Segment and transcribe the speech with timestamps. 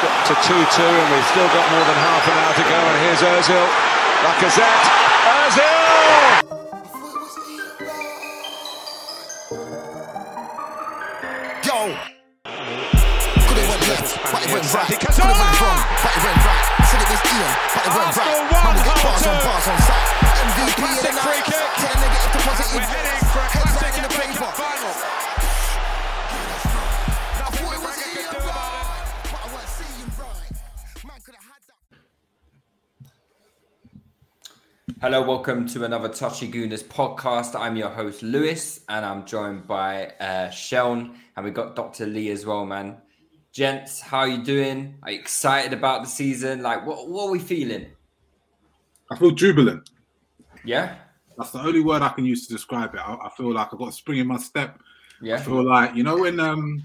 [0.00, 2.78] to 2 2, and we've still got more than half an hour to go.
[2.88, 3.66] And here's Ozil.
[4.24, 4.88] Lacazette.
[5.28, 6.00] Ozil!
[11.68, 11.92] Yo.
[13.44, 14.88] Could have went left, but it went right.
[14.88, 16.64] Could have went wrong, but it went right.
[16.88, 18.40] Said it was Ian, but it went right.
[18.48, 20.08] Man, we get bars on bars on site.
[20.48, 21.44] MVP of the night.
[21.76, 22.72] Turn a negative to positive.
[22.72, 23.89] We're heading
[35.00, 37.58] Hello, welcome to another Touchy Gooners podcast.
[37.58, 42.04] I'm your host Lewis, and I'm joined by uh, Seun, and we got Dr.
[42.04, 42.98] Lee as well, man.
[43.50, 44.98] Gents, how are you doing?
[45.02, 46.60] Are you excited about the season?
[46.62, 47.86] Like, what what are we feeling?
[49.10, 49.88] I feel jubilant.
[50.66, 50.96] Yeah,
[51.38, 53.00] That's the only word I can use to describe it.
[53.00, 54.80] I, I feel like I've got a spring in my step.
[55.22, 55.36] Yeah.
[55.36, 56.82] I feel like you know when um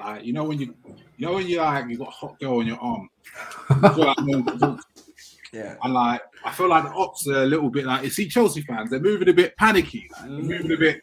[0.00, 0.74] like you know when you
[1.16, 3.08] you know when you like you got a hot girl on your arm.
[5.52, 5.76] I feel like I'm- yeah.
[5.84, 8.62] and like I feel like the ops are a little bit like you see Chelsea
[8.62, 11.00] fans, they're moving a bit panicky, like, they're moving a bit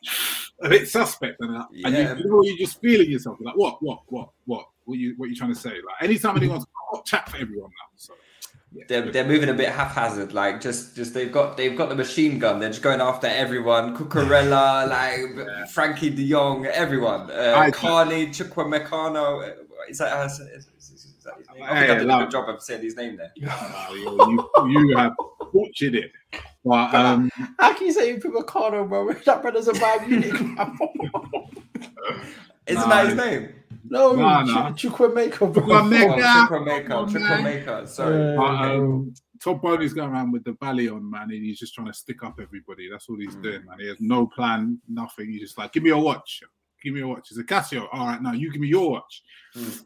[0.62, 2.14] a bit suspect, and, uh, and Yeah.
[2.16, 5.30] you, you know you're just feeling yourself like what what what what what you what
[5.30, 5.70] you trying to say?
[5.70, 7.90] Like anytime anyone's hot chat for everyone now.
[7.96, 8.14] So
[8.72, 11.96] yeah, They're, they're moving a bit haphazard, like just just they've got they've got the
[11.96, 12.60] machine gun.
[12.60, 13.96] They're just going after everyone.
[13.98, 17.32] Cucurella, like Frankie De Jong, everyone.
[17.32, 19.48] Uh, I- Carney, Chukwemecano.
[19.48, 19.54] uh,
[19.90, 20.79] Is that, is, is, is
[21.30, 21.64] that his name?
[21.64, 23.32] I think Hey, I did a good job of saying his name there.
[23.50, 25.14] uh, you, you have
[25.54, 26.12] butchered it.
[26.66, 27.30] But um,
[27.60, 29.14] How can you say you put Ricardo, bro?
[29.26, 30.34] That brother's a Bayern Munich.
[32.68, 33.50] Isn't Nah, that his name?
[33.90, 34.72] no, Nah, nah.
[34.74, 35.64] Ch- Chukwuemeka, bro.
[35.64, 36.18] Chukwuemeka.
[36.18, 36.48] Yeah.
[36.50, 38.36] Chukwuemeka, Chukwuemeka, sorry.
[38.38, 41.88] but, um, Todd Boehly's going around with the belly on, man, and he's just trying
[41.88, 42.90] to stick up everybody.
[42.92, 43.44] That's all he's Mm.
[43.44, 43.80] doing, man.
[43.80, 45.32] He has no plan, nothing.
[45.32, 46.44] He's just like, give me your watch.
[46.84, 47.30] Give me your watch.
[47.32, 47.88] It's a Casio.
[47.92, 49.24] All right, now you give me your watch.
[49.56, 49.84] Mm.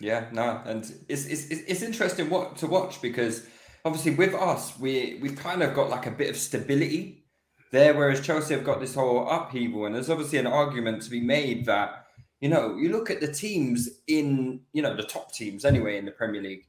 [0.00, 3.46] Yeah, no, and it's it's it's it's interesting what to watch because
[3.84, 7.24] obviously with us we we've kind of got like a bit of stability
[7.70, 11.20] there, whereas Chelsea have got this whole upheaval, and there's obviously an argument to be
[11.20, 12.06] made that
[12.40, 16.06] you know you look at the teams in you know the top teams anyway in
[16.06, 16.64] the Premier League.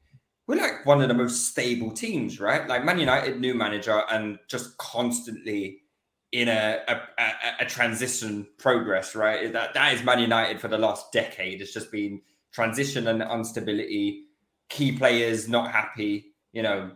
[0.47, 2.67] We're like one of the most stable teams, right?
[2.67, 5.83] Like Man United, new manager, and just constantly
[6.33, 7.31] in a a, a,
[7.61, 9.53] a transition progress, right?
[9.53, 11.61] That that is Man United for the last decade.
[11.61, 14.25] It's just been transition and instability,
[14.69, 16.91] key players not happy, you know,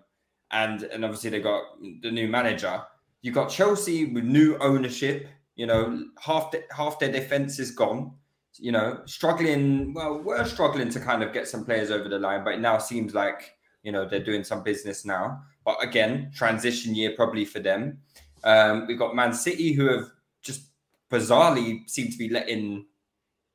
[0.51, 1.63] and and obviously they got
[2.01, 2.81] the new manager.
[3.21, 5.27] You got Chelsea with new ownership.
[5.55, 8.13] You know, half the, half their defense is gone.
[8.57, 9.93] You know, struggling.
[9.93, 12.77] Well, we're struggling to kind of get some players over the line, but it now
[12.77, 15.41] seems like you know they're doing some business now.
[15.65, 17.99] But again, transition year probably for them.
[18.43, 20.69] Um, we've got Man City who have just
[21.11, 22.85] bizarrely seem to be letting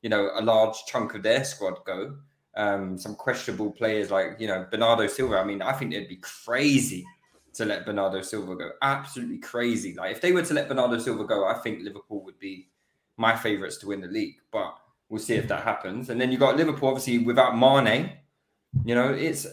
[0.01, 2.17] you know a large chunk of their squad go.
[2.55, 5.37] Um, some questionable players like you know Bernardo Silva.
[5.37, 7.05] I mean, I think it'd be crazy
[7.53, 8.71] to let Bernardo Silva go.
[8.81, 9.93] Absolutely crazy.
[9.93, 12.69] Like if they were to let Bernardo Silva go, I think Liverpool would be
[13.17, 14.35] my favourites to win the league.
[14.51, 14.77] But
[15.09, 16.09] we'll see if that happens.
[16.09, 18.13] And then you got Liverpool obviously without Mane.
[18.85, 19.45] You know, it's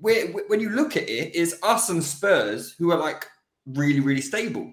[0.00, 3.26] when you look at it, it's us and Spurs who are like
[3.66, 4.72] really really stable,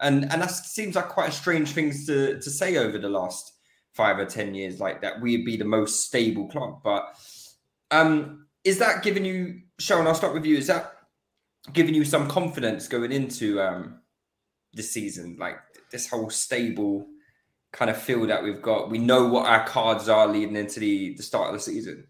[0.00, 3.52] and and that seems like quite a strange thing to to say over the last
[4.00, 6.80] five or ten years like that, we'd be the most stable club.
[6.82, 7.02] But
[7.90, 10.06] um, is that giving you, Seun?
[10.06, 10.56] I'll start with you.
[10.56, 10.84] Is that
[11.74, 14.00] giving you some confidence going into um,
[14.72, 15.36] this season?
[15.38, 15.58] Like
[15.92, 17.06] this whole stable
[17.72, 18.90] kind of feel that we've got.
[18.90, 22.06] We know what our cards are leading into the the start of the season.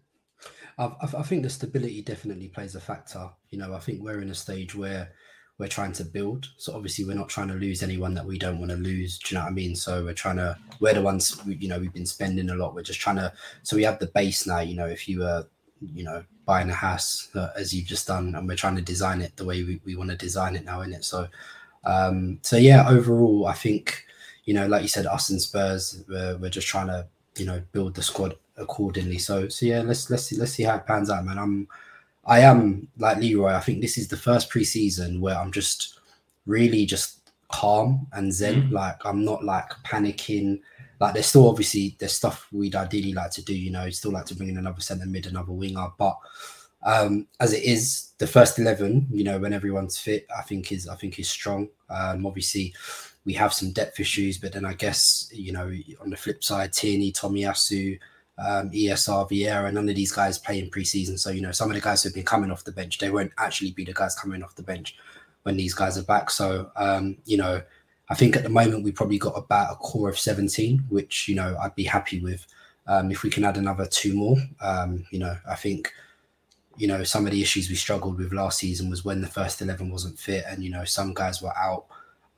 [0.77, 3.29] I, I think the stability definitely plays a factor.
[3.49, 5.11] You know, I think we're in a stage where
[5.61, 6.49] we're trying to build.
[6.57, 9.19] So obviously, we're not trying to lose anyone that we don't want to lose.
[9.19, 9.75] Do you know what I mean?
[9.75, 10.57] So we're trying to.
[10.79, 11.39] We're the ones.
[11.45, 12.73] You know, we've been spending a lot.
[12.73, 13.31] We're just trying to.
[13.61, 14.61] So we have the base now.
[14.61, 15.45] You know, if you were,
[15.79, 19.21] you know, buying a house uh, as you've just done, and we're trying to design
[19.21, 21.05] it the way we, we want to design it now, in it.
[21.05, 21.27] So,
[21.83, 24.03] um, so yeah, overall, I think
[24.45, 27.61] you know, like you said, us and Spurs, we're, we're just trying to you know
[27.71, 29.19] build the squad accordingly.
[29.19, 31.37] So so yeah, let's let's see let's see how it pans out, man.
[31.37, 31.67] I'm
[32.25, 33.53] I am like Leroy.
[33.53, 35.99] I think this is the first preseason where I'm just
[36.45, 38.69] really just calm and zen.
[38.69, 38.71] Mm.
[38.71, 40.61] Like I'm not like panicking.
[40.99, 43.57] Like there's still obviously there's stuff we'd ideally like to do.
[43.57, 46.17] You know, still like to bring in another centre mid, another winger, but
[46.83, 50.87] um, as it is, the first eleven, you know, when everyone's fit, I think is
[50.87, 51.69] I think is strong.
[51.89, 52.73] Um, obviously,
[53.25, 55.71] we have some depth issues, but then I guess you know
[56.01, 57.99] on the flip side, Tierney, Tomiyasu,
[58.37, 61.19] um, ESR, Vieira, none of these guys play in preseason.
[61.19, 63.31] So, you know, some of the guys who've been coming off the bench, they won't
[63.37, 64.95] actually be the guys coming off the bench
[65.43, 66.29] when these guys are back.
[66.29, 67.61] So, um, you know,
[68.09, 71.35] I think at the moment we probably got about a core of 17, which, you
[71.35, 72.45] know, I'd be happy with.
[72.87, 75.93] Um, if we can add another two more, um, you know, I think,
[76.77, 79.61] you know, some of the issues we struggled with last season was when the first
[79.61, 81.85] 11 wasn't fit and, you know, some guys were out.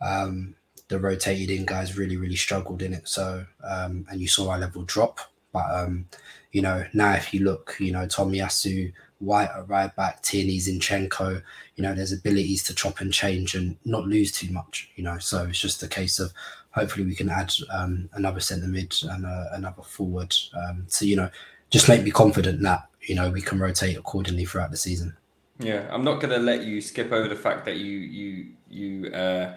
[0.01, 0.56] Um,
[0.89, 3.07] the rotated in guys really, really struggled in it.
[3.07, 5.19] So, um, and you saw our level drop.
[5.53, 6.05] But um,
[6.51, 11.41] you know, now if you look, you know, Tomiyasu, White at right back, Tierney, Zinchenko,
[11.75, 15.17] you know, there's abilities to chop and change and not lose too much, you know.
[15.17, 16.33] So it's just a case of
[16.71, 21.15] hopefully we can add um, another centre mid and uh, another forward um, to, you
[21.15, 21.29] know,
[21.69, 25.15] just make me confident that, you know, we can rotate accordingly throughout the season.
[25.59, 29.13] Yeah, I'm not going to let you skip over the fact that you, you, you,
[29.13, 29.53] uh,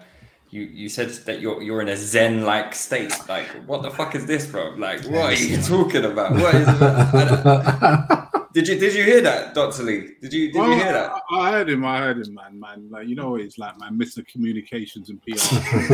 [0.49, 3.13] you you said that you're you're in a zen like state.
[3.27, 4.75] Like, what the fuck is this, bro?
[4.77, 6.31] Like, what are you talking about?
[6.33, 6.67] What is
[8.53, 10.15] did you did you hear that, Doctor Lee?
[10.21, 11.11] Did you did well, you hear that?
[11.29, 11.83] I, I, heard him.
[11.85, 12.59] I heard him, man.
[12.59, 15.55] Man, like you know, it's like my Mister Communications and PR.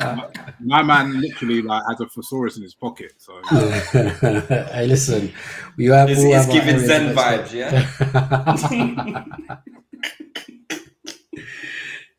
[0.00, 0.28] my,
[0.60, 3.12] my, man literally like has a thesaurus in his pocket.
[3.18, 5.32] So, hey, listen,
[5.76, 6.08] we have.
[6.08, 7.84] He's, he's giving Zen vibes, yeah.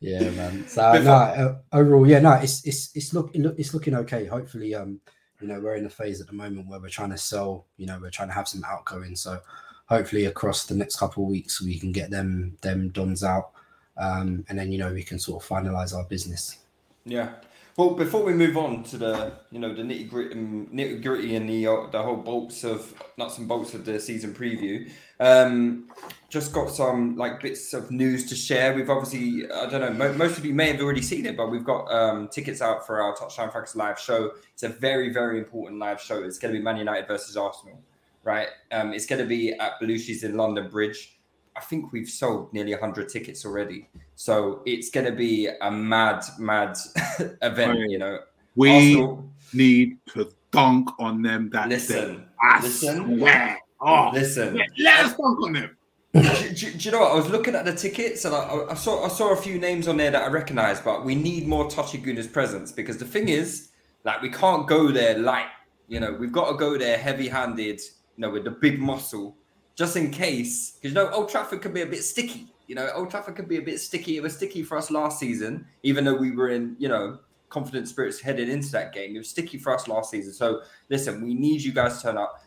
[0.00, 0.64] Yeah, man.
[0.68, 4.26] So no, uh, overall, yeah, no, it's it's it's look it's looking okay.
[4.26, 5.00] Hopefully, um,
[5.40, 7.66] you know, we're in a phase at the moment where we're trying to sell.
[7.76, 9.16] You know, we're trying to have some outgoing.
[9.16, 9.40] So
[9.86, 13.50] hopefully, across the next couple of weeks, we can get them them dons out,
[13.96, 16.58] um, and then you know we can sort of finalize our business.
[17.04, 17.30] Yeah.
[17.76, 21.46] Well, before we move on to the you know the nitty gritty nitty gritty and
[21.46, 24.90] the uh, the whole bolts of nuts and bolts of the season preview,
[25.20, 25.90] um,
[26.30, 28.72] just got some like bits of news to share.
[28.72, 31.50] We've obviously I don't know mo- most of you may have already seen it, but
[31.50, 34.30] we've got um, tickets out for our Touchline Fracas live show.
[34.54, 36.22] It's a very very important live show.
[36.22, 37.78] It's going to be Man United versus Arsenal,
[38.24, 38.48] right?
[38.72, 41.15] Um, it's going to be at Belushi's in London Bridge.
[41.56, 43.88] I think we've sold nearly 100 tickets already.
[44.14, 46.76] So it's going to be a mad, mad
[47.42, 48.18] event, you know.
[48.54, 52.24] We Arsenal, need to dunk on them that listen, day.
[52.42, 53.58] I listen, swear.
[53.80, 54.60] Oh, listen.
[54.78, 55.76] Let us dunk on them.
[56.14, 57.12] do, do, do, you know what?
[57.12, 59.86] I was looking at the tickets and I, I, saw I saw a few names
[59.88, 63.28] on there that I recognise, but we need more Touchy Gooners presence because the thing
[63.28, 63.70] is,
[64.04, 65.48] like, we can't go there light.
[65.88, 67.80] You know, we've got to go there heavy-handed.
[67.80, 69.36] You know, with the big muscle
[69.76, 72.48] just in case, because you know Old Trafford could be a bit sticky.
[72.66, 74.16] You know, Old Trafford could be a bit sticky.
[74.16, 77.18] It was sticky for us last season, even though we were in, you know,
[77.48, 79.14] confident spirits headed into that game.
[79.14, 80.32] It was sticky for us last season.
[80.32, 82.42] So listen, we need you guys to turn up.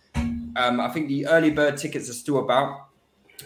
[0.57, 2.87] Um, I think the early bird tickets are still about.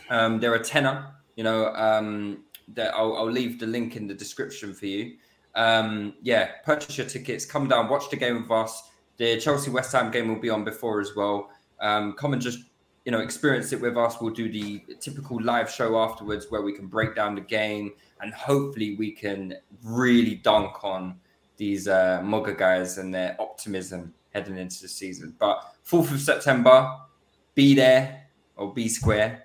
[0.09, 1.09] Um, they're a tenner.
[1.35, 5.17] You know, um, that I'll, I'll leave the link in the description for you.
[5.55, 7.45] Um, yeah, purchase your tickets.
[7.45, 8.89] Come down, watch the game with us.
[9.17, 11.51] The Chelsea West Ham game will be on before as well.
[11.79, 12.59] Um, come and just
[13.05, 14.21] you know, experience it with us.
[14.21, 17.91] We'll do the typical live show afterwards where we can break down the game
[18.21, 21.19] and hopefully we can really dunk on
[21.57, 25.35] these uh, Mugger guys and their optimism heading into the season.
[25.37, 26.97] But 4th of September,
[27.55, 29.43] be there or be square.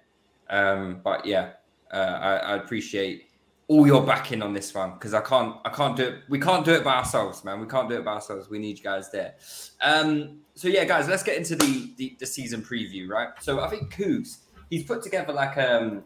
[0.49, 1.51] Um, but yeah,
[1.93, 3.28] uh, I, I appreciate
[3.69, 6.15] all your backing on this one because I can't I can't do it.
[6.29, 7.61] We can't do it by ourselves, man.
[7.61, 8.49] We can't do it by ourselves.
[8.51, 9.35] We need you guys there.
[9.83, 13.29] Um, so yeah, guys, let's get into the, the, the season preview, right?
[13.41, 14.39] So I think Coos
[14.71, 16.03] he's put together like um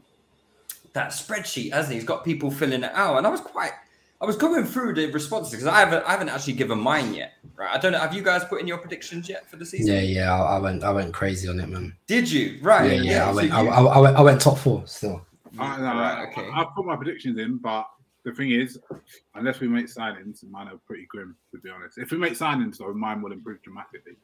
[0.93, 1.99] that spreadsheet, hasn't he?
[2.01, 3.73] He's got people filling it out, and I was quite
[4.21, 7.33] I was going through the responses because I haven't I haven't actually given mine yet.
[7.57, 7.71] Right.
[7.73, 7.99] I don't know.
[7.99, 9.95] Have you guys put in your predictions yet for the season?
[9.95, 10.35] Yeah, yeah.
[10.35, 11.95] I, I went I went crazy on it, man.
[12.07, 12.59] Did you?
[12.61, 12.91] Right.
[12.91, 13.11] Yeah, yeah.
[13.13, 15.25] yeah I so went you- I, I, I went I went top four still.
[15.59, 16.49] I, no, Right, I- okay.
[16.53, 17.87] I, put my predictions in, but
[18.25, 18.79] the thing is,
[19.35, 21.99] unless we make signings, mine are pretty grim to be honest.
[21.99, 24.17] If we make signings, though, mine will improve dramatically.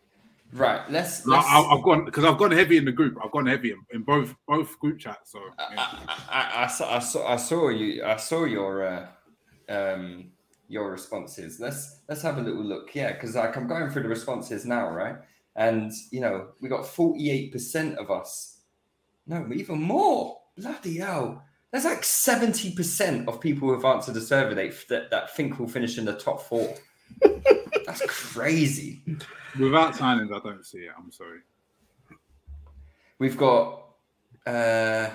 [0.53, 0.89] right.
[0.91, 1.27] Let's.
[1.27, 3.17] Like, let's I, I've gone because I've gone heavy in the group.
[3.23, 5.33] I've gone heavy in, in both both group chats.
[5.33, 5.89] So yeah.
[6.31, 9.07] I, I, saw, I saw I saw you I saw your uh,
[9.69, 10.31] um
[10.69, 11.59] your responses.
[11.61, 12.95] Let's let's have a little look.
[12.95, 15.17] Yeah, because like I'm going through the responses now, right?
[15.57, 18.61] And you know, we got 48% of us.
[19.27, 20.39] No, even more.
[20.61, 21.45] Bloody hell.
[21.71, 25.99] There's like 70% of people who've answered the survey that, that, that think we'll finish
[25.99, 26.75] in the top four.
[27.87, 29.03] That's crazy.
[29.59, 30.91] without signings, I don't see it.
[30.97, 31.41] I'm sorry.
[33.19, 33.85] We've got
[34.47, 35.09] uh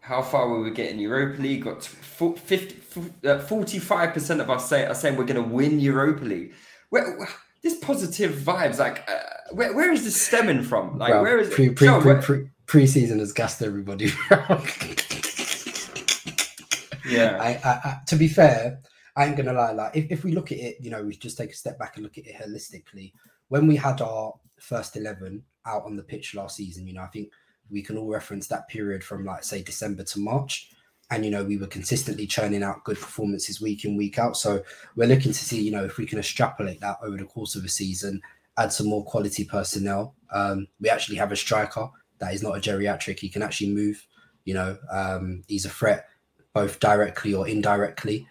[0.00, 1.64] how far will we get in Europa League?
[1.64, 2.76] Got 50,
[3.26, 6.52] uh, 45% of us say, are saying we're going to win Europa League.
[6.90, 7.28] Where, where-
[7.62, 9.20] this positive vibes, like, uh,
[9.52, 10.98] where, where is this stemming from?
[10.98, 11.76] Like, Bro, where is pre it?
[11.76, 14.06] pre pre pre preseason has gassed everybody.
[17.08, 17.38] yeah.
[17.40, 18.80] I, I, I, to be fair,
[19.16, 19.72] I ain't gonna lie.
[19.72, 21.96] Like, if, if we look at it, you know, we just take a step back
[21.96, 23.12] and look at it holistically.
[23.48, 27.08] When we had our first eleven out on the pitch last season, you know, I
[27.08, 27.30] think
[27.70, 30.72] we can all reference that period from like say December to March,
[31.10, 34.36] and you know, we were consistently churning out good performances week in week out.
[34.36, 34.62] So
[34.96, 37.64] we're looking to see, you know, if we can extrapolate that over the course of
[37.64, 38.20] a season,
[38.58, 40.14] add some more quality personnel.
[40.32, 41.88] Um, we actually have a striker
[42.24, 44.06] that is not a geriatric; he can actually move.
[44.44, 46.08] You know, um, he's a threat
[46.54, 48.26] both directly or indirectly.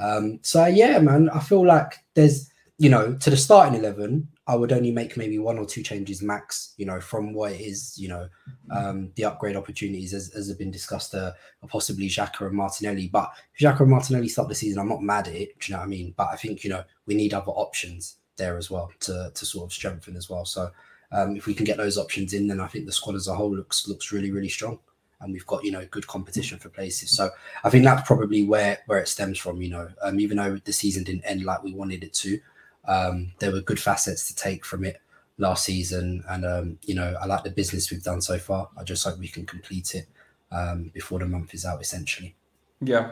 [0.00, 4.56] Um, so yeah, man, I feel like there's, you know, to the starting eleven, I
[4.56, 6.74] would only make maybe one or two changes max.
[6.76, 8.28] You know, from what it is, you know,
[8.70, 11.32] um, the upgrade opportunities as, as have been discussed, uh,
[11.62, 13.08] are possibly Xhaka and Martinelli.
[13.08, 15.58] But if Xhaka and Martinelli start the season, I'm not mad at it.
[15.60, 16.14] Do you know what I mean?
[16.16, 19.66] But I think you know we need other options there as well to to sort
[19.66, 20.44] of strengthen as well.
[20.44, 20.70] So
[21.14, 23.34] um, if we can get those options in, then I think the squad as a
[23.34, 24.78] whole looks looks really really strong
[25.24, 27.10] and we've got you know good competition for places.
[27.10, 27.30] So
[27.64, 29.60] I think that's probably where where it stems from.
[29.60, 32.38] You know, um, even though the season didn't end like we wanted it to,
[32.86, 35.00] um, there were good facets to take from it
[35.38, 38.68] last season, and um, you know I like the business we've done so far.
[38.78, 40.06] I just hope we can complete it
[40.52, 42.36] um, before the month is out, essentially.
[42.80, 43.10] Yeah,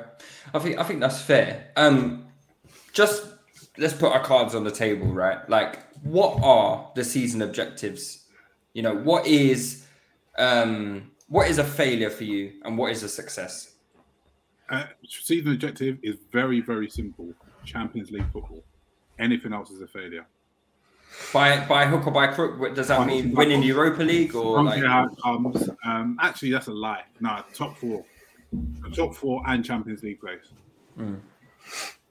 [0.52, 1.71] I think I think that's fair.
[1.76, 2.26] Um,
[2.92, 3.25] just
[3.78, 5.49] let's put our cards on the table, right?
[5.49, 8.25] Like, what are the season objectives?
[8.75, 9.87] You know, what is
[10.38, 13.75] um, what is a failure for you, and what is a success?
[14.69, 17.33] Uh, season objective is very very simple:
[17.64, 18.62] Champions League football.
[19.19, 20.26] Anything else is a failure.
[21.33, 23.25] By by hook or by crook, what does that mean?
[23.25, 23.76] hook or by Winning crook.
[23.76, 24.83] Europa League or like?
[25.85, 27.02] Um, actually, that's a lie.
[27.21, 28.04] No, top four,
[28.95, 30.52] top four, and Champions League place.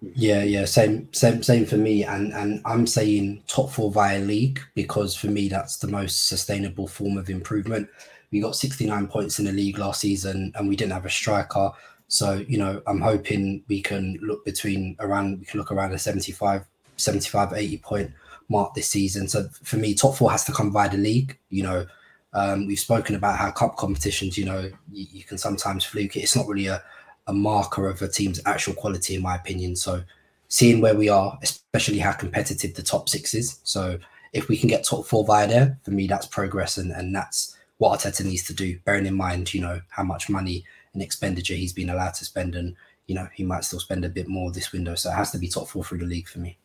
[0.01, 2.03] Yeah, yeah, same, same, same for me.
[2.03, 6.87] And and I'm saying top four via league because for me that's the most sustainable
[6.87, 7.87] form of improvement.
[8.31, 11.71] We got 69 points in the league last season, and we didn't have a striker.
[12.07, 15.99] So you know, I'm hoping we can look between around we can look around a
[15.99, 16.65] 75,
[16.97, 18.11] 75, 80 point
[18.49, 19.27] mark this season.
[19.27, 21.37] So for me, top four has to come via the league.
[21.49, 21.85] You know,
[22.33, 26.21] um, we've spoken about how cup competitions, you know, you, you can sometimes fluke it.
[26.21, 26.81] It's not really a
[27.27, 29.75] a marker of a team's actual quality, in my opinion.
[29.75, 30.03] So,
[30.47, 33.59] seeing where we are, especially how competitive the top six is.
[33.63, 33.99] So,
[34.33, 37.57] if we can get top four via there, for me, that's progress, and, and that's
[37.77, 38.79] what Arteta needs to do.
[38.85, 42.55] Bearing in mind, you know, how much money and expenditure he's been allowed to spend,
[42.55, 42.75] and
[43.07, 44.95] you know, he might still spend a bit more this window.
[44.95, 46.57] So, it has to be top four through the league for me.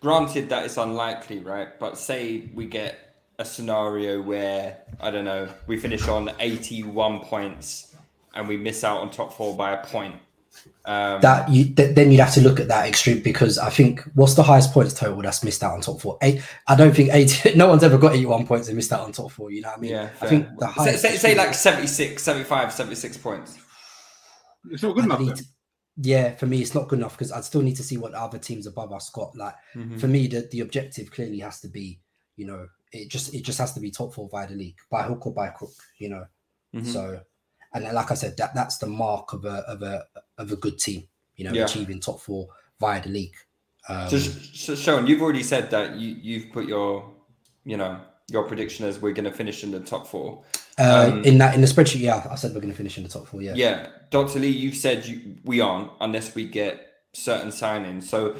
[0.00, 1.78] Granted that it's unlikely, right?
[1.78, 7.87] But say we get a scenario where I don't know, we finish on eighty-one points
[8.38, 10.14] and we miss out on top four by a point.
[10.84, 14.00] Um, that you th- then you'd have to look at that extreme because I think
[14.14, 16.16] what's the highest points total that's missed out on top four?
[16.22, 16.42] Eight.
[16.66, 17.42] I don't think eight.
[17.56, 19.50] No one's ever got eighty-one points and missed out on top four.
[19.50, 19.90] You know what I mean?
[19.90, 21.02] yeah, I think the say, highest.
[21.02, 23.58] say, say like 76, 75, 76 points.
[24.70, 25.20] It's not good I enough.
[25.20, 25.44] need to-
[26.00, 28.38] yeah, for me, it's not good enough because I'd still need to see what other
[28.38, 29.34] teams above us got.
[29.36, 30.00] Like Mhm.
[30.00, 32.00] for me, the, the objective clearly has to be,
[32.36, 35.02] you know, it just it just has to be top four via the league by
[35.02, 36.24] hook or by crook, you know.
[36.74, 36.86] Mhm.
[36.86, 37.20] So,
[37.72, 40.04] and then, like I said, that that's the mark of a of a
[40.38, 41.64] of a good team, you know, Yeah.
[41.64, 42.48] achieving top four
[42.80, 43.34] via the league.
[43.88, 47.10] Um, So, so Seun, you've already said that you you've put your,
[47.64, 50.42] you know, your prediction as we're going to finish in the top four.
[50.78, 53.02] uh, um, in that in the spreadsheet, yeah, I said we're going to finish in
[53.04, 53.40] the top four.
[53.42, 53.54] Yeah.
[53.54, 54.38] Yeah, Dr.
[54.38, 58.04] Lee, you've said you, we aren't unless we get certain signings.
[58.04, 58.36] So,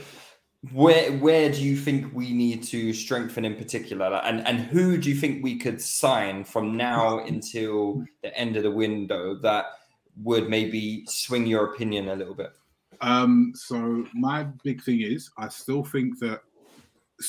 [0.72, 5.08] where where do you think we need to strengthen in particular, and and who do
[5.08, 9.66] you think we could sign from now until the end of the window that
[10.22, 12.52] would maybe swing your opinion a little bit?
[13.00, 16.40] Um, so my big thing is, I still think that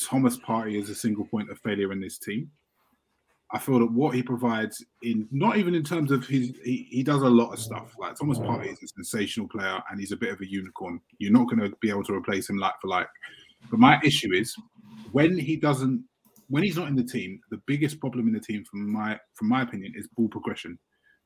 [0.08, 2.50] Thomas Partey is a single point of failure in this team.
[3.52, 7.02] I feel that what he provides in not even in terms of his he, he
[7.02, 7.94] does a lot of stuff.
[7.98, 8.46] Like Thomas mm.
[8.46, 11.00] Partey is a sensational player and he's a bit of a unicorn.
[11.18, 13.08] You're not going to be able to replace him like for like.
[13.70, 14.54] But my issue is
[15.12, 16.04] when he doesn't
[16.48, 19.48] when he's not in the team, the biggest problem in the team from my from
[19.48, 20.78] my opinion is ball progression.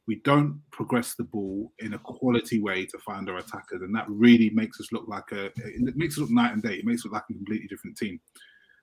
[0.06, 4.04] We don't progress the ball in a quality way to find our attackers, and that
[4.08, 6.74] really makes us look like a it makes us look night and day.
[6.74, 8.20] It makes us look like a completely different team.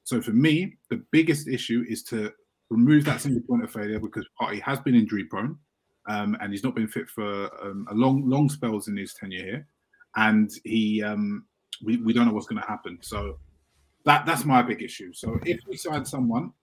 [0.04, 2.32] So for me, the biggest issue is to
[2.72, 5.58] remove that single point of failure because Partey has been injury prone
[6.10, 9.44] um, and he's not been fit for um, a long, long spells in his tenure
[9.44, 9.68] here.
[10.16, 11.46] And he, um,
[11.84, 12.98] we, we don't know what's going to happen.
[13.02, 13.38] So
[14.06, 15.14] that that's my big issue.
[15.14, 16.54] So if we sign someone,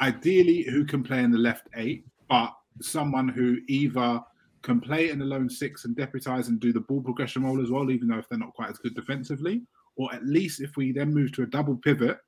[0.00, 4.20] ideally who can play in the left eight, but someone who either
[4.62, 7.70] can play in the lone six and deputize and do the ball progression role as
[7.70, 9.62] well, even though if they're not quite as good defensively,
[9.96, 12.18] or at least if we then move to a double pivot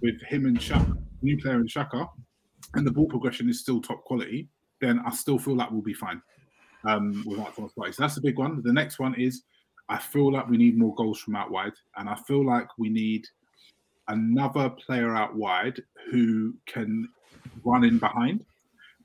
[0.00, 2.08] with him and Xhaka, new player and Xhaka,
[2.74, 4.48] and the ball progression is still top quality,
[4.80, 6.20] then I still feel like we'll be fine
[6.84, 7.94] um, without Partey.
[7.94, 8.62] So that's the big one.
[8.62, 9.42] The next one is
[9.88, 12.88] I feel like we need more goals from out wide, and I feel like we
[12.88, 13.26] need
[14.08, 17.08] another player out wide who can
[17.64, 18.44] run in behind.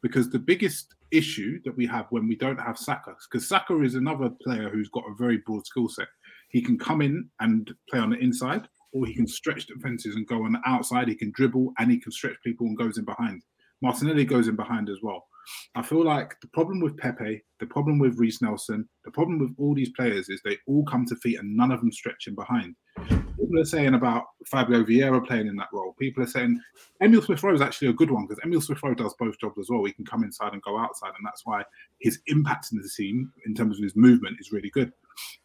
[0.01, 3.95] Because the biggest issue that we have when we don't have Saka, because Saka is
[3.95, 6.07] another player who's got a very broad skill set.
[6.50, 10.27] He can come in and play on the inside, or he can stretch defenses and
[10.27, 11.07] go on the outside.
[11.07, 13.41] He can dribble and he can stretch people and goes in behind.
[13.81, 15.27] Martinelli goes in behind as well.
[15.75, 19.53] I feel like the problem with Pepe, the problem with Reiss Nelson, the problem with
[19.57, 22.75] all these players is they all come to feet and none of them stretching behind.
[22.98, 25.96] People are saying about Fabio Vieira playing in that role.
[26.00, 26.60] People are saying
[27.01, 29.57] Emil Smith Rowe is actually a good one because Emil Smith Rowe does both jobs
[29.60, 29.86] as well.
[29.86, 31.63] He can come inside and go outside, and that's why
[32.00, 34.91] his impact in the team in terms of his movement is really good.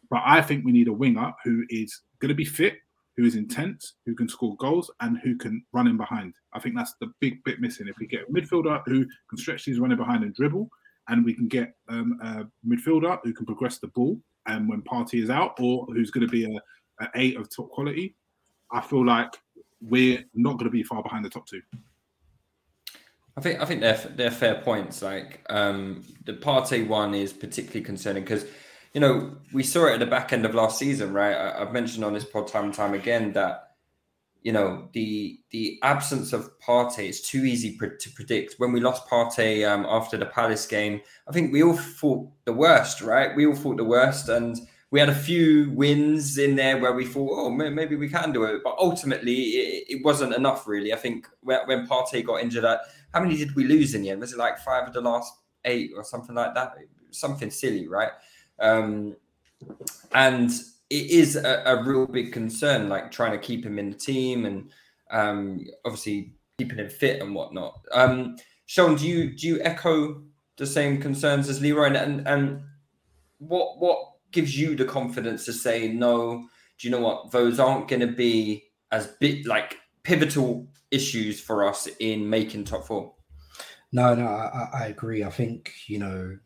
[0.09, 2.77] But I think we need a winger who is going to be fit,
[3.17, 6.33] who is intense, who can score goals, and who can run in behind.
[6.53, 7.87] I think that's the big bit missing.
[7.87, 10.69] If we get a midfielder who can stretch these running behind and dribble,
[11.09, 15.21] and we can get um, a midfielder who can progress the ball, and when Partey
[15.21, 18.15] is out, or who's going to be a, a eight of top quality,
[18.71, 19.37] I feel like
[19.81, 21.61] we're not going to be far behind the top two.
[23.35, 25.01] I think I think they're they're fair points.
[25.01, 28.45] Like um, the Partey one is particularly concerning because
[28.93, 31.35] you know, we saw it at the back end of last season, right?
[31.35, 33.71] I, have mentioned on this pod time and time again that
[34.43, 38.55] you know the the absence of Partey is too easy to predict.
[38.59, 42.53] When we lost Partey um, after the Palace game, I think we all thought the
[42.53, 43.35] worst, right?
[43.35, 44.59] We all thought the worst, and
[44.91, 48.43] we had a few wins in there where we thought, oh, maybe we can do
[48.43, 50.93] it, but ultimately it, it wasn't enough, really.
[50.93, 54.11] I think when, when Partey got injured, at how many did we lose in the
[54.11, 54.21] end?
[54.21, 55.33] Was it like five of the last
[55.65, 56.75] eight or something like that?
[57.09, 58.11] Something silly, right?
[58.59, 59.15] Um,
[60.13, 60.51] and
[60.89, 64.45] it is a, a, real big concern, like trying to keep him in the team
[64.45, 64.69] and
[65.11, 67.79] um, obviously keeping him fit and whatnot.
[67.91, 68.37] Um,
[68.67, 70.23] Seun, do you do you echo
[70.57, 71.93] the same concerns as Leroy?
[71.93, 72.61] And, and,
[73.39, 73.99] what what
[74.31, 76.47] gives you the confidence to say no?
[76.77, 81.67] Do you know what those aren't going to be as bit like pivotal issues for
[81.67, 83.13] us in making top four?
[83.91, 85.23] No, no, I, I agree.
[85.23, 86.37] I think you know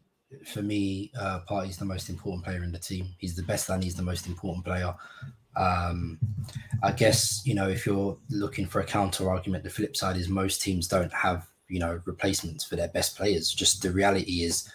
[0.46, 3.08] for me, uh, Partey's the most important player in the team.
[3.18, 4.94] He's the best and he's the most important player.
[5.56, 6.20] Um,
[6.84, 10.30] I guess you know if you're looking for a counter argument, the flip side is
[10.30, 13.52] most teams don't have you know replacements for their best players.
[13.52, 14.72] Just the reality is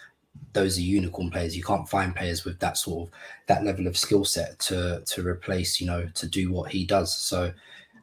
[0.51, 1.55] those are unicorn players.
[1.55, 3.13] You can't find players with that sort of
[3.47, 7.15] that level of skill set to to replace you know to do what he does.
[7.15, 7.53] So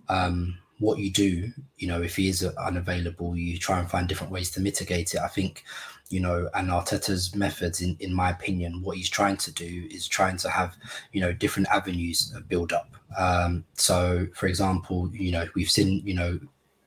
[0.09, 4.33] um, what you do, you know, if he is unavailable, you try and find different
[4.33, 5.21] ways to mitigate it.
[5.21, 5.65] I think
[6.11, 10.07] you know, and Arteta's methods, in, in my opinion, what he's trying to do is
[10.09, 10.77] trying to have,
[11.13, 12.97] you know, different avenues build up.
[13.17, 16.39] Um, so, for example, you know, we've seen, you know,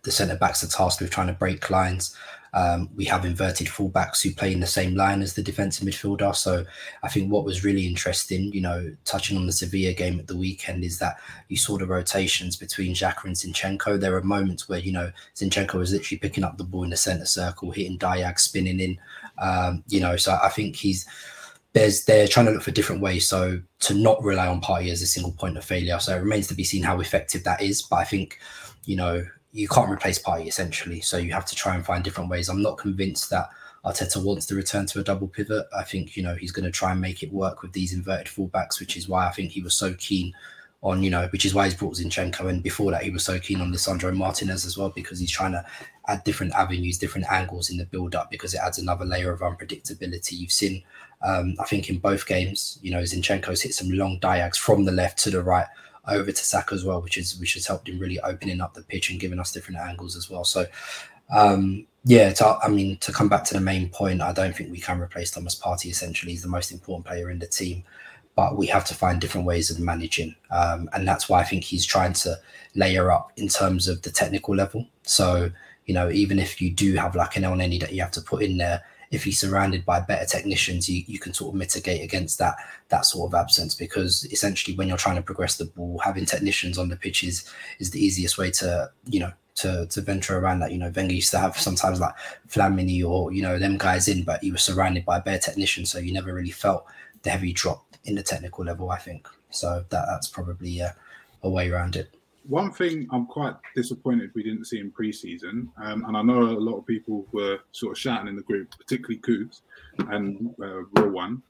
[0.03, 2.15] the centre backs are tasked with trying to break lines.
[2.53, 6.35] Um, we have inverted fullbacks who play in the same line as the defensive midfielder.
[6.35, 6.65] So
[7.01, 10.37] I think what was really interesting, you know, touching on the Sevilla game at the
[10.37, 11.17] weekend, is that
[11.49, 13.99] you saw the rotations between Xhaka and Zinchenko.
[13.99, 16.97] There were moments where, you know, Zinchenko was literally picking up the ball in the
[16.97, 18.99] centre circle, hitting Diag, spinning in.
[19.39, 21.07] Um, you know, so I think he's
[21.73, 25.01] there's they're trying to look for different ways so to not rely on Partey as
[25.01, 27.81] a single point of failure so it remains to be seen how effective that is
[27.81, 28.39] but i think
[28.85, 30.99] you know you can't replace Partey essentially.
[30.99, 32.49] So you have to try and find different ways.
[32.49, 33.49] I'm not convinced that
[33.85, 35.67] Arteta wants to return to a double pivot.
[35.77, 38.27] I think you know he's going to try and make it work with these inverted
[38.27, 40.33] fullbacks, which is why I think he was so keen
[40.81, 43.39] on you know, which is why he's brought Zinchenko, and before that he was so
[43.39, 45.65] keen on Lisandro Martinez as well because he's trying to
[46.07, 49.39] add different avenues, different angles in the build up because it adds another layer of
[49.39, 50.33] unpredictability.
[50.33, 50.83] You've seen,
[51.21, 54.91] um, I think, in both games, you know, Zinchenko's hit some long diags from the
[54.91, 55.67] left to the right
[56.07, 58.83] over to Saka as well, which is which has helped him really opening up the
[58.83, 60.43] pitch and giving us different angles as well.
[60.43, 60.65] So,
[61.33, 64.71] um, yeah, to, I mean, to come back to the main point, I don't think
[64.71, 65.89] we can replace Thomas Partey.
[65.89, 67.83] Essentially, he's the most important player in the team,
[68.35, 71.63] but we have to find different ways of managing, um, and that's why I think
[71.63, 72.37] he's trying to
[72.75, 74.85] layer up in terms of the technical level.
[75.03, 75.51] So,
[75.85, 78.21] you know, even if you do have like an El Elneny that you have to
[78.21, 78.83] put in there,
[79.13, 82.55] if he's surrounded by better technicians, you, you can sort of mitigate against that
[82.89, 86.79] that sort of absence because essentially when you're trying to progress the ball, having technicians
[86.79, 87.47] on the pitch is,
[87.79, 90.71] is the easiest way to, you know, to to venture around that.
[90.71, 92.15] You know, Wenger used to have sometimes like
[92.49, 95.91] Flamini or, you know, them guys in, but he was surrounded by better technicians.
[95.91, 96.85] So you never really felt
[97.21, 99.27] the heavy drop in the technical level, I think.
[99.51, 100.95] So that that's probably a,
[101.43, 102.15] a way around it
[102.47, 106.59] one thing I'm quite disappointed we didn't see in preseason, um, and I know a
[106.59, 109.61] lot of people were sort of shouting in the group, particularly Coots
[110.09, 111.41] and uh, Real One.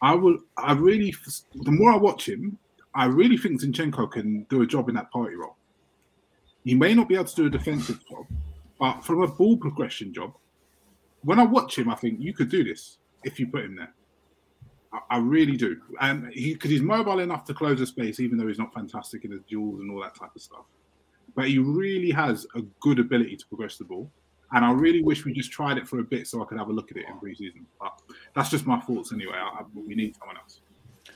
[0.00, 0.38] I will.
[0.56, 1.14] I really,
[1.54, 2.58] the more I watch him,
[2.94, 5.56] I really think Zinchenko can do a job in that Partey role.
[6.64, 8.26] He may not be able to do a defensive job,
[8.78, 10.34] but from a ball progression job,
[11.22, 13.92] when I watch him, I think you could do this if you put him there.
[15.10, 15.76] I, really do.
[16.00, 19.24] And he because he's mobile enough to close a space, even though he's not fantastic
[19.24, 20.64] in his duels and all that type of stuff.
[21.34, 24.10] But he really has a good ability to progress the ball.
[24.52, 26.68] And I really wish we just tried it for a bit so I could have
[26.68, 27.64] a look at it in preseason.
[27.78, 28.00] But
[28.34, 29.34] that's just my thoughts anyway.
[29.34, 30.60] I, I, we need someone else.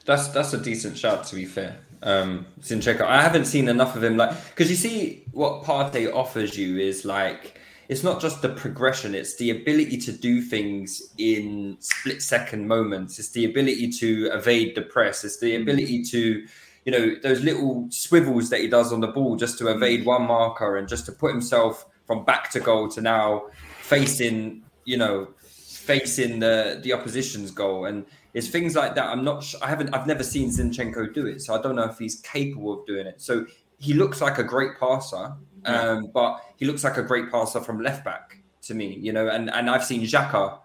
[0.04, 1.78] That's that's a decent shot to be fair.
[2.02, 3.02] Um Zinchenko.
[3.02, 7.04] I haven't seen enough of him like because you see what Partey offers you is
[7.04, 7.58] like
[7.92, 13.18] it's not just the progression, it's the ability to do things in split second moments.
[13.18, 15.24] It's the ability to evade the press.
[15.24, 15.60] It's the mm.
[15.60, 16.46] ability to,
[16.86, 20.04] you know, those little swivels that he does on the ball just to evade mm.
[20.06, 23.48] one marker and just to put himself from back to goal to now
[23.82, 27.84] facing, you know, facing the the opposition's goal.
[27.84, 29.04] And it's things like that.
[29.04, 29.54] I'm not.
[29.60, 29.94] I haven't.
[29.94, 33.06] I've never seen Zinchenko do it, so I don't know if he's capable of doing
[33.06, 33.20] it.
[33.20, 33.44] So
[33.78, 37.80] he looks like a great passer, um, but he looks like a great passer from
[37.80, 39.28] left back to me, you know.
[39.28, 40.58] And and I've seen Xhaka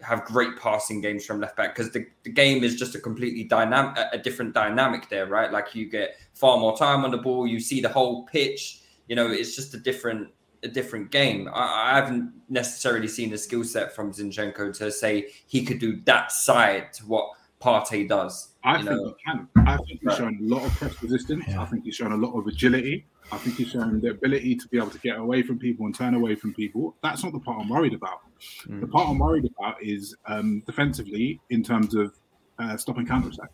[0.00, 3.44] have great passing games from left back because the, the game is just a completely
[3.44, 5.50] dynamic, a different dynamic there, right?
[5.50, 8.80] Like you get far more time on the ball, you see the whole pitch.
[9.08, 10.28] You know, it's just a different
[10.62, 11.48] a different game.
[11.52, 16.00] I, I haven't necessarily seen the skill set from Zinchenko to say he could do
[16.04, 18.54] that side to what Partey does.
[18.64, 19.04] I think know?
[19.04, 19.48] he can.
[19.66, 21.44] I think he's shown a lot of press resistance.
[21.48, 21.62] Yeah.
[21.62, 23.06] I think he's shown a lot of agility.
[23.30, 25.94] I think he's shown the ability to be able to get away from people and
[25.94, 26.96] turn away from people.
[27.02, 28.20] That's not the part I'm worried about.
[28.66, 28.80] Mm.
[28.80, 32.14] The part I'm worried about is um, defensively in terms of
[32.58, 33.50] uh, stopping counter attack.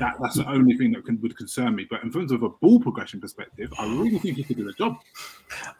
[0.00, 1.86] That, that's the only thing that can, would concern me.
[1.88, 4.72] But in terms of a ball progression perspective, I really think he could do the
[4.72, 4.98] job.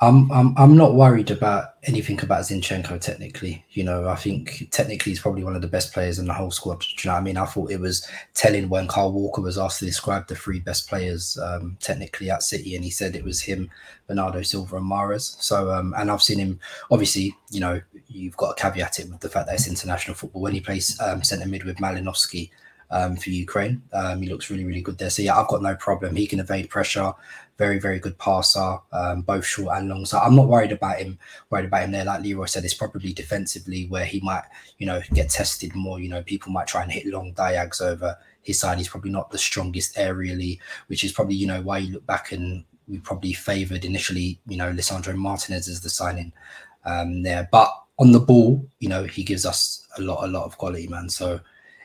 [0.01, 3.65] I'm, I'm, I'm not worried about anything about Zinchenko technically.
[3.71, 6.51] You know, I think technically he's probably one of the best players in the whole
[6.51, 6.81] squad.
[6.81, 7.37] Do you know what I mean?
[7.37, 10.89] I thought it was telling when Kyle Walker was asked to describe the three best
[10.89, 13.71] players um, technically at City, and he said it was him,
[14.07, 15.43] Bernardo Silva, and Mahrez.
[15.43, 19.21] So, um, and I've seen him, obviously, you know, you've got to caveat it with
[19.21, 20.43] the fact that it's international football.
[20.43, 22.51] When he plays um, centre mid with Malinovskyi,
[22.91, 23.83] um, for Ukraine.
[23.93, 25.11] Um, he looks really, really good there.
[25.11, 26.17] So yeah, I've got no problem.
[26.17, 27.13] He can evade pressure.
[27.57, 30.05] Very, very good passer, um, both short and long.
[30.07, 31.19] So I'm not worried about him.
[31.51, 32.05] Worried about him there.
[32.05, 34.43] Like Leroy said, it's probably defensively where he might,
[34.79, 36.01] you know, get tested more.
[36.01, 38.79] You know, people might try and hit long diags over his side.
[38.79, 42.33] He's probably not the strongest aerially, which is probably you know why you look back
[42.33, 46.33] and we probably favoured initially, you know, Lisandro Martinez as the signing
[46.85, 47.49] um, there.
[47.51, 50.87] But on the ball, you know, he gives us a lot, a lot of quality,
[50.89, 51.09] man.
[51.09, 51.41] So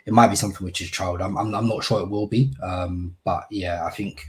[0.10, 1.24] it might be something which is trialed.
[1.24, 4.26] I'm, I'm, I'm not sure it will be, um, but yeah, I think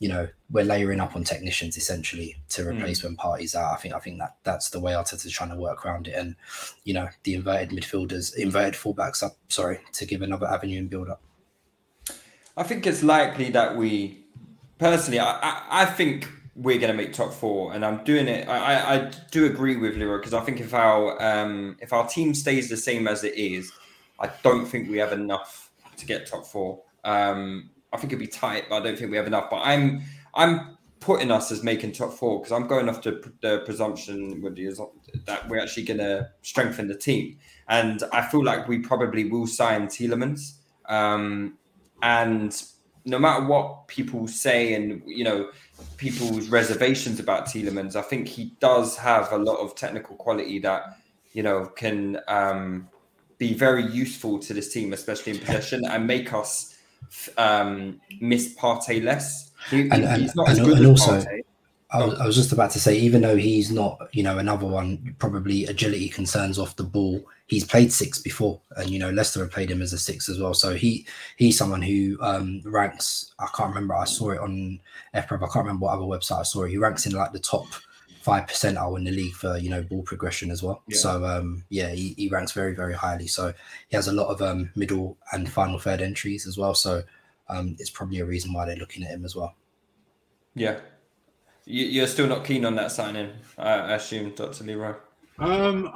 [0.00, 2.70] you know we're layering up on technicians essentially to hmm.
[2.70, 3.04] replace mm.
[3.04, 3.72] when Partey's out.
[3.72, 6.34] I think I think that that's the way Arteta's trying to work around it, and
[6.82, 9.36] you know the inverted midfielders, inverted fullbacks up.
[9.46, 11.22] Sorry, to give another avenue and build up.
[12.56, 14.24] I think it's likely that we,
[14.78, 18.48] personally, I, I, I think we're going to make top four, and I'm doing it.
[18.48, 22.34] I, I do agree with Lira because I think if our um, if our team
[22.34, 23.70] stays the same as it is,
[24.20, 26.82] I don't think we have enough to get top four.
[27.04, 29.50] Um, I think it'd be tight, but I don't think we have enough.
[29.50, 30.02] But I'm
[30.34, 34.42] I'm putting us as making top four because I'm going off the, the presumption
[35.24, 39.46] that we're actually going to strengthen the team, and I feel like we probably will
[39.46, 40.54] sign Tielemans.
[40.88, 41.56] Um,
[42.02, 42.62] and
[43.04, 45.50] no matter what people say, and you know
[45.96, 50.96] people's reservations about Tielemans, I think he does have a lot of technical quality that
[51.32, 52.88] you know can um,
[53.40, 56.76] be very useful to this team, especially in possession, and make us
[57.38, 59.50] um, miss Partey less.
[59.70, 61.26] He, and, and, he's not and, as good and as also,
[61.90, 64.66] I was, I was just about to say, even though he's not, you know, another
[64.66, 67.24] one, probably agility concerns off the ball.
[67.46, 70.38] He's played six before, and you know Leicester have played him as a six as
[70.38, 70.54] well.
[70.54, 71.04] So he
[71.36, 73.32] he's someone who um, ranks.
[73.40, 73.94] I can't remember.
[73.94, 74.78] I saw it on
[75.14, 75.42] FBref.
[75.42, 76.70] I can't remember what other website I saw it.
[76.70, 77.66] He ranks in like the top
[78.20, 80.82] five percentile in the league for you know ball progression as well.
[80.88, 80.98] Yeah.
[80.98, 83.26] So um, yeah, he, he ranks very very highly.
[83.26, 83.52] So
[83.88, 86.74] he has a lot of um, middle and final third entries as well.
[86.74, 87.02] So
[87.48, 89.54] um, it's probably a reason why they're looking at him as well.
[90.54, 90.80] Yeah.
[91.64, 94.64] You, you're still not keen on that signing, I, I assume, Dr.
[94.64, 94.94] Leroy.
[95.38, 95.92] Um,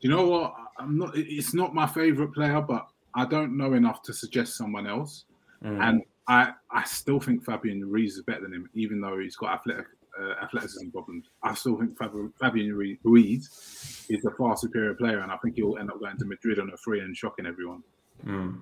[0.00, 0.54] you know what?
[0.78, 1.16] I'm not.
[1.16, 5.24] It's not my favorite player, but I don't know enough to suggest someone else.
[5.64, 5.80] Mm.
[5.80, 9.52] And I, I still think Fabian Ruiz is better than him, even though he's got
[9.52, 9.86] athletic
[10.20, 11.26] uh, athleticism problems.
[11.42, 15.56] I still think Fab- Fabian Ru- Ruiz is a far superior player, and I think
[15.56, 17.82] he'll end up going to Madrid on a free and shocking everyone.
[18.26, 18.58] Mm.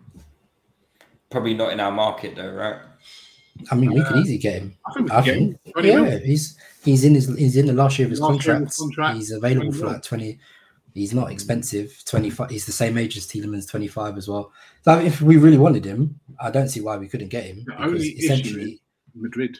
[1.30, 2.76] Probably not in our market, though, right?
[3.70, 4.74] I mean, we Uh, can easily get him.
[4.86, 5.58] I think we I can get him.
[5.64, 6.18] think, 20 yeah, mil.
[6.20, 8.76] he's he's in his he's in the last year of his Last of contract.
[8.78, 9.92] contract, He's available 20 for mil.
[9.92, 10.38] like twenty.
[10.94, 12.02] He's not expensive.
[12.06, 12.50] Twenty five.
[12.50, 14.52] He's the same age as Tielemans, twenty five as well.
[14.84, 17.64] So if we really wanted him, I don't see why we couldn't get him.
[17.66, 18.80] The because only issue essentially, is
[19.14, 19.58] Madrid.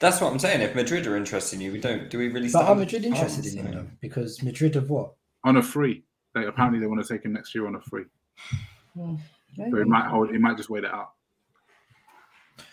[0.00, 0.62] That's what I'm saying.
[0.62, 2.10] If Madrid are interested in you, we don't.
[2.10, 2.50] Do we really?
[2.50, 3.86] but are Madrid interested in him though?
[4.00, 5.12] Because Madrid have what?
[5.44, 6.04] on a free.
[6.34, 8.04] They, apparently, they want to take him next year on a free.
[8.96, 9.18] So
[9.56, 9.78] Maybe.
[9.78, 10.30] he might hold.
[10.30, 11.12] He might just wait it out.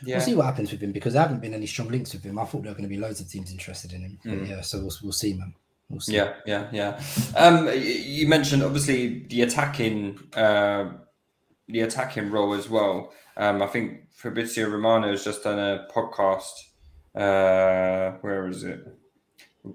[0.06, 0.18] Yeah.
[0.18, 2.38] We'll see what happens with him because there haven't been any strong links with him.
[2.38, 4.20] I thought there were going to be loads of teams interested in him.
[4.26, 4.50] Mm.
[4.50, 5.54] yeah, so we'll, we'll see, man.
[5.90, 6.16] We'll see.
[6.16, 7.02] Yeah, yeah, yeah.
[7.36, 10.92] Um, you mentioned obviously the attacking, uh,
[11.68, 13.14] the attacking role as well.
[13.38, 16.52] Um, I think Fabrizio Romano has just done a podcast.
[17.18, 18.88] Uh, where is it?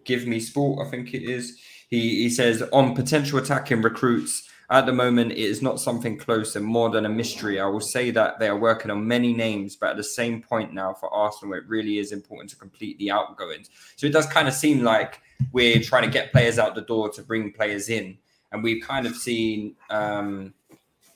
[0.04, 1.58] Give Me Sport, I think it is.
[1.90, 4.48] He he says on potential attacking recruits.
[4.70, 7.60] At the moment, it is not something close and more than a mystery.
[7.60, 10.72] I will say that they are working on many names, but at the same point
[10.72, 13.68] now for Arsenal, it really is important to complete the outgoings.
[13.96, 15.20] So it does kind of seem like
[15.52, 18.16] we're trying to get players out the door to bring players in,
[18.50, 20.54] and we've kind of seen, um,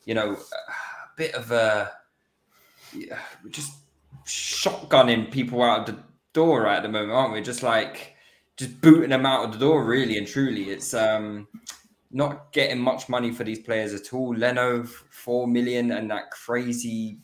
[0.05, 1.93] you know, a bit of a
[3.49, 3.73] just
[4.27, 6.03] shotgunning people out of the
[6.37, 7.41] door right at the moment, aren't we?
[7.41, 8.15] Just like
[8.57, 10.71] just booting them out of the door, really and truly.
[10.71, 11.49] It's um
[12.13, 14.37] not getting much money for these players at all.
[14.37, 17.19] Leno four million and that crazy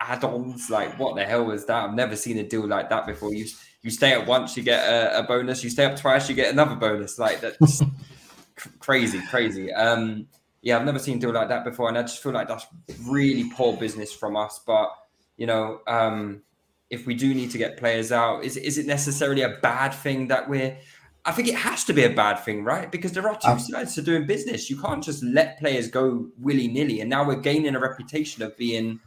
[0.00, 0.70] add-ons.
[0.70, 1.84] Like what the hell was that?
[1.84, 3.34] I've never seen a deal like that before.
[3.34, 3.46] You
[3.82, 5.62] you stay up once, you get a, a bonus.
[5.62, 7.18] You stay up twice, you get another bonus.
[7.18, 7.82] Like that's
[8.78, 9.72] crazy, crazy.
[9.72, 10.26] Um,
[10.62, 12.66] yeah, I've never seen a deal like that before, and I just feel like that's
[13.06, 14.60] really poor business from us.
[14.66, 14.90] But
[15.36, 16.42] you know, um,
[16.90, 20.28] if we do need to get players out, is is it necessarily a bad thing
[20.28, 20.76] that we're?
[21.24, 22.90] I think it has to be a bad thing, right?
[22.90, 24.70] Because there are two sides to doing business.
[24.70, 28.56] You can't just let players go willy nilly, and now we're gaining a reputation of
[28.56, 29.00] being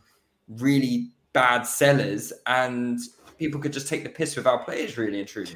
[0.48, 3.00] really bad sellers, and
[3.38, 5.56] people could just take the piss with our players, really and truly.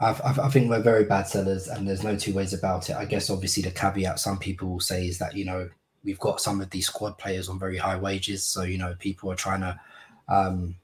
[0.00, 2.96] I've, I've, I think we're very bad sellers, and there's no two ways about it.
[2.96, 5.70] I guess obviously the caveat some people will say is that you know
[6.04, 9.30] we've got some of these squad players on very high wages, so you know people
[9.30, 9.80] are trying to,
[10.28, 10.76] um,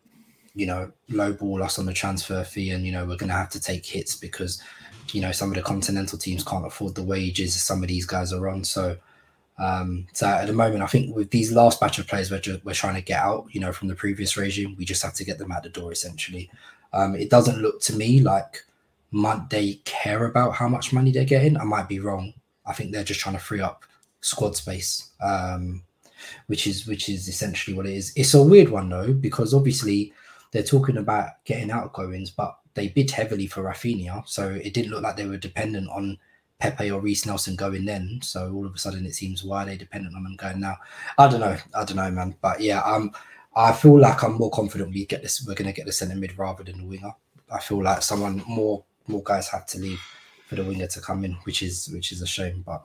[0.54, 3.50] you know, lowball us on the transfer fee, and you know we're going to have
[3.50, 4.62] to take hits because
[5.12, 8.32] you know some of the continental teams can't afford the wages some of these guys
[8.32, 8.64] are on.
[8.64, 8.96] So,
[9.58, 12.74] um, so at the moment, I think with these last batch of players we're we're
[12.74, 15.38] trying to get out, you know, from the previous regime, we just have to get
[15.38, 16.50] them out the door essentially.
[16.92, 18.64] Um, it doesn't look to me like
[19.12, 21.56] mon- they care about how much money they're getting.
[21.56, 22.32] I might be wrong.
[22.66, 23.84] I think they're just trying to free up
[24.20, 25.82] squad space, um,
[26.46, 28.12] which is which is essentially what it is.
[28.16, 30.12] It's a weird one though because obviously
[30.50, 35.02] they're talking about getting outgoings, but they bid heavily for Rafinha, so it didn't look
[35.02, 36.18] like they were dependent on
[36.58, 38.20] Pepe or Reiss Nelson going then.
[38.22, 40.76] So all of a sudden it seems why are they dependent on them going now?
[41.18, 41.56] I don't know.
[41.74, 42.36] I don't know, man.
[42.40, 43.12] But yeah, um,
[43.56, 45.44] I feel like I'm more confident we get this.
[45.46, 47.12] We're gonna get the centre mid rather than the winger.
[47.52, 50.00] I feel like someone more more guys have to leave
[50.46, 52.62] for the winger to come in, which is which is a shame.
[52.64, 52.82] But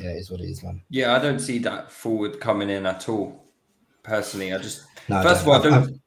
[0.00, 0.82] yeah, it is what it is, man.
[0.90, 3.44] Yeah, I don't see that forward coming in at all.
[4.02, 5.54] Personally, I just No, I first of don't.
[5.54, 6.00] all, I don't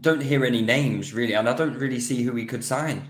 [0.00, 3.08] don't hear any names really, and I don't really see who we could sign.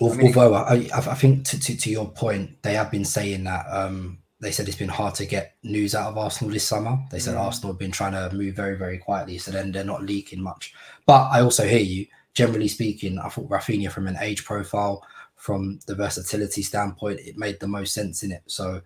[0.00, 3.04] Al- I mean- Although I, I, think to, to, to your point, they have been
[3.04, 6.66] saying that um, they said it's been hard to get news out of Arsenal this
[6.66, 6.98] summer.
[7.10, 7.40] They said Mm.
[7.40, 10.74] Arsenal have been trying to move very, very quietly, so then they're not leaking much.
[11.06, 12.06] But I also hear you.
[12.34, 17.60] Generally speaking, I thought Rafinha from an age profile, from the versatility standpoint, it made
[17.60, 18.42] the most sense in it.
[18.46, 18.82] So,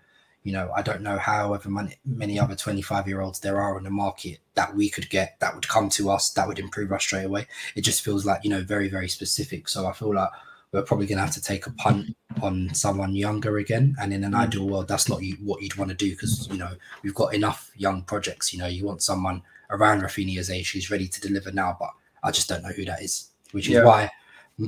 [0.49, 3.85] you know, I don't know however many, many other 25 year olds there are on
[3.85, 7.03] the market that we could get that would come to us that would improve us
[7.03, 7.47] straight away.
[7.77, 9.69] It just feels like, you know, very, very specific.
[9.69, 10.31] So I feel like
[10.73, 13.95] we're probably going to have to take a punt on someone younger again.
[14.01, 14.39] And in an Mm.
[14.45, 17.35] ideal world, that's not you, what you'd want to do because, you know, we've got
[17.35, 18.53] enough young projects.
[18.55, 21.91] You know, you want someone around Rafinha's age who's ready to deliver now, but
[22.23, 23.29] I just don't know who that is.
[23.53, 23.85] which is Yeah.
[23.85, 24.11] why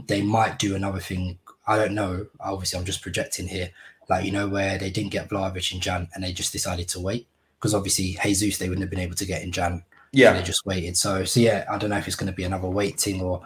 [0.07, 1.39] they might do another thing.
[1.67, 2.27] I don't know.
[2.41, 3.71] Obviously, I'm just projecting here.
[4.11, 7.01] Like you know where they didn't get Vlahovic in Jan and they just decided to
[7.01, 7.27] wait
[7.59, 9.85] because obviously Jesus they wouldn't have been able to get in Jan.
[10.13, 10.33] Yeah.
[10.33, 10.97] they just waited.
[10.97, 13.43] So so yeah, I don't know if it's going to be another waiting or.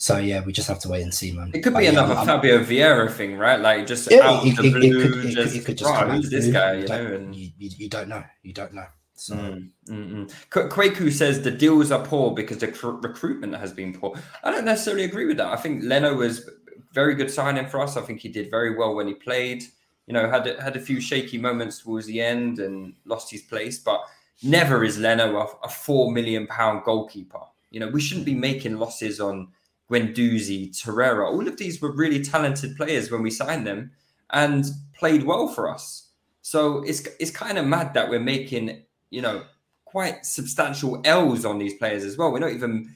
[0.00, 1.50] So yeah, we just have to wait and see, man.
[1.52, 3.58] It could But be yeah, another I'm- Fabio Vieira thing, right?
[3.58, 5.90] Like just Yeah, out it, of the it- blue, it, could, just, it could just
[5.92, 6.52] out who's this blue.
[6.52, 6.72] guy?
[6.74, 8.22] You You know, and you, you, you don't know.
[8.44, 8.86] You don't know.
[9.14, 10.68] So Mm, mm, mm.
[10.68, 14.14] Kwaku says the deals are poor because the cr- recruitment has been poor.
[14.44, 15.48] I don't necessarily agree with that.
[15.52, 16.48] I think Leno was
[16.94, 17.96] very good signing for us.
[17.96, 19.64] I think he did very well when he played.
[20.08, 23.78] You know, had had a few shaky moments towards the end and lost his place,
[23.78, 24.00] but
[24.42, 27.42] never is Leno a, a four million pound goalkeeper.
[27.70, 29.48] You know, we shouldn't be making losses on
[29.90, 31.30] Guendouzi, Torreira.
[31.30, 33.90] All of these were really talented players when we signed them
[34.30, 34.64] and
[34.98, 36.08] played well for us.
[36.40, 39.44] So it's it's kind of mad that we're making you know
[39.84, 42.32] quite substantial L's on these players as well.
[42.32, 42.94] We're not even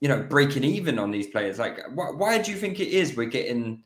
[0.00, 1.58] you know breaking even on these players.
[1.58, 3.82] Like why, why do you think it is we're getting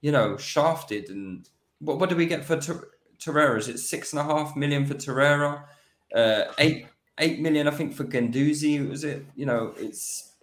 [0.00, 1.48] you know shafted and
[1.80, 2.88] what what do we get for Tor-
[3.18, 3.58] Torreira?
[3.58, 5.64] Is it six and a half million for Torreira?
[6.14, 6.86] Uh, eight
[7.18, 8.88] eight million I think for Guendouzi.
[8.88, 10.34] Was it you know it's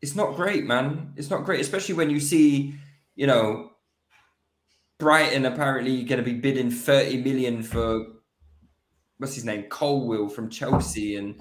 [0.00, 1.12] it's not great, man.
[1.16, 2.74] It's not great, especially when you see
[3.14, 3.70] you know
[4.98, 8.06] Brighton apparently going to be bidding 30 million for
[9.18, 11.40] what's his name, Colwill from Chelsea, and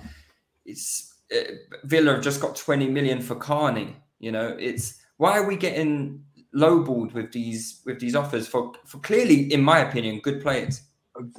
[0.66, 3.96] it's uh, Villa have just got 20 million for Carney.
[4.20, 6.24] You know, it's why are we getting
[6.56, 10.82] lowballed with these with these offers for for clearly, in my opinion, good players.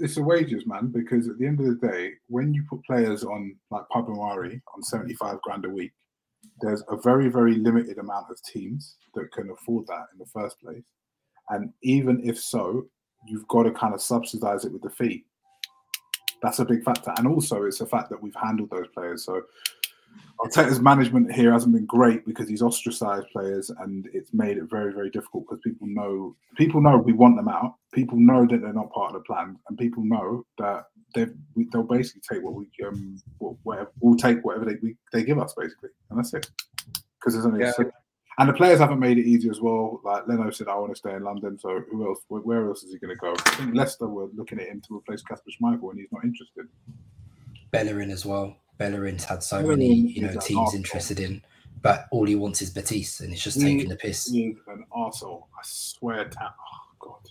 [0.01, 3.25] It's the wages, man, because at the end of the day, when you put players
[3.25, 5.93] on like Pablo Mari on 75 grand a week,
[6.61, 10.61] there's a very, very limited amount of teams that can afford that in the first
[10.61, 10.85] place.
[11.49, 12.87] And even if so,
[13.27, 15.25] you've got to kind of subsidize it with the fee.
[16.43, 17.13] That's a big factor.
[17.17, 19.25] And also, it's a fact that we've handled those players.
[19.25, 19.43] So,
[20.41, 24.93] Arteta's management here hasn't been great because he's ostracized players and it's made it very,
[24.93, 27.77] very difficult because people know people know we want them out.
[27.93, 31.27] People know that they're not part of the plan, and people know that they
[31.73, 35.55] they'll basically take what we um whatever we'll take whatever they we, they give us
[35.57, 36.51] basically, and that's it.
[37.21, 37.73] Because there's only Yeah.
[37.73, 37.91] six.
[38.39, 40.01] and the players haven't made it easy as well.
[40.03, 41.57] Like Leno said, I want to stay in London.
[41.59, 42.25] So who else?
[42.29, 43.33] Where, where else is he going to go?
[43.33, 46.67] I think Leicester were looking at him to replace Kasper Schmeichel, and he's not interested.
[47.71, 48.57] Bellerin as well.
[48.83, 51.43] Bellerin's had so many, you know, teams interested in,
[51.83, 54.29] but all he wants is Betis, and it's just taking the piss.
[54.29, 55.45] is an arsehole.
[55.55, 57.31] I swear to oh god.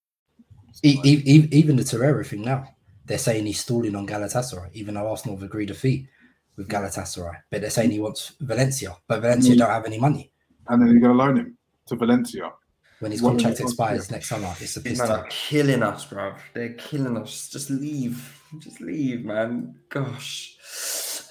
[0.83, 2.65] E- e- even the Torreira thing now,
[3.05, 6.07] they're saying he's stalling on Galatasaray, even though Arsenal have agreed a fee
[6.57, 7.35] with Galatasaray.
[7.49, 9.57] But they're saying he wants Valencia, but Valencia Mm.
[9.59, 10.31] don't have any money.
[10.67, 11.57] And then you're going to loan him
[11.87, 12.51] to Valencia
[12.99, 16.05] When his contract was- expires next summer, it's a These piss men are killing us,
[16.05, 16.33] bro.
[16.53, 17.49] They're killing us.
[17.49, 18.39] Just leave.
[18.59, 19.75] Just leave, man.
[19.89, 20.55] Gosh.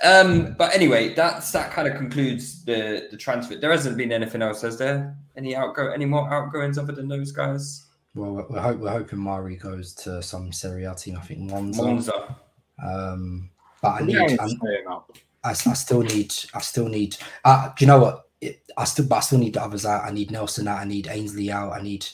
[0.03, 3.57] Um, but anyway, that's that kind of concludes the the transfer.
[3.57, 5.15] There hasn't been anything else, has there?
[5.37, 7.87] Any outgo any more outgoings other than those guys?
[8.15, 11.17] Well, we're, we're, hope, we're hoping Mari goes to some Serie A team.
[11.17, 11.83] I think Monza.
[11.83, 12.37] Monza.
[12.83, 13.51] Um,
[13.83, 14.17] but I need.
[14.17, 15.17] it's I'm- staying up.
[15.43, 16.35] I, I still need.
[16.53, 17.17] I still need.
[17.45, 18.29] Uh, do you know what?
[18.41, 19.07] It, I still.
[19.07, 20.05] But I still need the others out.
[20.05, 20.81] I need Nelson out.
[20.81, 21.73] I need Ainsley out.
[21.73, 22.07] I need.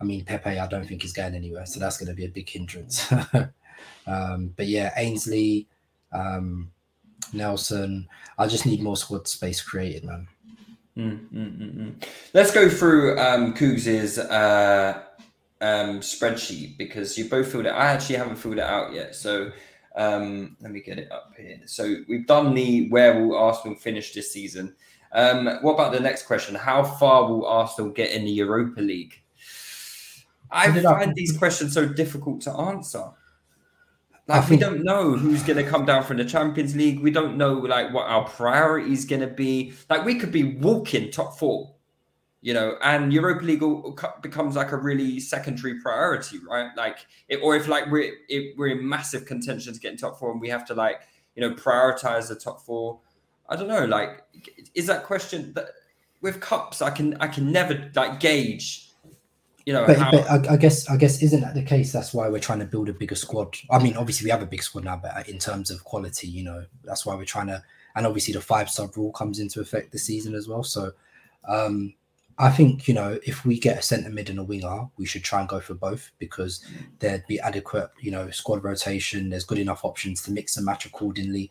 [0.00, 0.58] I mean, Pepe.
[0.58, 3.12] I don't think he's going anywhere, so that's going to be a big hindrance.
[4.06, 5.68] um, but yeah, Ainsley,
[6.12, 6.72] um,
[7.32, 8.08] Nelson.
[8.38, 10.26] I just need more squad space created, man.
[10.96, 12.04] Mm, mm, mm, mm.
[12.34, 15.00] Let's go through um, Cougs's uh,
[15.60, 17.70] um, spreadsheet because you both filled it.
[17.70, 19.50] I actually haven't filled it out yet, so
[19.96, 21.60] um, let me get it up here.
[21.66, 24.74] So we've done the where will Arsenal finish this season.
[25.12, 26.54] Um, what about the next question?
[26.54, 29.14] How far will Arsenal get in the Europa League?
[30.50, 30.98] I Put it up.
[30.98, 33.10] find these questions so difficult to answer.
[34.26, 37.00] Like we don't know who's going to come down from the Champions League.
[37.00, 39.74] We don't know like what our priority is going to be.
[39.90, 41.73] Like we could be walking top four,
[42.44, 43.62] you know, and Europa League
[44.20, 46.68] becomes like a really secondary priority, right?
[46.76, 50.18] Like, it, or if like we're if we're in massive contention to get in top
[50.18, 51.00] four and we have to like
[51.36, 53.00] you know prioritize the top four.
[53.48, 53.86] I don't know.
[53.86, 54.24] Like,
[54.74, 55.68] is that question that
[56.20, 56.82] with cups?
[56.82, 58.90] I can I can never like gauge.
[59.64, 61.92] You know, But, how, but I, I guess I guess isn't that the case?
[61.92, 63.56] That's why we're trying to build a bigger squad.
[63.70, 66.44] I mean, obviously we have a big squad now, but in terms of quality, you
[66.44, 67.62] know, that's why we're trying to
[67.96, 70.62] and obviously the five sub rule comes into effect this season as well.
[70.62, 70.92] So
[71.48, 71.94] um,
[72.38, 75.22] I think you know if we get a centre mid and a winger, we should
[75.22, 76.64] try and go for both because
[76.98, 79.30] there'd be adequate you know squad rotation.
[79.30, 81.50] There's good enough options to mix and match accordingly.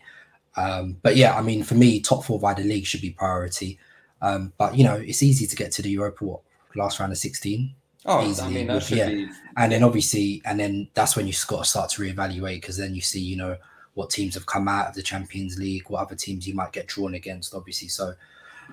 [0.55, 3.79] Um, but yeah, I mean for me, top four by the league should be priority.
[4.21, 6.41] Um, but you know it's easy to get to the Europa what,
[6.75, 7.75] last round of sixteen.
[8.05, 9.09] Oh, easily I mean, that should yeah.
[9.09, 9.29] be.
[9.55, 12.93] And then obviously, and then that's when you've got to start to reevaluate because then
[12.93, 13.57] you see, you know,
[13.93, 16.87] what teams have come out of the Champions League, what other teams you might get
[16.87, 17.87] drawn against, obviously.
[17.87, 18.13] So,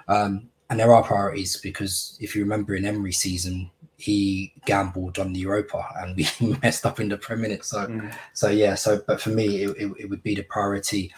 [0.08, 5.33] um, and there are priorities because if you remember in Emery season, he gambled on
[5.35, 6.27] the Europa and we
[6.62, 7.64] messed up in the Premier Minute.
[7.66, 8.14] So, Mm.
[8.33, 8.75] so yeah.
[8.77, 11.12] So, but for me, it, it, it would be the priority.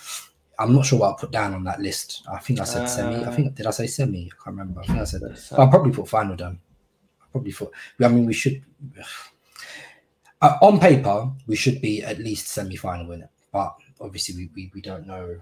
[0.58, 2.22] I'm not sure what I put down on that list.
[2.32, 3.16] I think I said semi.
[3.24, 4.26] I Uh, think did I say semi?
[4.26, 4.80] I can't remember.
[4.80, 5.22] I think I said.
[5.38, 5.56] so.
[5.56, 6.58] I'll probably put final down.
[7.20, 7.72] I probably thought.
[8.02, 8.62] I mean, we should.
[10.40, 14.80] Uh, on paper, we should be at least semi-final winner, but obviously we, we, we
[14.80, 15.36] don't know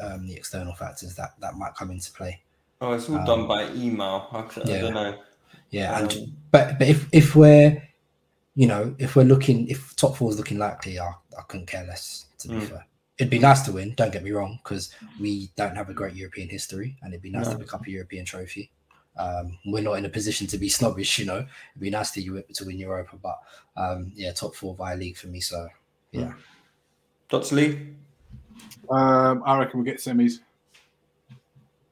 [0.00, 2.40] um, the external factors that that might come into play.
[2.80, 4.28] Oh, it's all Um, done by email.
[4.32, 4.80] I, c- I yeah.
[4.80, 5.18] don't know.
[5.70, 7.82] Yeah, Um, and but but if if we're
[8.54, 11.08] you know if we're looking if top four is looking likely, I,
[11.38, 12.26] I couldn't care less.
[12.38, 12.68] To be Mm.
[12.68, 12.86] fair,
[13.18, 13.94] it'd be nice to win.
[13.96, 17.30] Don't get me wrong, because we don't have a great European history, and it'd be
[17.30, 17.60] nice to No.
[17.60, 18.70] pick up a European trophy.
[19.16, 21.38] Um, we're not in a position to be snobbish, you know.
[21.38, 23.38] It'd be nice to you to win Europa, but
[23.76, 25.40] um, yeah, top four via league for me.
[25.40, 25.68] So
[26.12, 26.34] yeah,
[27.30, 27.54] Dr.
[27.56, 27.94] Lee?
[28.90, 30.40] Um, I reckon we get semis.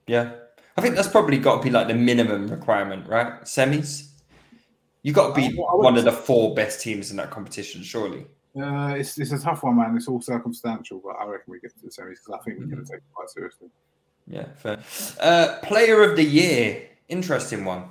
[0.07, 0.35] Yeah.
[0.77, 3.43] I think that's probably got to be like the minimum requirement, right?
[3.43, 4.11] Semis?
[5.03, 7.83] you got to be I- I one of the four best teams in that competition,
[7.83, 8.27] surely.
[8.59, 9.97] Uh, it's, it's a tough one, man.
[9.97, 12.67] It's all circumstantial, but I reckon we get to the semis because I think we're
[12.67, 13.69] going to take it quite seriously.
[14.27, 14.79] Yeah, fair.
[15.21, 16.89] Uh, player of the year.
[17.09, 17.91] Interesting one.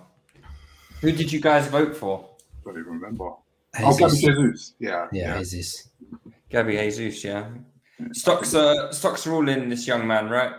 [1.02, 2.28] Who did you guys vote for?
[2.64, 3.26] Don't even remember.
[3.80, 4.22] Oh, Jesus.
[4.22, 4.74] Gabby Jesus.
[4.80, 5.08] Yeah.
[5.12, 5.90] yeah, is this?
[6.50, 7.50] Gabby Jesus, yeah.
[8.14, 10.54] Stocks are stocks are all in this young man, right?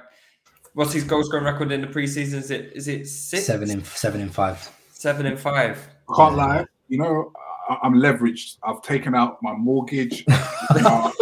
[0.74, 2.34] What's his goal scoring record in the preseason?
[2.34, 3.44] Is it is it six?
[3.44, 4.70] Seven in seven in five.
[4.92, 5.88] Seven and five.
[6.16, 6.66] Can't lie.
[6.88, 7.32] You know,
[7.68, 8.58] I, I'm leveraged.
[8.64, 10.24] I've taken out my mortgage.
[10.28, 11.12] uh,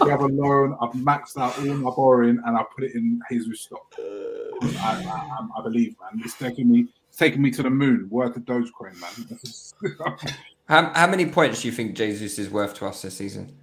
[0.00, 0.76] I have a loan.
[0.80, 3.94] I've maxed out all my borrowing, and I put it in Jesus stock.
[3.98, 6.22] I, I, I, I believe, man.
[6.24, 8.08] It's taking me, it's taking me to the moon.
[8.10, 10.16] Worth to Dogecoin, man.
[10.66, 13.54] How, how many points do you think Jesus is worth to us this season?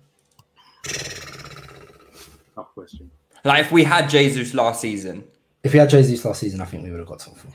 [2.53, 3.09] Tough question.
[3.43, 5.23] Like if we had Jesus last season,
[5.63, 7.51] If we had Jesus last season, I think we would have got top four.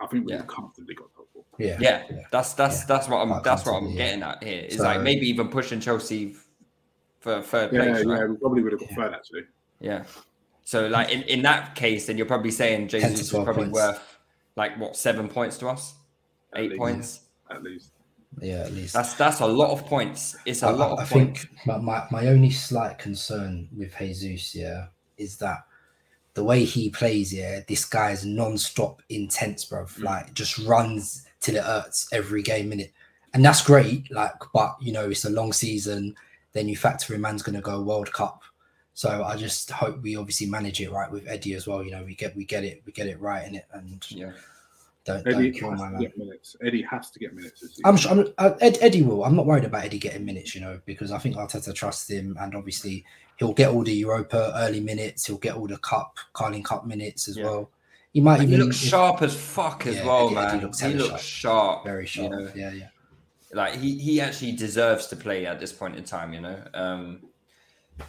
[0.00, 0.42] I think we Yeah.
[0.42, 1.44] comfortably got top four.
[1.58, 2.86] Yeah, yeah, that's that's Yeah.
[2.88, 3.96] that's what I'm Quite that's what I'm yeah.
[3.96, 4.62] getting at here.
[4.64, 6.34] Is So- like maybe even pushing Chelsea
[7.20, 8.28] for third Yeah, place, yeah, right?
[8.30, 9.42] we probably would have got third actually.
[9.80, 10.04] Yeah.
[10.64, 13.74] So like in, in that case, then you're probably saying Jesus is probably points.
[13.74, 14.18] worth
[14.56, 15.94] like what seven points to us,
[16.54, 16.78] At eight least.
[16.78, 17.20] points.
[17.50, 17.90] At least.
[18.40, 18.94] Yeah, at least.
[18.94, 20.36] That's that's a lot of points.
[20.46, 21.66] It's a I, lot I of think points.
[21.66, 24.86] my, my, my only slight concern with Jesus, yeah,
[25.18, 25.64] is that
[26.34, 29.84] the way he plays, yeah, this guy's non-stop intense, bro.
[29.84, 30.02] Mm.
[30.02, 32.92] Like just runs till it hurts every game minute.
[33.34, 36.14] And that's great, like, but you know, it's a long season.
[36.52, 38.42] Then you factor in man's gonna go World Cup.
[38.94, 41.82] So I just hope we obviously manage it right with Eddie as well.
[41.82, 44.32] You know, we get we get it, we get it right in it and Yeah.
[45.04, 46.00] Don't, Eddie don't kill has my to man.
[46.02, 46.56] get minutes.
[46.64, 47.80] Eddie has to get minutes.
[47.84, 49.24] I'm, sure- I'm uh, Ed, Eddie will.
[49.24, 52.36] I'm not worried about Eddie getting minutes, you know, because I think Arteta trusts him,
[52.40, 53.04] and obviously
[53.36, 55.26] he'll get all the Europa early minutes.
[55.26, 57.44] He'll get all the Cup, Carling Cup minutes as Yeah.
[57.44, 57.70] well.
[58.12, 60.54] He might And he even looks if- sharp as fuck as Yeah, well, Eddie- Eddie
[60.56, 60.60] man.
[60.64, 61.84] looks he looks sharp.
[61.84, 62.30] very you sharp.
[62.32, 62.50] know?
[62.54, 62.88] Yeah, yeah.
[63.54, 66.32] Like he he actually deserves to play at this point in time.
[66.32, 66.62] You know.
[66.74, 67.22] Um,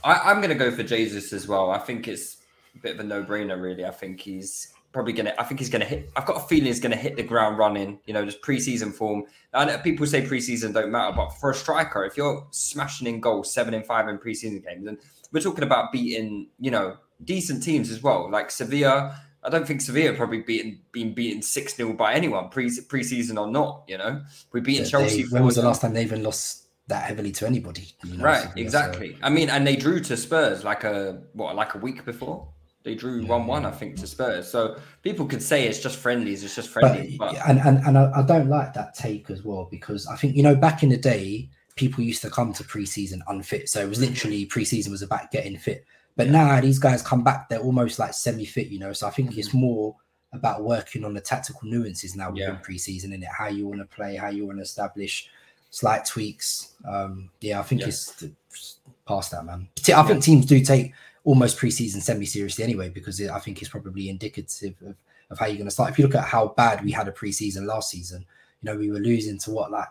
[0.04, 1.70] I, I'm going to go for Jesus as well.
[1.72, 2.38] I think it's
[2.76, 3.84] a bit of a no-brainer, really.
[3.86, 5.41] I think he's probably going to.
[5.41, 6.12] I think he's going to hit.
[6.16, 8.00] I've got a feeling he's going to hit the ground running.
[8.06, 9.24] You know, just preseason form.
[9.54, 13.20] I know people say preseason don't matter, but for a striker, if you're smashing in
[13.20, 14.98] goals, seven and five in preseason games, and
[15.32, 19.20] we're talking about beating, you know, decent teams as well, like Sevilla.
[19.46, 23.48] I don't think Sevilla probably beaten been beaten six 0 by anyone pre preseason or
[23.52, 23.84] not.
[23.89, 24.22] You know,
[24.54, 25.24] we beaten They- Chelsea.
[25.24, 27.88] when was the last time they even lost that heavily to anybody?
[28.06, 29.18] you know, Right, Sevilla, so- exactly.
[29.22, 32.48] I mean, and they drew to Spurs like a what, like a week before.
[32.84, 34.50] They drew one one, I think, to Spurs.
[34.50, 36.44] So people could say it's just friendlies.
[36.44, 39.44] It's just but, friendlies, but, and and, and I, I don't like that take as
[39.44, 42.64] well because I think you know back in the day people used to come to
[42.64, 45.86] preseason unfit, so it was literally preseason was about getting fit.
[46.16, 48.94] But now these guys come back, they're almost like semi-fit, you know.
[48.94, 49.96] So I think it's more
[50.34, 52.60] about working on the tactical nuances now within Yeah.
[52.62, 55.30] preseason and it how you want to play, how you want to establish
[55.70, 56.74] slight tweaks.
[56.88, 57.88] Um, yeah, I think Yeah.
[57.88, 58.78] it's it's
[59.08, 59.68] past that, man.
[59.88, 63.71] I think teams do take almost preseason semi seriously anyway because it, I think it's
[63.71, 64.95] probably indicative of,
[65.30, 65.91] of how you're going to start.
[65.91, 68.26] If you look at how bad we had a preseason last season,
[68.61, 69.88] you know, we were losing to what like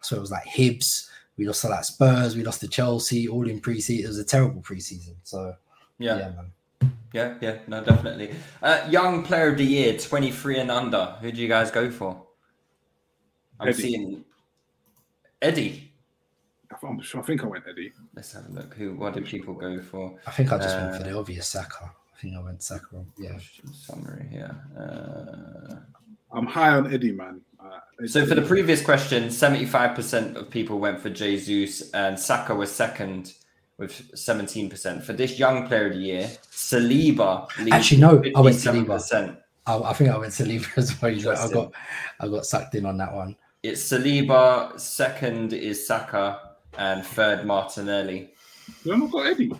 [0.00, 3.48] so it was like Hibs, we lost to like Spurs, we lost to Chelsea, all
[3.48, 4.04] in preseason.
[4.04, 5.14] It was a terrible preseason.
[5.22, 5.54] So
[5.98, 6.52] yeah, yeah, man.
[7.12, 8.34] Yeah, yeah, no, definitely.
[8.62, 11.16] Uh, young player of the year, 23 and under.
[11.20, 12.22] Who do you guys go for?
[13.58, 13.82] I'm Eddie.
[13.82, 14.24] seeing
[15.40, 15.85] Eddie.
[16.88, 17.92] I'm sure, I think I went Eddie.
[18.14, 18.74] Let's have a look.
[18.74, 18.94] Who?
[18.94, 20.18] What did people go for?
[20.26, 21.84] I think I just went for Uh, the obvious Saka.
[22.14, 23.04] I think I went Saka.
[23.18, 23.38] Yeah.
[23.72, 24.54] Summary here.
[24.78, 25.76] Uh,
[26.32, 27.40] I'm high on Eddie, man.
[27.60, 32.70] Uh, so for the previous question, 75% of people went for Jesus, and Saka was
[32.70, 33.34] second
[33.78, 35.02] with 17%.
[35.02, 39.36] For this young player of the year, Saliba Actually, no, I went Saliba.
[39.66, 41.36] I, I think I went Saliba as well.
[41.36, 41.72] I got
[42.20, 43.36] I got sucked in on that one.
[43.62, 46.45] It's Saliba, second is Saka,
[46.78, 48.30] and third Martinelli.
[48.84, 49.52] You haven't got Eddie.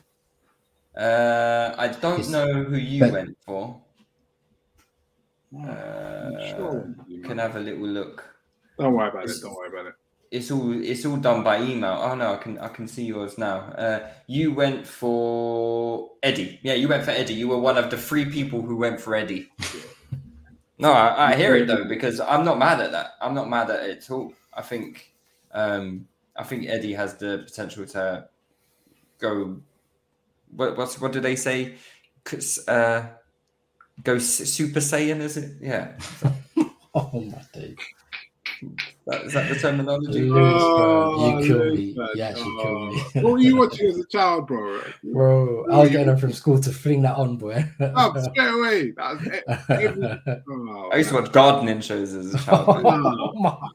[0.96, 3.80] Uh, I don't It's- know who you but- went for.
[5.56, 6.94] Uh, sure.
[7.24, 8.24] can have a little look.
[8.78, 9.42] Don't worry about It's- it.
[9.42, 9.94] Don't worry about it.
[10.32, 11.98] It's all it's all done by email.
[12.02, 13.58] Oh no, I can I can see yours now.
[13.78, 16.58] Uh, you went for Eddie.
[16.62, 17.34] Yeah, you went for Eddie.
[17.34, 19.50] You were one of the three people who went for Eddie.
[20.78, 23.12] No, I, I hear it though because I'm not mad at that.
[23.22, 24.34] I'm not mad at it at all.
[24.52, 25.10] I think
[25.52, 26.06] um,
[26.38, 28.28] I think Eddie has the potential to
[29.18, 29.60] go.
[30.54, 31.74] What what's what do they say?
[32.24, 33.06] Cause, Uh,
[34.02, 35.56] go Super Saiyan, is it?
[35.60, 35.92] Yeah.
[36.98, 37.76] Oh my days.
[39.06, 40.30] That, is that the terminology?
[40.32, 41.94] Oh, you killed Lewis, me.
[41.94, 42.08] man.
[42.14, 42.62] You actually Oh.
[42.62, 43.02] killed me.
[43.22, 44.80] What were you watching as a child, bro?
[45.04, 47.66] Bro, I was getting up from school to fling that on, boy.
[47.80, 48.92] Oh, straight away.
[48.92, 49.44] That was it.
[49.68, 52.64] Every- oh, I used to watch gardening shows as a child.
[52.86, 53.68] oh my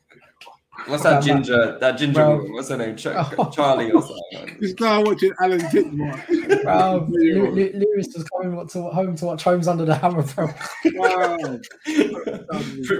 [0.91, 1.21] What's that Oh, man.
[1.43, 1.77] ginger?
[1.79, 2.37] That ginger Bro.
[2.37, 2.53] woman?
[2.53, 2.95] What's her name?
[2.97, 4.57] Ch- Charlie or something.
[4.59, 6.63] This guy watching Alan Titchmarsh.
[6.63, 10.49] Bro, Lew- Lew- Lewis was coming to, home to watch Homes Under the Hammer, bro.
[10.95, 11.37] Wow.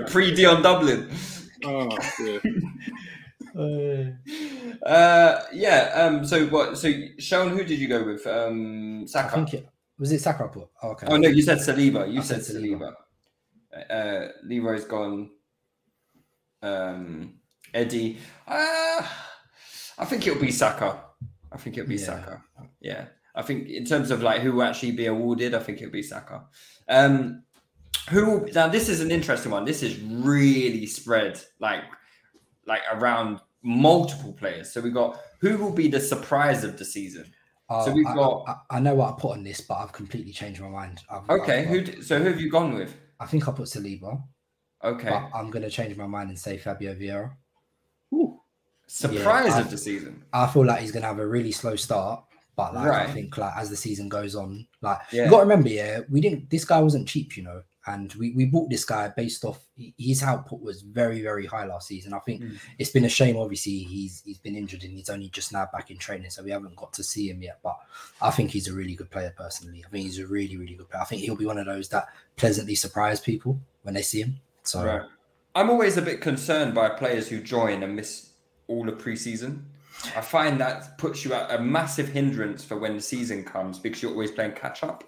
[0.08, 1.10] Pre Dion Dublin.
[1.66, 1.90] Oh,
[2.20, 2.40] yeah.
[4.84, 5.92] Uh, yeah.
[5.94, 6.26] Um.
[6.26, 6.78] So what?
[6.78, 6.88] So
[7.20, 8.26] Seun, who did you go with?
[8.26, 9.02] Um.
[9.04, 9.36] I Saka.
[9.36, 9.70] think it
[10.00, 10.60] was it Saka I?
[10.84, 11.08] Oh, okay.
[11.10, 12.12] Oh no, you said Saliba.
[12.12, 12.94] You I said, said Saliba.
[13.90, 15.32] Uh, Leroy's gone.
[16.62, 17.34] Um,
[17.74, 18.18] Eddie.
[18.48, 19.02] Uh,
[19.98, 21.00] I think it'll be Saka.
[21.52, 22.06] I think it'll be Yeah.
[22.06, 22.44] Saka.
[22.80, 23.06] Yeah.
[23.36, 26.04] I think in terms of like who will actually be awarded, I think it'll be
[26.04, 26.44] Saka.
[26.90, 27.44] Um,
[28.10, 28.68] who will, now?
[28.68, 29.64] This is an interesting one.
[29.64, 31.84] This is really spread like
[32.66, 34.72] like around multiple players.
[34.72, 37.26] So we've got who will be the surprise of the season.
[37.70, 39.94] Oh, so we've I, got I, I know what I put on this, but I've
[39.94, 41.02] completely changed my mind.
[41.10, 41.60] I've, okay.
[41.60, 42.02] I've- Who?
[42.02, 42.94] So who have you gone with?
[43.20, 44.22] I think I put Saliba,
[44.84, 45.10] Okay.
[45.10, 47.32] but I'm going to change my mind and say Fabio Vieira.
[48.88, 50.24] Surprise Yeah, of the season.
[50.34, 52.24] I feel like he's going to have a really slow start,
[52.58, 53.10] but like Right.
[53.10, 55.26] I think like as the season goes on, like Yeah.
[55.26, 56.50] you got to remember, yeah, we didn't.
[56.50, 59.66] This guy wasn't cheap, you know, and we we bought this guy based off
[59.98, 62.14] his output was very very high last season.
[62.14, 62.58] I think Mm.
[62.80, 63.38] it's been a shame.
[63.38, 66.52] Obviously, he's he's been injured and he's only just now back in training, so we
[66.52, 67.60] haven't got to see him yet.
[67.64, 67.78] But
[68.22, 69.86] I think he's a really good player personally.
[69.88, 71.02] I think he's a really really good player.
[71.02, 74.42] I think he'll be one of those that pleasantly surprise people when they see him.
[74.64, 75.02] So Right.
[75.54, 78.30] I'm always a bit concerned by players who join and miss
[78.68, 79.64] all of preseason.
[80.16, 84.02] I find that puts you at a massive hindrance for when the season comes because
[84.02, 85.04] you're always playing catch up,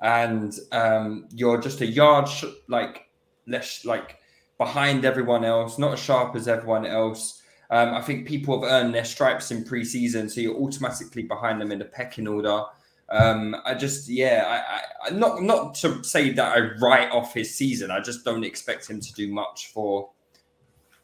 [0.00, 3.08] and um, you're just a yard sh- like
[3.46, 4.18] less like
[4.58, 7.42] behind everyone else, not as sharp as everyone else.
[7.70, 11.72] Um, I think people have earned their stripes in preseason, so you're automatically behind them
[11.72, 12.62] in the pecking order.
[13.08, 17.34] Um, I just, yeah, I, I, I not not to say that I write off
[17.34, 17.90] his season.
[17.90, 20.10] I just don't expect him to do much for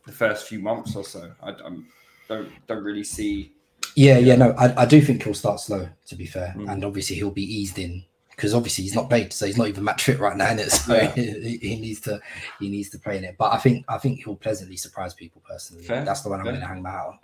[0.07, 1.33] the first few months or so.
[1.43, 1.87] I, I'm,
[2.29, 3.53] don't don't really see.
[3.95, 6.73] Yeah, yeah, no, I, I do think he'll start slow, to be fair, Mm.
[6.73, 9.85] and obviously he'll be eased in because obviously he's not played, so he's not even
[9.85, 10.71] match fit right now, innit?
[10.87, 11.11] So Yeah.
[11.15, 12.19] he, he needs to
[12.59, 13.37] he needs to play in it.
[13.39, 15.85] But I think I think he'll pleasantly surprise people personally.
[15.85, 17.19] Fair, That's the one I'm going to hang my hat on.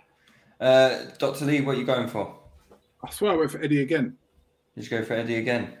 [0.65, 2.37] Uh, Doctor Lee, what are you going for?
[3.03, 4.15] I swear I went for Eddie again.
[4.79, 5.73] You go for Eddie again?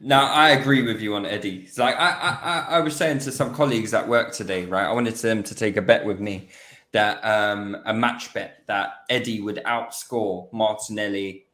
[0.00, 1.64] Now I agree with you on Eddie.
[1.66, 4.86] It's like I, I I- I was saying to some colleagues at work today, right?
[4.86, 6.48] I wanted them to take a bet with me
[6.92, 11.46] that um a match bet that Eddie would outscore Martinelli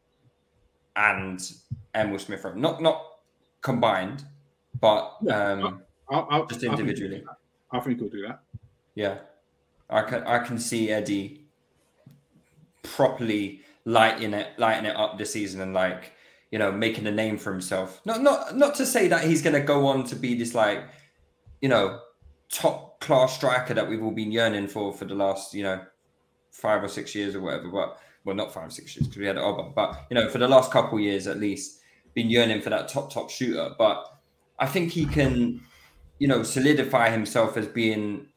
[0.94, 1.40] and
[1.94, 2.54] Emil Smith Rowe.
[2.54, 3.02] Not not
[3.62, 4.24] combined,
[4.80, 7.24] but um just I think- individually.
[7.72, 8.40] I think he'll do that.
[8.94, 9.18] Yeah,
[9.90, 11.46] I can I can see Eddie
[12.84, 16.12] properly lighting it lighting it up this season and like
[16.56, 18.00] you know making a name for himself.
[18.06, 20.88] Not not not to say that he's going to go on to be this like
[21.60, 22.00] you know
[22.50, 25.82] top class striker that we've all been yearning for for the last you know
[26.50, 27.68] five or six years or whatever.
[27.68, 30.38] But well, not five or six years because we had Oba, but you know for
[30.38, 31.82] the last couple years at least,
[32.14, 33.74] been yearning for that top top shooter.
[33.76, 34.06] But
[34.58, 35.60] I think he can
[36.18, 38.28] you know solidify himself as being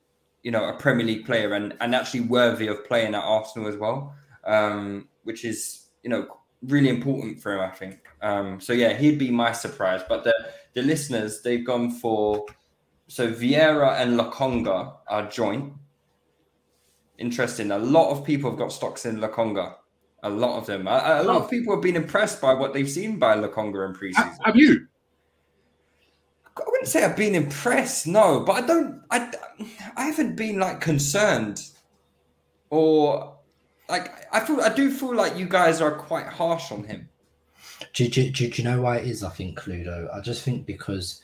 [0.44, 3.78] you know a Premier League player and and actually worthy of playing at Arsenal as
[3.78, 4.14] well,
[4.44, 6.28] um, which is you know
[6.64, 7.62] really important for him.
[7.62, 8.09] I think.
[8.22, 10.02] Um, so yeah, he'd be my surprise.
[10.08, 10.34] But the
[10.74, 12.46] the listeners they've gone for
[13.08, 15.74] so Vieira and Lokonga are joint.
[17.18, 17.72] Interesting.
[17.72, 19.76] A lot of people have got stocks in Lokonga.
[20.24, 20.88] A lot of them.
[20.88, 23.94] A, a lot of people have been impressed by what they've seen by Lokonga in
[23.94, 24.38] preseason.
[24.46, 24.88] Have you?
[26.56, 29.02] I wouldn't say I've been impressed, no, but I don't.
[29.10, 29.32] I
[29.96, 31.62] I haven't been like concerned,
[32.70, 33.38] or
[33.88, 34.62] like I feel.
[34.62, 37.10] I do feel like you guys are quite harsh on him.
[37.94, 39.24] Do, do, do, do you know why it is?
[39.24, 40.14] I think Cluedo.
[40.14, 41.22] I just think because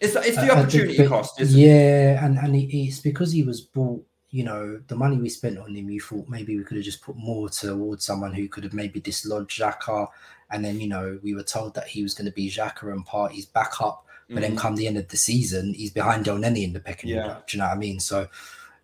[0.00, 1.62] It's it's the I opportunity cost, isn't it?
[1.62, 4.04] yeah, and and it's because he was bought.
[4.32, 7.02] You know, the money we spent on him, you thought maybe we could have just
[7.02, 10.06] put more towards someone who could have maybe dislodged Xhaka.
[10.52, 13.04] And then, you know, we were told that he was going to be Xhaka and
[13.04, 14.06] Partey's backup.
[14.28, 14.58] But then Mhm.
[14.58, 17.22] come the end of the season, he's behind Elneny in the pecking Yeah.
[17.24, 17.42] order.
[17.48, 17.98] Do you know what I mean?
[17.98, 18.28] So,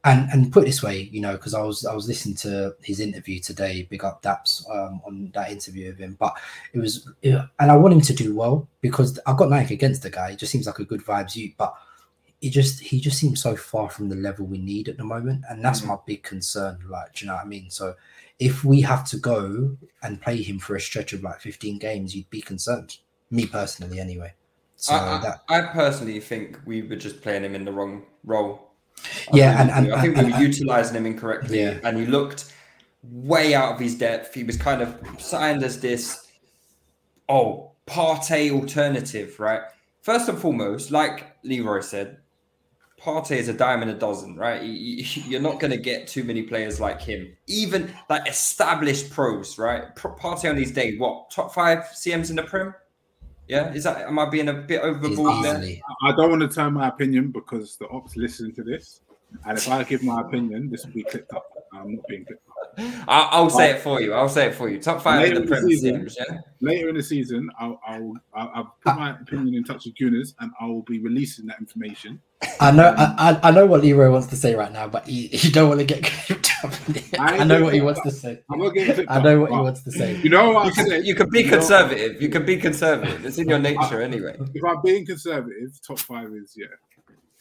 [0.07, 2.75] and and put it this way, you know, because I was I was listening to
[2.83, 6.17] his interview today, big up Daps um, on that interview of him.
[6.19, 6.35] But
[6.73, 10.11] it was, and I want him to do well because I've got nothing against the
[10.11, 10.31] guy.
[10.31, 11.75] He just seems like a good vibes you, but
[12.41, 15.43] he just he just seems so far from the level we need at the moment,
[15.51, 15.89] and that's Mhm.
[15.89, 16.79] my big concern.
[16.89, 17.71] Like, do you know what I mean?
[17.71, 17.95] So
[18.39, 22.15] if we have to go and play him for a stretch of like 15 games,
[22.15, 22.99] you'd be concerned.
[23.31, 24.35] Me personally, anyway.
[24.77, 28.05] So I, I- that I personally think we were just playing him in the wrong
[28.25, 28.66] role.
[29.33, 31.79] Yeah, and- and- I think and- we were utilizing him incorrectly, Yeah.
[31.85, 32.53] and he looked
[33.03, 34.35] way out of his depth.
[34.35, 36.27] He was kind of signed as this
[37.29, 39.61] oh Partey alternative, right?
[40.03, 42.19] First and foremost, like Leroy said,
[43.01, 44.63] Partey is a dime in a dozen, right?
[44.63, 44.73] You-
[45.05, 49.59] you- You're not going to get too many players like him, even like established pros,
[49.59, 49.95] right?
[49.95, 52.75] Partey on his day, what top five CMs in the Prem?
[53.49, 55.63] Yeah, is that am I being a bit overboard there?
[56.03, 59.03] I don't want to turn my opinion because the ops listen to this,
[59.45, 61.47] and if I give my opinion, this will be clipped up.
[61.73, 62.56] I'm not being clipped up.
[62.79, 63.77] I'll, I'll say oh.
[63.77, 64.13] it for you.
[64.13, 64.81] I'll say it for you.
[64.81, 66.39] Top five Later in in the the Prem season, CMs, yeah.
[66.61, 69.19] later in the season, I'll, I'll, I'll, I'll put my ah.
[69.21, 72.21] opinion in touch with Gunners, and I will be releasing that information.
[72.61, 75.29] I know, I, I- I know what Leroy wants to say right now, but he,
[75.29, 76.73] he don't want to get clipped up.
[77.19, 78.43] I, know what he wants to say.
[78.51, 80.17] I'm not getting clipped I know up, what he wants to say.
[80.17, 81.07] You know what You I can, said?
[81.07, 82.23] you can be You know- conservative.
[82.23, 83.25] You can be conservative.
[83.25, 84.37] It's in your nature anyway.
[84.55, 86.67] If I'm being conservative, top five is yeah.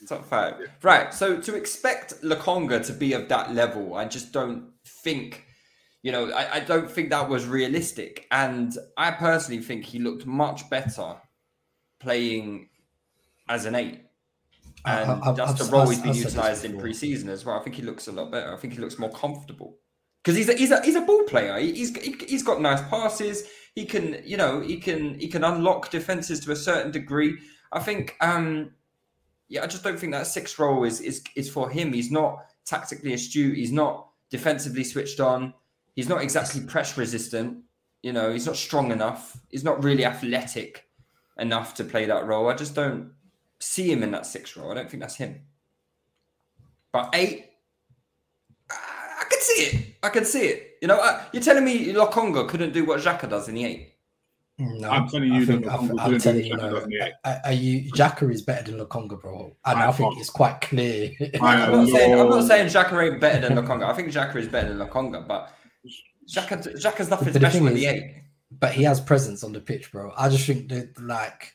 [0.07, 0.55] Top five.
[0.83, 1.13] Right.
[1.13, 4.69] So to expect Lokonga to be of that level, I just don't
[5.05, 5.45] think,
[6.03, 8.27] you know, I, I don't think that was realistic.
[8.31, 11.15] And I personally think he looked much better
[11.99, 12.69] playing
[13.47, 14.01] as an eight.
[14.83, 17.29] I- And I- that's I've- the role he's been I've said this utilised in pre-season
[17.29, 17.57] as well.
[17.59, 18.53] I think he looks a lot better.
[18.53, 19.77] I think he looks more comfortable
[20.23, 21.57] because he's a, he's a he's a ball player.
[21.59, 23.47] He- He's he, he's got nice passes.
[23.75, 27.31] He can you know he can he can unlock defenses to a certain degree.
[27.71, 28.71] I think um
[29.47, 31.91] yeah I just don't think that six role is is is for him.
[31.93, 33.57] He's not tactically astute.
[33.57, 35.53] He's not defensively switched on.
[35.95, 37.63] He's not exactly press resistant.
[38.03, 39.37] You know he's not strong enough.
[39.49, 40.85] He's not really athletic
[41.39, 42.49] enough to play that role.
[42.49, 43.11] I just don't
[43.59, 44.71] see him in that six role.
[44.71, 45.41] I don't think that's him.
[46.91, 47.49] But eight,
[48.69, 49.95] I can see it.
[50.03, 50.77] I can see it.
[50.81, 53.94] You know, you're telling me Lokonga couldn't do what Xhaka does in the eight?
[54.57, 56.69] No, I'm telling I you think- I'm, I'm telling you, what no.
[56.75, 57.13] does in the eight.
[57.25, 59.55] Are, are you Xhaka is better than Lokonga, bro?
[59.65, 61.11] And I, I think it's quite clear.
[61.41, 63.83] I I'm not saying I'm not saying Xhaka ain't better than Lokonga.
[63.83, 65.51] I think Xhaka is better than Lokonga, but
[66.33, 68.15] Xhaka Xhaka's nothing But the special thing in the eight.
[68.59, 70.13] but he has presence on the pitch, bro.
[70.17, 71.51] I just think that like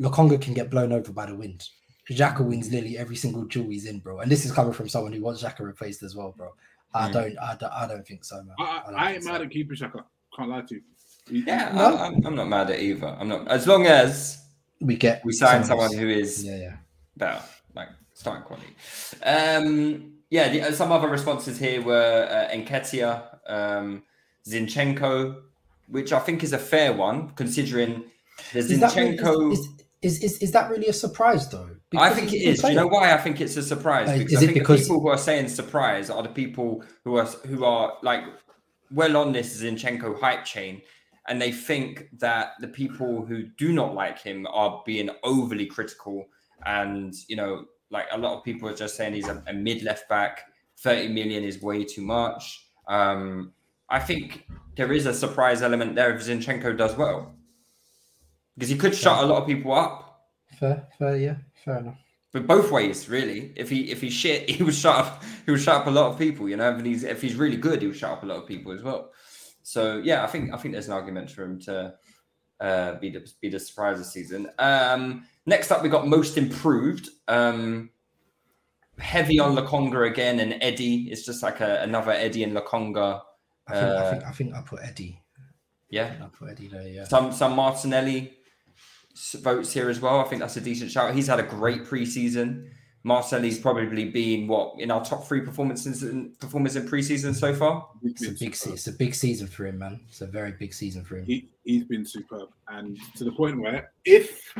[0.00, 1.68] Lokonga can get blown over by the wind.
[2.10, 4.20] Xhaka wins nearly every single duel he's in, bro.
[4.20, 6.48] And this is coming from someone who wants Xhaka replaced as well, bro.
[6.94, 7.12] I Mm.
[7.12, 8.54] don't, I don't, I don't think so, man.
[8.58, 9.32] I, don't I, I think ain't so.
[9.32, 10.02] mad at keeping Xhaka.
[10.34, 10.80] Can't lie to you.
[11.30, 11.96] Yeah, No.
[11.96, 13.16] I, I'm, I'm not mad at either.
[13.18, 14.38] I'm not as long as
[14.80, 16.76] We get we sign someone who is Yeah, yeah.
[17.16, 17.42] better,
[17.74, 18.74] like starting quality.
[19.22, 24.02] Um, yeah, the, uh, some other responses here were uh, Nketiah, um,
[24.46, 25.40] Zinchenko,
[25.88, 28.04] which I think is a fair one considering
[28.52, 29.52] the Is that, really, Zinchenko.
[29.52, 29.68] is,
[30.02, 31.70] is, is, is that really a surprise though?
[31.96, 32.60] I think it he's a good is.
[32.62, 34.08] Do you know why I think it's a surprise?
[34.10, 36.28] Uh, Because is I it think because- the people who are saying surprise are the
[36.28, 38.24] people who are who are like
[38.92, 40.82] well on this Zinchenko hype chain,
[41.28, 46.26] and they think that the people who do not like him are being overly critical,
[46.66, 49.82] and you know, like a lot of people are just saying he's a, a mid
[49.82, 50.42] left back.
[50.78, 52.66] Thirty million is way too much.
[52.86, 53.52] Um,
[53.90, 57.34] I think there is a surprise element there if Zinchenko does well,
[58.56, 60.08] because he could shut a lot of people up
[60.58, 61.98] Fair, fair, yeah, fair enough.
[62.32, 63.52] but both ways, really.
[63.56, 65.22] If he if he's shit, he would shut up.
[65.44, 66.72] He would shut up a lot of people, you know.
[66.72, 68.82] And he's if he's really good, he would shut up a lot of people as
[68.82, 69.10] well.
[69.68, 71.94] So yeah, I think I think there's an argument for him to
[72.58, 74.48] uh, be the be the surprise this season.
[74.58, 77.10] Um, next up, we got most improved.
[77.28, 77.90] Um,
[78.98, 81.08] heavy on Lokonga again, and Eddie.
[81.10, 83.20] It's just like a, another Eddie and Lokonga.
[83.68, 85.22] I think, I Uh, think, I think I put Eddie.
[85.90, 86.88] yeah, I put Eddie there.
[86.88, 87.04] Yeah.
[87.04, 88.32] some some Martinelli,
[89.34, 90.20] votes here as well.
[90.20, 91.14] I think that's a decent shout.
[91.14, 92.70] He's had a great preseason.
[93.08, 97.88] Marcelli's probably been what in our top three performances in performers in preseason so far.
[98.02, 100.00] It's a big, se- it's a big season for him, man.
[100.08, 101.24] It's a very big season for him.
[101.24, 104.54] He, he's been superb, and to the point where if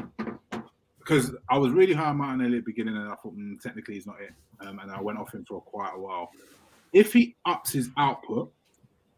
[0.99, 3.95] because I was really high on Martinelli at the beginning, and I thought mm, technically
[3.95, 4.33] he's not it,
[4.67, 6.31] um, and I went off him for quite a while.
[6.95, 8.51] If he ups his output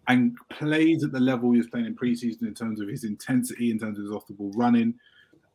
[0.08, 3.70] and plays at the level he was playing in preseason in terms of his intensity,
[3.70, 4.94] in terms of his off the ball running,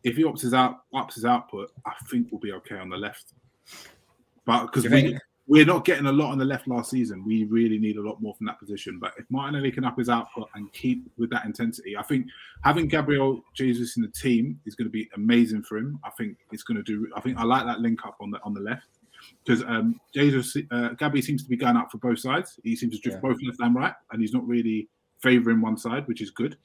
[0.05, 2.97] if he ups his out ups his output, I think we'll be okay on the
[2.97, 3.34] left.
[4.45, 7.78] But because we we're not getting a lot on the left last season, we really
[7.78, 8.97] need a lot more from that position.
[8.99, 12.28] But if Martinelli can up his output and keep with that intensity, I think
[12.63, 15.99] having Gabriel Jesus in the team is going to be amazing for him.
[16.03, 17.07] I think it's going to do.
[17.16, 18.88] I think I like that link up on the on the left
[19.43, 22.59] because um, Jesus uh, Gabby seems to be going up for both sides.
[22.63, 23.30] He seems to drift Yeah.
[23.30, 24.88] both left and right, and he's not really
[25.20, 26.57] favouring one side, which is good.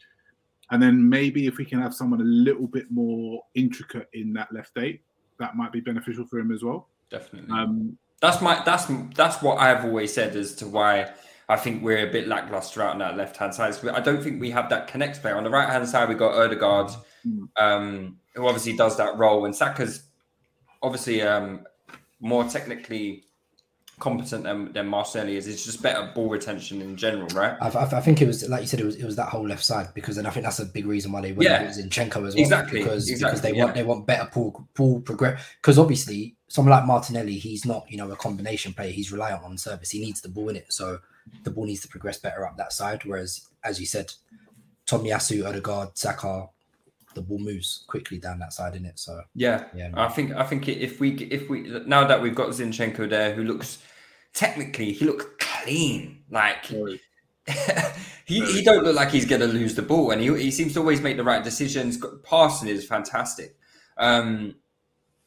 [0.70, 4.52] And then maybe if we can have someone a little bit more intricate in that
[4.52, 5.02] left eight,
[5.40, 6.88] that might be beneficial for him as well.
[7.10, 7.50] Definitely.
[7.50, 8.86] Um, That's my that's
[9.16, 11.10] that's what I've always said as to why
[11.48, 13.74] I think we're a bit lackluster out on that left hand side.
[13.92, 16.08] I don't think we have that connect player on the right hand side.
[16.08, 16.92] We got Odegaard,
[17.56, 20.04] um, who obviously does that role, and Saka's
[20.82, 21.64] obviously um,
[22.20, 23.24] more technically
[24.00, 25.46] competent than, than Marcelli is.
[25.46, 27.56] It's just better ball retention in general, right?
[27.60, 29.46] I, I, I think it was like you said, it was it was that whole
[29.46, 31.64] left side because then I think that's a big reason why they went Yeah.
[31.66, 32.42] Zinchenko as well.
[32.42, 33.64] Exactly, because because they yeah.
[33.64, 35.40] want they want better ball ball progress.
[35.60, 38.90] Because obviously, someone like Martinelli, he's not you know a combination player.
[38.90, 39.90] He's reliant on service.
[39.90, 40.98] He needs the ball in it, so
[41.44, 43.02] the ball needs to progress better up that side.
[43.04, 44.12] Whereas, as you said,
[44.86, 46.48] Tomiyasu, Odegaard, Saka,
[47.14, 48.98] the ball moves quickly down that side in it.
[48.98, 52.48] So Yeah, Yeah, I think I think if we if we now that we've got
[52.48, 53.78] Zinchenko there, who looks
[54.34, 56.66] technically he looks clean, like
[58.24, 60.74] he, he don't look like he's going to lose the ball, and he, he seems
[60.74, 61.98] to always make the right decisions.
[62.22, 63.56] Passing is fantastic.
[63.96, 64.56] Um,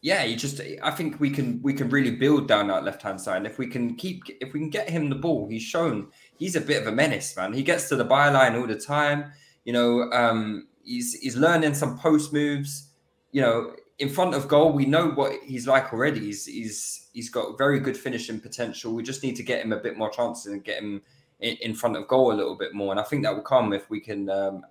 [0.04, 3.22] yeah, he just I think we can we can really build down that left hand
[3.22, 3.38] side.
[3.38, 6.58] And if we can keep if we can get him the ball, he's shown he's
[6.58, 7.54] a bit of a menace, man.
[7.54, 9.32] He gets to the byline all the time.
[9.64, 12.90] You know, um, he's he's learning some post moves.
[13.32, 16.20] You know, in front of goal, we know what he's like already.
[16.20, 18.94] He's he's he's got very good finishing potential.
[18.94, 21.02] We just need to get him a bit more chances and get him
[21.40, 22.92] in, in front of goal a little bit more.
[22.92, 24.66] And I think that will come if we can um,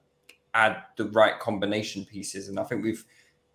[0.54, 2.48] add the right combination pieces.
[2.48, 3.04] And I think we've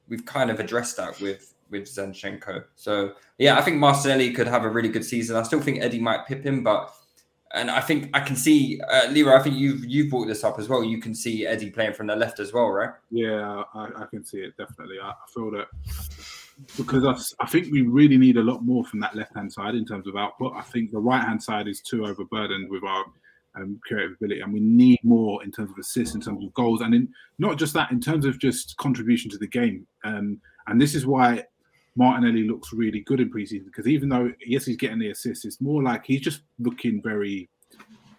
[0.07, 2.63] we've kind of addressed that with with Zinchenko.
[2.75, 5.35] So yeah, I think Marcelli could have a really good season.
[5.35, 6.93] I still think Eddie might pip him, but
[7.53, 9.09] and I think I can see uh.
[9.09, 10.83] I think you've you've brought this up as well.
[10.83, 12.91] You can see Eddie playing from the left as well, right?
[13.11, 14.97] Yeah, I, I can see it definitely.
[15.01, 15.67] I feel that
[16.75, 19.85] because I think we really need a lot more from that left hand side in
[19.85, 20.53] terms of output.
[20.55, 23.05] I think the right hand side is too overburdened with our
[23.55, 26.81] um, creative ability, and we need more in terms of assists, in terms of goals,
[26.81, 29.85] and in not just that, in terms of just contribution to the game.
[30.03, 31.45] Um, and this is why
[31.95, 35.61] Martinelli looks really good in preseason because even though yes he's getting the assists, it's
[35.61, 37.49] more like he's just looking very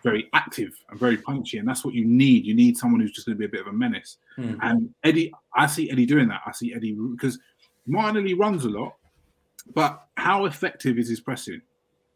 [0.05, 2.45] very active and very punchy, and that's what you need.
[2.45, 4.19] You need someone who's just going to be a bit of a menace.
[4.39, 4.59] Mhm.
[4.63, 6.41] And Eddie, I see Eddie doing that.
[6.47, 7.39] I see Eddie because
[7.89, 8.95] Martinelli runs a lot,
[9.75, 11.61] but how effective is his pressing?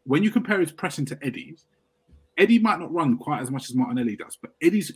[0.05, 1.65] When you compare his pressing to Eddie's,
[2.37, 4.91] Eddie might not run quite as much as Martinelli does, but Eddie's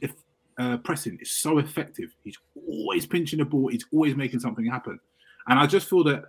[0.57, 2.15] uh, pressing is so effective.
[2.23, 3.67] He's always pinching the ball.
[3.67, 4.99] He's always making something happen.
[5.47, 6.25] And I just feel that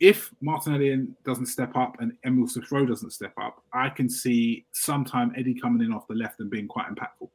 [0.00, 5.32] if Martinelli doesn't step up and Emil Rowe doesn't step up, I can see sometime
[5.36, 7.28] Eddie coming in off the left and being quite impactful.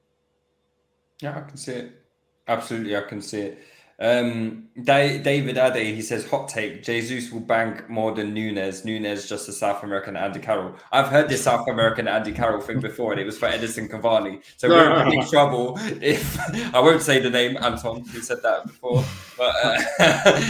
[1.22, 2.06] Yeah, I can see it.
[2.48, 3.60] Absolutely, I can see it.
[4.00, 8.84] Um, David Ade, he says, hot take: Jesus will bank more than Núñez.
[8.84, 10.76] Núñez just a South American Andy Carroll.
[10.92, 14.42] I've heard this South American Andy Carroll thing before, and it was for Edinson Cavani.
[14.58, 16.40] So we're in big trouble if
[16.76, 19.04] I won't say the name Anton who said that before,
[19.38, 19.82] but uh,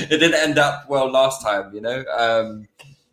[0.10, 2.04] it didn't end up well last time, you know.
[2.18, 2.68] Um,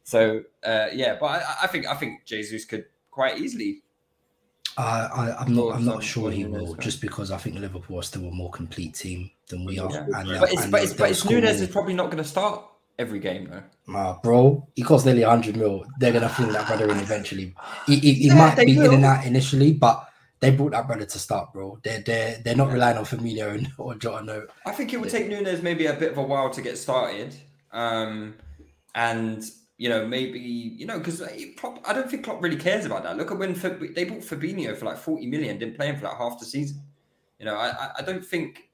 [0.04, 3.82] so uh, yeah, but I, I think I think Jesus could quite easily
[4.78, 5.74] I, I, I'm not.
[5.74, 8.94] I'm not sure he will, just because I think Liverpool are still a more complete
[8.94, 9.90] team than we are.
[9.90, 10.06] Yeah.
[10.14, 11.62] And But it's and but it's, but it's score Núñez more.
[11.64, 12.64] is probably not going to start
[12.98, 13.94] every game though.
[13.94, 15.84] Uh, bro, he costs nearly 100 mil.
[15.98, 17.54] They're going to fling that brother in eventually.
[17.86, 18.92] He, he, he Yeah, might they be in will.
[18.94, 20.06] and out initially, but
[20.40, 21.78] they brought that brother to start, bro.
[21.82, 24.24] They're they're, they're not relying on Firmino and, or Jota.
[24.24, 24.46] No.
[24.66, 27.34] I think it would take Núñez maybe a bit of a while to get started,
[27.72, 28.34] um,
[28.94, 29.44] and
[29.78, 33.16] you know maybe you know because I don't think Klopp really cares about that.
[33.16, 36.04] Look at when Fab- they bought Fabinho for like forty million, didn't play him for
[36.06, 36.82] like half the season.
[37.38, 38.69] You know, I I, I don't think Klopp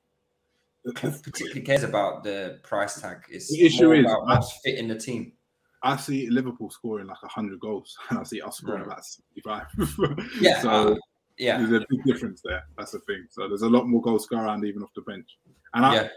[0.95, 3.19] particularly cares about the price tag.
[3.29, 5.33] It's The issue is, about I- what's fit in the team.
[5.83, 8.87] I see Liverpool scoring like 100 goals, and I see us scoring Right.
[8.87, 9.67] about 65.
[10.41, 10.97] Yeah, so uh,
[11.39, 11.59] yeah.
[11.59, 12.65] there's a big difference there.
[12.77, 13.27] That's the thing.
[13.31, 15.29] So there's a lot more goals go around even off the bench.
[15.75, 16.09] And I, Yeah.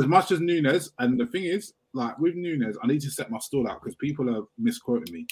[0.00, 3.30] as much as Núñez, and the thing is, like with Núñez, I need to set
[3.30, 5.26] my stall out because people are misquoting me.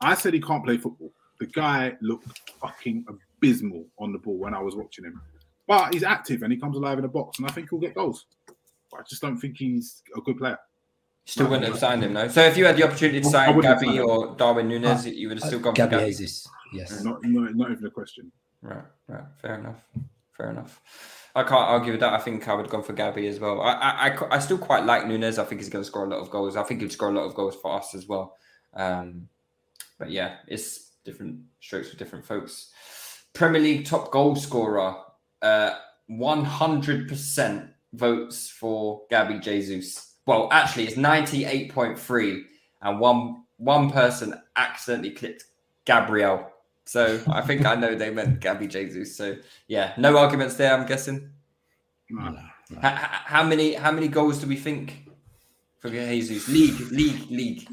[0.00, 1.12] I said he can't play football.
[1.38, 2.26] The guy looked
[2.60, 5.20] fucking abysmal on the ball when I was watching him.
[5.66, 7.94] But he's active and he comes alive in the box, and I think he'll get
[7.94, 8.26] goals.
[8.90, 10.58] But I just don't think he's a good player.
[11.24, 12.28] Still wouldn't have signed him, though.
[12.28, 15.38] So if you had the opportunity to sign Gabby or Darwin Núñez, Uh, you would
[15.38, 16.10] have uh, still gone Gabby for Gabby.
[16.12, 16.48] Jesus.
[16.72, 17.02] Yes.
[17.02, 18.30] Not, not, not even a question.
[18.62, 19.24] Right, right.
[19.42, 19.84] Fair enough.
[20.36, 20.80] Fair enough.
[21.34, 22.14] I can't argue with that.
[22.14, 23.60] I think I would have gone for Gabby as well.
[23.60, 25.38] I, I, I, I still quite like Núñez.
[25.38, 26.56] I think he's going to score a lot of goals.
[26.56, 28.36] I think he'd score a lot of goals for us as well.
[28.74, 29.28] Um,
[29.98, 32.70] but yeah, it's different strokes for different folks.
[33.34, 34.94] Premier League top goal scorer,
[35.42, 35.74] uh,
[36.10, 40.14] 100% votes for Gabby Jesus.
[40.26, 42.42] Well, actually, it's 98.3,
[42.82, 45.44] and one one person accidentally clicked
[45.86, 46.50] Gabriel.
[46.84, 49.16] So I think I know they meant Gabby Jesus.
[49.16, 50.74] So yeah, no arguments there.
[50.74, 51.30] I'm guessing.
[52.10, 52.36] No.
[52.72, 55.08] H- h- how many how many goals do we think
[55.80, 56.48] for Jesus?
[56.48, 57.68] League, league, league.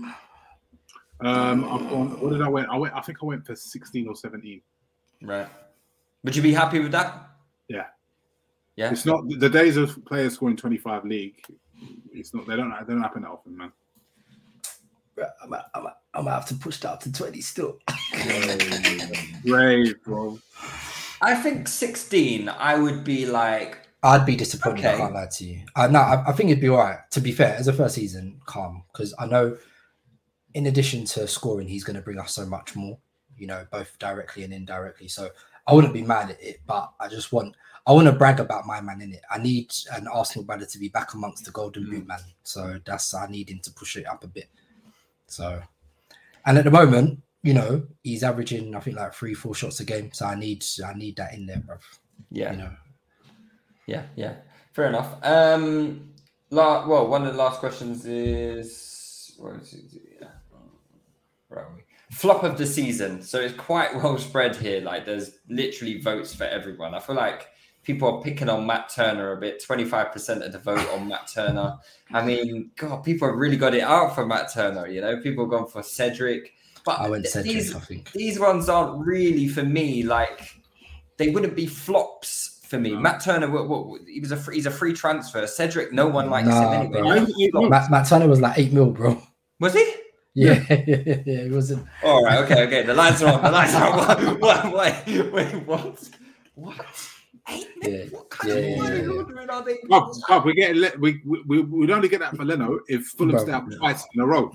[1.21, 2.69] Um, I've gone, what did I went?
[2.69, 2.93] I went.
[2.93, 4.61] I think I went for sixteen or seventeen.
[5.21, 5.47] Right.
[6.23, 7.29] Would you be happy with that?
[7.73, 7.87] Yeah.
[8.75, 8.91] Yeah.
[8.91, 11.43] It's not the days of players scoring twenty five league.
[12.11, 12.47] It's not.
[12.47, 12.71] They don't.
[12.71, 13.71] They don't happen that often, man.
[15.43, 17.79] I'm, I'm, I'm gonna have to push that up to 20 still.
[19.45, 20.39] Brave, bro.
[21.21, 22.49] I think 16.
[22.49, 24.85] I would be like, I'd be disappointed.
[24.85, 25.61] I can't lie to you.
[25.75, 26.99] Uh, no, I, I think it'd be all right.
[27.11, 29.57] To be fair, as a first season, calm because I know,
[30.53, 32.97] in addition to scoring, he's going to bring us so much more.
[33.37, 35.07] You know, both directly and indirectly.
[35.07, 35.29] So
[35.65, 37.55] I wouldn't be mad at it, but I just want
[37.85, 39.21] I want to brag about my man in it.
[39.29, 42.19] I need an Arsenal brother to be back amongst the Golden Boot man.
[42.43, 44.49] So that's I need him to push it up a bit.
[45.27, 45.61] So,
[46.45, 49.85] and at the moment, you know, he's averaging I think like three, four shots a
[49.85, 50.11] game.
[50.13, 51.77] So I need I need that in there, bro.
[52.31, 52.71] yeah, You know,
[53.85, 54.35] yeah, yeah.
[54.73, 55.23] Fair enough.
[55.23, 56.13] Um,
[56.49, 60.01] la- well, one of the last questions is where is it?
[60.21, 60.27] Yeah.
[61.49, 61.82] Where are we?
[62.13, 63.21] Flop of the season.
[63.21, 64.81] So it's quite well spread here.
[64.81, 66.93] Like there's literally votes for everyone.
[66.95, 67.47] I feel like
[67.83, 69.63] people are picking on Matt Turner a bit.
[69.67, 71.75] 25% of the vote on Matt Turner.
[72.13, 74.87] I mean, God, people have really got it out for Matt Turner.
[74.87, 76.53] You know, people have gone for Cedric.
[76.85, 77.53] But I went Cedric.
[77.53, 78.11] these, I think.
[78.11, 80.03] these ones aren't really for me.
[80.03, 80.41] Like
[81.17, 82.95] they wouldn't be flops for me.
[82.95, 85.45] Matt Turner, what, what, he was a free, he's a free transfer.
[85.47, 87.01] Cedric, no one likes Nah, him anyway.
[87.01, 87.25] bro.
[87.25, 87.69] He's a flop.
[87.69, 89.21] Matt, Matt Turner was like eight mil, bro.
[89.59, 89.93] Was he?
[90.35, 91.39] Yeah, yeah, yeah, yeah.
[91.45, 91.87] It wasn't.
[92.03, 92.83] All right, okay, okay.
[92.83, 93.43] The lights are on.
[93.43, 94.39] The lights are on.
[94.39, 96.09] What, what, wait, wait, what?
[96.55, 96.85] What?
[97.49, 98.13] Eight Yeah, minutes?
[98.13, 99.09] What kind yeah, of yeah, money yeah, yeah.
[99.11, 99.77] ordering are they?
[99.89, 100.81] Bob, Bob, we're getting.
[100.81, 103.43] Le- we, we we we'd only get that for Leno if Fulham Bro.
[103.43, 104.51] stay up twice in a row.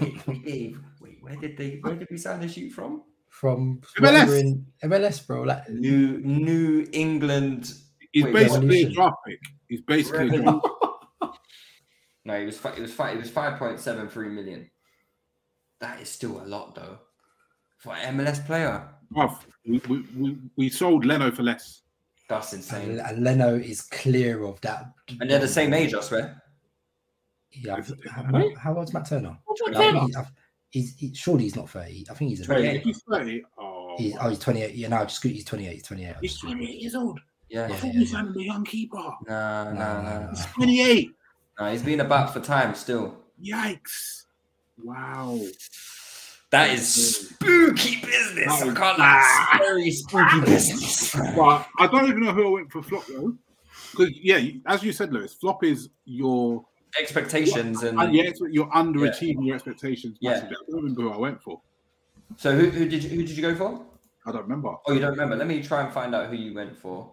[0.00, 1.78] Wait, wait, Wait, where did they?
[1.82, 3.02] Where did we sign the shoot from?
[3.28, 4.40] From MLS.
[4.40, 5.42] in MLS, bro.
[5.42, 7.72] Like New New England.
[8.12, 9.40] He's Wait, basically a draft pick.
[9.68, 10.60] He's basically a Revenue.
[10.60, 11.38] draft.
[12.24, 14.70] No, it was fi- it was fi- it was five point seven three million.
[15.82, 16.98] That is still a lot though
[17.78, 18.88] for an MLS player.
[19.12, 21.82] Bruv, we, we, we, we sold Leno for less.
[22.28, 22.90] That's insane.
[22.92, 24.86] and, and Leno is clear of that.
[25.20, 26.40] And they're the same age, I swear.
[27.50, 28.54] Yeah, I Is how, Really?
[28.54, 29.36] how old's Matt Turner?
[29.74, 30.06] Turner?
[30.06, 30.14] He-
[30.70, 32.06] he's, he, surely he's not thirty.
[32.08, 32.76] I think he's 28.
[32.76, 34.74] If he's 30, oh, He's, oh, he's 28.
[34.74, 35.72] Yeah, no, just he's 28.
[35.74, 36.14] He's 28.
[36.22, 37.20] he's 28 years old.
[37.50, 37.64] Yeah.
[37.64, 38.42] I Yeah, thought yeah, we yeah.
[38.42, 38.96] a young keeper.
[39.28, 40.20] No, no, No, no.
[40.20, 41.10] no, He's 28.
[41.60, 43.16] No, he's been about for time still.
[43.44, 44.21] Yikes.
[44.82, 45.38] Wow.
[46.50, 48.48] That is spooky business.
[48.48, 49.56] I can't lie.
[49.58, 51.14] Very spooky business.
[51.34, 53.34] But I don't even know who I went for flop though.
[53.90, 56.64] Because yeah, as you said, Lewis, flop is your
[57.00, 60.18] Expectations and yeah, it's, you're underachieving your expectations.
[60.20, 60.32] Yeah.
[60.32, 61.60] I don't remember who I went for.
[62.36, 63.82] so who, who did you who did you go for?
[64.26, 64.74] I don't remember.
[64.86, 65.36] Oh, you don't remember?
[65.36, 67.10] Let me try and find out who you went for.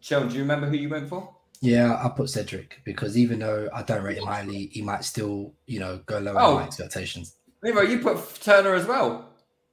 [0.00, 1.32] Sheldon, do you remember who you went for?
[1.62, 5.52] Yeah, I put Cedric because even though I don't rate him highly, he might still,
[5.66, 6.54] you know, go lower Oh.
[6.56, 7.36] my expectations.
[7.64, 9.28] Levo, you put Turner as well.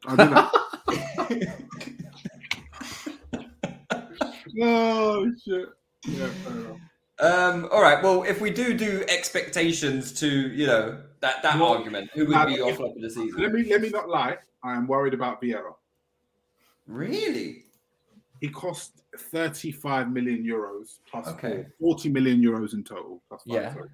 [0.05, 1.57] I did that.
[4.61, 5.69] oh shit.
[6.05, 6.77] Yeah, fair enough.
[7.19, 8.03] Um, all right.
[8.03, 12.35] Well, if we do do expectations to you know that that Well, argument, who would
[12.35, 13.41] uh, be your if- flop of the season?
[13.41, 14.37] Let me let me not lie.
[14.63, 15.73] I am worried about Vieira.
[16.85, 17.63] Really?
[18.41, 21.65] He cost 35 million euros plus Okay.
[21.79, 23.21] four- 40 million euros in total.
[23.29, 23.73] Plus five, Yeah.
[23.73, 23.89] sorry.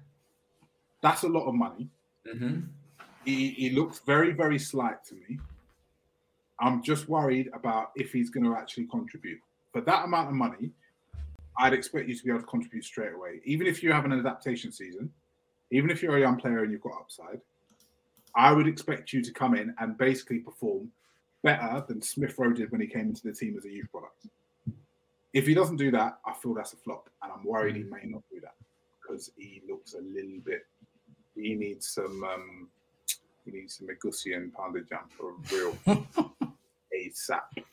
[1.02, 1.88] That's a lot of money.
[2.30, 2.60] hmm
[3.24, 5.38] He, he looks very, very slight to me.
[6.60, 9.40] I'm just worried about if he's going to actually contribute.
[9.72, 10.70] For that amount of money,
[11.58, 13.40] I'd expect you to be able to contribute straight away.
[13.44, 15.12] Even if you have an adaptation season,
[15.70, 17.40] even if you're a young player and you've got upside,
[18.36, 20.90] I would expect you to come in and basically perform
[21.44, 24.26] better than Smith Rowe did when he came into the team as a youth product.
[25.32, 28.04] If he doesn't do that, I feel that's a flop, and I'm worried he may
[28.04, 28.54] not do that
[29.00, 30.66] because he looks a little bit.
[31.36, 32.24] He needs some.
[32.24, 32.68] um
[33.44, 35.76] He needs some pound of jam for real
[36.96, 37.64] ASAP.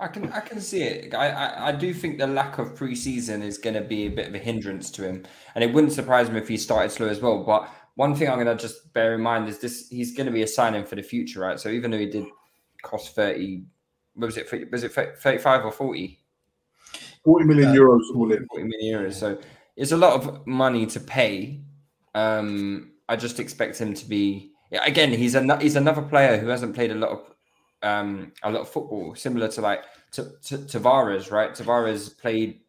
[0.00, 1.14] I can I can see it.
[1.14, 4.28] I, I, I do think the lack of preseason is going to be a bit
[4.28, 5.24] of a hindrance to him,
[5.54, 7.44] and it wouldn't surprise me if he started slow as well.
[7.44, 10.32] But one thing I'm going to just bear in mind is this: he's going to
[10.32, 11.58] be a signing for the future, right?
[11.58, 12.26] So even though he did
[12.84, 13.64] cost thirty,
[14.14, 14.70] what was it?
[14.70, 16.20] Was it thirty-five or forty?
[17.24, 18.46] 40 million Uh, euros all in.
[18.46, 19.14] 40 million euros.
[19.14, 19.38] So
[19.76, 21.60] it's a lot of money to pay.
[22.14, 25.10] Um, I just expect him to be again.
[25.12, 27.34] He's a he's another player who hasn't played a lot of
[27.82, 29.82] um a lot of football, similar to like
[30.12, 31.50] to, to Tavares, right?
[31.52, 32.60] Tavares played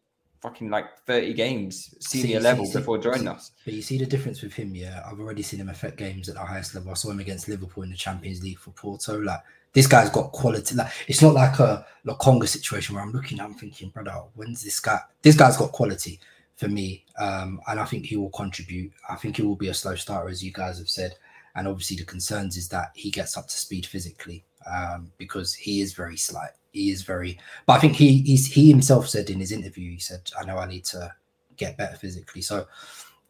[0.42, 3.52] fucking like 30 games senior See- level see- see- before joining us.
[3.64, 5.02] But you see the difference with him, yeah.
[5.10, 6.90] I've already seen him affect games at the highest level.
[6.90, 9.18] I saw him against Liverpool in the Champions League for Porto.
[9.20, 9.40] Like
[9.76, 10.74] this guy's got quality.
[10.74, 14.62] Like it's not like a Lokonga situation where I'm looking at, I'm thinking, brother, when's
[14.62, 15.00] this guy?
[15.20, 16.18] This guy's got quality
[16.56, 18.90] for me, um, and I think he will contribute.
[19.10, 21.16] I think he will be a slow starter, as you guys have said.
[21.56, 25.82] And obviously, the concerns is that he gets up to speed physically um, because he
[25.82, 26.52] is very slight.
[26.72, 29.98] He is very, but I think he he's, he himself said in his interview, he
[29.98, 31.12] said, "I know I need to
[31.58, 32.66] get better physically." So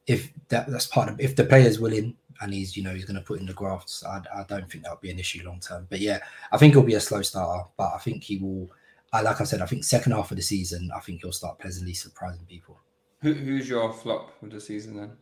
[0.07, 3.17] if that, that's part of if the player's willing and he's you know he's going
[3.19, 5.87] to put in the grafts, I, I don't think that'll be an issue long term.
[5.89, 6.21] But yeah,
[6.53, 8.71] I think he'll be a slow starter, but I think he will.
[9.13, 11.59] I like I said, I think second half of the season, I think he'll start
[11.59, 12.79] pleasantly surprising people.
[13.23, 15.13] Who, who's your flop of the season then?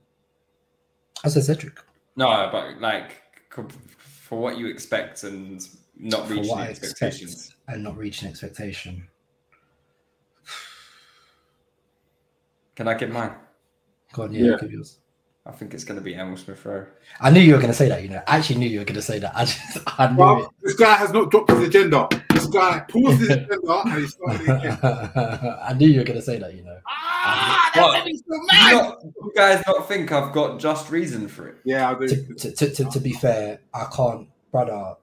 [1.25, 1.79] I said Cedric.
[2.17, 3.23] No, but like
[3.97, 7.35] for what you expect and not For reaching what expectations.
[7.35, 9.07] expect and not reaching expectation.
[12.75, 13.35] Can I get mine?
[14.13, 14.57] Go on, yeah, Yeah.
[14.61, 14.99] give yours.
[15.47, 16.87] I think it's going to be Emil Smith Rowe.
[17.21, 18.03] I knew you were going to say that.
[18.03, 19.37] You know, I actually knew you were going to say that.
[19.37, 20.49] I just, I knew Well, it.
[20.63, 22.09] this guy has not dropped his agenda.
[22.31, 24.79] This guy paused his agenda and he started again.
[25.63, 26.55] I knew you were going to say that.
[26.55, 26.79] You know.
[26.89, 28.05] Ah, what?
[28.07, 28.21] Do you,
[28.73, 31.57] not- you guys not think I've got just reason for it?
[31.65, 32.09] Yeah, I do.
[32.09, 34.95] to, to, to, to, to be fair, I can't, brother.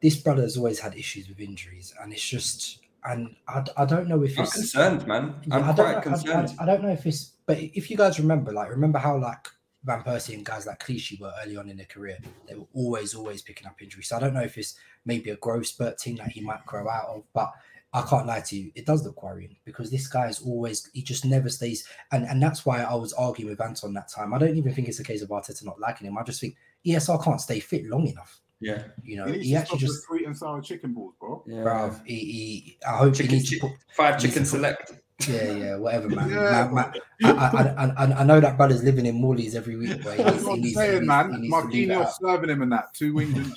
[0.00, 4.22] This brother's always had issues with injuries, and it's just, and I, I don't know
[4.22, 5.34] if I'm it's concerned, man.
[5.44, 6.54] Yeah, I'm I don't quite know, I- concerned.
[6.60, 9.48] I, I don't know if it's, but if you guys remember, like, remember how like
[9.84, 12.18] Van Persie and guys like Clichy were early on in their career,
[12.48, 14.08] they were always, always picking up injuries.
[14.08, 14.74] So I don't know if it's
[15.04, 17.52] maybe a growth spurt team that he might grow out of, but
[17.94, 21.00] I can't lie to you, it does look worrying because this guy is always, he
[21.02, 24.34] just never stays, and and that's why I was arguing with Anton that time.
[24.34, 26.18] I don't even think it's a case of Arteta not liking him.
[26.18, 28.40] I just think ESR can't stay fit long enough.
[28.60, 30.02] Yeah, you know, He he actually just.
[30.04, 31.42] sweet and sour chicken balls, bro.
[31.46, 31.62] Yeah.
[31.62, 34.50] Bruv, he, he, I hope Chicken- he needs to put five he needs chicken to
[34.50, 34.92] put- select.
[35.26, 36.30] Yeah, yeah, whatever, man.
[36.30, 36.92] Yeah, Man- man,
[37.24, 40.58] I, I, I, I- know that brother's living in Morley's every week, but That's what
[40.58, 41.32] I'm saying, man.
[41.32, 42.94] he needs to leave it Marquinhos serving him and that.
[42.94, 43.52] Two wings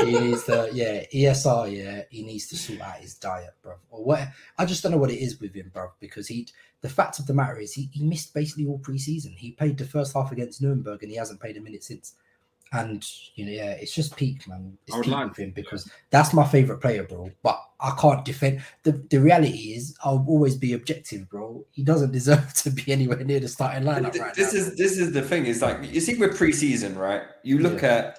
[0.00, 3.74] he needs to, yeah, ESR, yeah, he needs to sort out his diet, bro.
[3.90, 4.26] Or what?
[4.56, 5.90] I just don't know what it is with him, bro.
[6.00, 6.48] Because he,
[6.80, 9.36] the fact of the matter is, he, he missed basically all preseason.
[9.36, 12.14] He played the first half against Nuremberg, and he hasn't played a minute since.
[12.74, 14.78] And you know, yeah, it's just peak, man.
[14.86, 17.30] It's I would peak like- with him because that's my favorite player, bro.
[17.42, 18.62] But I can't defend.
[18.82, 21.66] The the reality is, I'll always be objective, bro.
[21.72, 24.60] He doesn't deserve to be anywhere near the starting lineup Th- right this now.
[24.60, 25.44] is this is the thing.
[25.46, 27.22] Is like you see with preseason, right?
[27.42, 28.18] You look at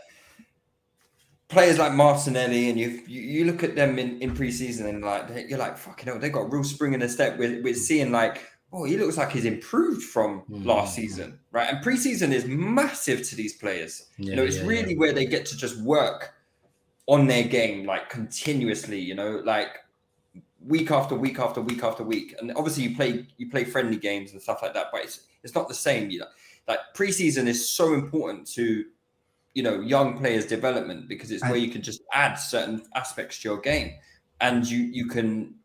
[1.48, 5.28] players like Martinelli, and you you, you look at them in, in preseason, and like
[5.34, 7.38] they- you're like, fucking hell, they got real spring in the step.
[7.38, 8.42] We're, we're seeing like,
[8.74, 10.66] oh, he looks like he's improved from Mm.
[10.66, 11.70] last season, right?
[11.72, 14.08] And preseason is massive to these players.
[14.18, 16.34] you know, it's yeah, really where they get to just work
[17.08, 19.00] on their game like continuously.
[19.00, 19.78] You know, like
[20.66, 22.34] week after week after week after week.
[22.40, 25.54] And obviously you play you play friendly games and stuff like that, but it's it's
[25.56, 26.10] not the same.
[26.10, 26.28] You know,
[26.68, 28.86] like preseason is so important to
[29.54, 33.50] you know young players' development because it's where you can just add certain aspects to
[33.50, 33.94] your game,
[34.42, 35.56] and you you can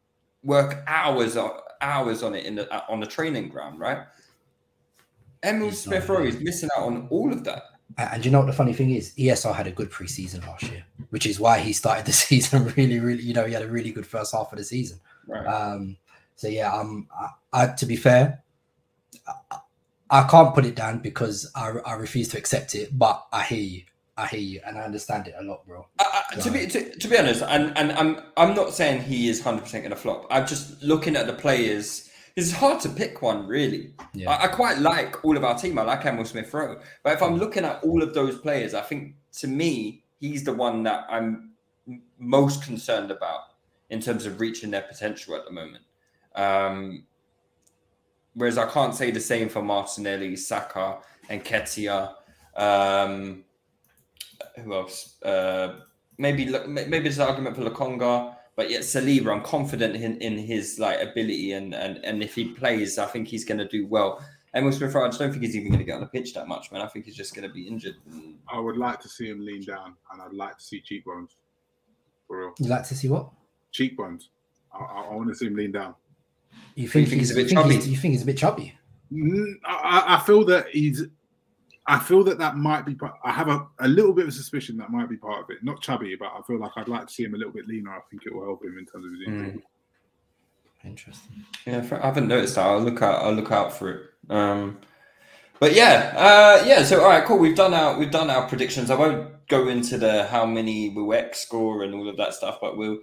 [0.43, 1.37] work hours
[1.81, 4.07] hours on it in the on the training ground, right?
[5.43, 7.63] Emil Smith Rowe is missing out on all of that.
[7.97, 9.15] And, and you know what the funny thing is?
[9.17, 12.99] ESR had a good preseason last year, which is why he started the season really,
[12.99, 13.23] really.
[13.23, 15.01] You know, he had a really good first half of the season.
[15.27, 15.47] Right.
[15.47, 15.97] Um,
[16.37, 18.43] so yeah, um, I, I, to be fair,
[19.51, 19.59] I,
[20.11, 22.97] I can't put it down because I, I refuse to accept it.
[22.97, 23.83] But I hear you,
[24.19, 25.87] I hear you, and I understand it a lot, bro.
[26.01, 29.41] Uh, to be to, to be honest, and, and I'm I'm not saying he is
[29.41, 30.27] hundred percent going to flop.
[30.29, 32.11] I'm just looking at the players.
[32.35, 33.95] It's hard to pick one, really.
[34.15, 34.31] Yeah.
[34.31, 35.79] I, I quite like all of our team.
[35.79, 38.81] I like Emil Smith Rowe, but if I'm looking at all of those players, I
[38.81, 41.53] think to me he's the one that I'm
[42.19, 43.43] most concerned about
[43.89, 45.85] in terms of reaching their potential at the moment.
[46.35, 47.05] Um,
[48.35, 50.99] whereas I can't say the same for Martinelli, Saka,
[51.29, 52.15] and Nketiah.
[52.57, 53.45] Um,
[54.59, 55.21] who else?
[55.23, 55.81] Uh,
[56.19, 60.79] maybe maybe there's an argument for Lokonga, but yet Saliba, I'm confident in, in his
[60.79, 64.25] like ability and and and if he plays, I think he's going to do well.
[64.55, 66.33] Emil Smith Rowe, I just don't think he's even going to get on the pitch
[66.35, 66.81] that much, man.
[66.81, 67.97] I think he's just going to be injured.
[68.49, 71.37] I would like to see him lean down, and I'd like to see cheekbones.
[72.27, 72.55] For real.
[72.59, 73.31] You like to see what?
[73.73, 74.31] Cheekbones.
[74.73, 75.95] I, I, I want to see him lean down.
[76.75, 77.75] You think, you think he's, he's a bit chubby?
[77.75, 78.75] you think he's a bit chubby?
[79.13, 81.05] Mm, I, I feel that he's.
[81.91, 82.95] I feel that that might be.
[82.95, 85.51] part- I have a, a little bit of a suspicion that might be part of
[85.51, 85.65] it.
[85.65, 87.91] Not chubby, but I feel like I'd like to see him a little bit leaner.
[87.91, 89.63] I think it will help him in terms of his injury.
[90.85, 91.45] Interesting.
[91.67, 92.67] Yeah, I haven't noticed that.
[92.67, 93.23] I'll look out.
[93.25, 94.03] I'll look out for it.
[94.31, 94.79] Um,
[95.59, 96.85] but yeah, uh, yeah.
[96.85, 97.39] So all right, cool.
[97.39, 98.91] We've done our we've done our predictions.
[98.91, 102.59] I won't go into the how many will X score and all of that stuff,
[102.61, 102.99] but we'll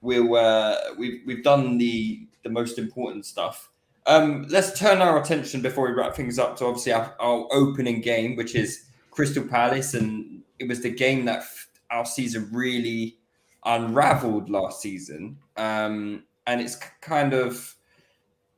[0.00, 3.70] we'll uh, we've we've done the the most important stuff.
[4.06, 8.00] Um, let's turn our attention before we wrap things up to obviously our, our opening
[8.00, 11.42] game, which is Crystal Palace, and it was the game that
[11.90, 13.18] our season really
[13.64, 15.38] unraveled last season.
[15.56, 17.74] Um, and it's kind of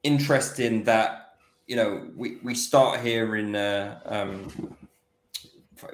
[0.02, 1.34] interesting that
[1.66, 4.76] you know we, we start here in uh, um,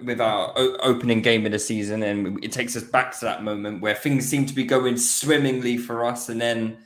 [0.02, 3.44] with our o- opening game of the season, and it takes us back to that
[3.44, 6.78] moment where things seem to be going swimmingly for us, and then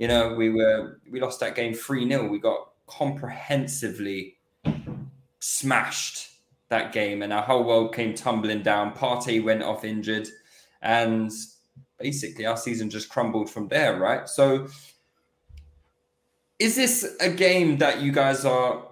[0.00, 4.38] you know we were we lost that game three 0 We got comprehensively
[5.38, 6.30] smashed
[6.70, 8.94] that game, and our whole world came tumbling down.
[8.94, 10.26] Partey went off injured,
[10.80, 11.30] and
[11.98, 14.26] basically our season just crumbled from there, right?
[14.26, 14.68] So,
[16.58, 18.82] is this a game that you guys are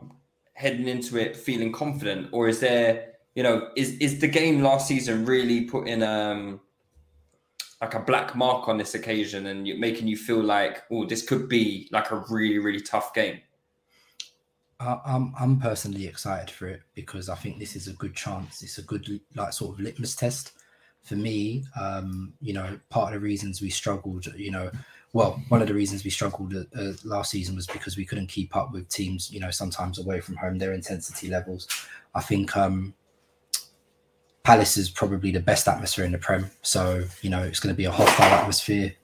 [0.52, 4.86] heading into it feeling confident, or is there, you know, is is the game last
[4.86, 6.60] season really putting um
[7.80, 11.48] like a black mark on this occasion and making you feel like, oh, this could
[11.48, 13.40] be like a really really tough game?
[14.80, 18.62] I- I'm I'm personally excited for it because I think this is a good chance.
[18.62, 20.52] It's a good like sort of litmus test
[21.02, 21.64] for me.
[21.80, 24.70] Um, you know, part of the reasons we struggled, you know,
[25.12, 28.26] well, one of the reasons we struggled uh, uh, last season was because we couldn't
[28.28, 29.30] keep up with teams.
[29.32, 31.66] You know, sometimes away from home, their intensity levels.
[32.14, 32.94] I think um,
[34.48, 36.50] Palace is probably the best atmosphere in the Prem.
[36.62, 38.94] So you know, it's going to be a hostile atmosphere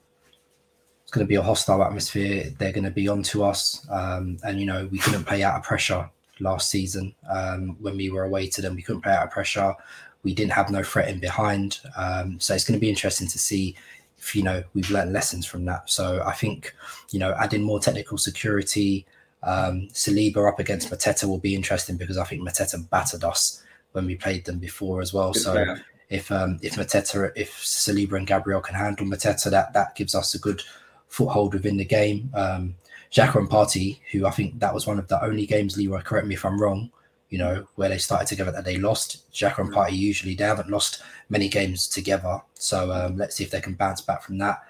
[1.05, 2.51] it's going to be a hostile atmosphere.
[2.57, 5.61] They're going to be onto us, um, and you know we couldn't play out of
[5.61, 8.75] pressure last season um, when we were away to them.
[8.75, 9.75] We couldn't play out of pressure.
[10.23, 13.37] We didn't have no threat in behind, um, so it's going to be interesting to
[13.37, 13.75] see
[14.17, 15.91] if you know we've learned lessons from that.
[15.91, 16.73] So I think
[17.11, 19.05] you know adding more technical security,
[19.43, 23.61] um, Saliba up against Mateta will be interesting because I think Mateta battered us
[23.95, 25.31] when we played them before as well.
[25.31, 25.81] Good so player.
[26.09, 30.35] if um, if Mateta, if Saliba and Gabriel can handle Mateta, that that gives us
[30.35, 30.61] a good
[31.07, 32.29] foothold within the game.
[32.33, 32.75] Um,
[33.11, 36.27] Xhaka and Partey, who I think that was one of the only games, Leroy, correct
[36.27, 36.91] me if I'm wrong,
[37.29, 39.31] you know, where they started together that they lost.
[39.31, 42.41] Xhaka and Partey usually they haven't lost many games together.
[42.55, 44.61] So um, let's see if they can bounce back from that.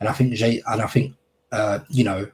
[0.00, 1.14] And I think Jay, and I think
[1.54, 2.30] uh, you know,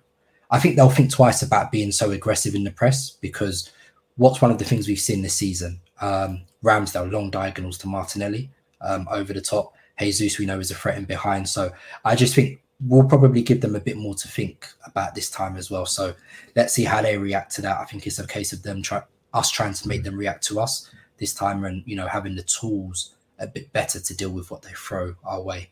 [0.50, 3.70] I think they'll think twice about being so aggressive in the press because
[4.16, 5.80] what's one of the things we've seen this season?
[6.00, 9.74] Um, Ramsdale long diagonals to Martinelli um, over the top.
[9.98, 11.48] Jesus, we know, is a threat in behind.
[11.48, 11.70] So
[12.04, 15.56] I just think we'll probably give them a bit more to think about this time
[15.56, 15.84] as well.
[15.86, 16.14] So
[16.56, 17.78] let's see how they react to that.
[17.78, 19.02] I think it's a case of them try
[19.34, 22.42] us trying to make them react to us this time, and you know having the
[22.42, 25.70] tools a bit better to deal with what they throw our way.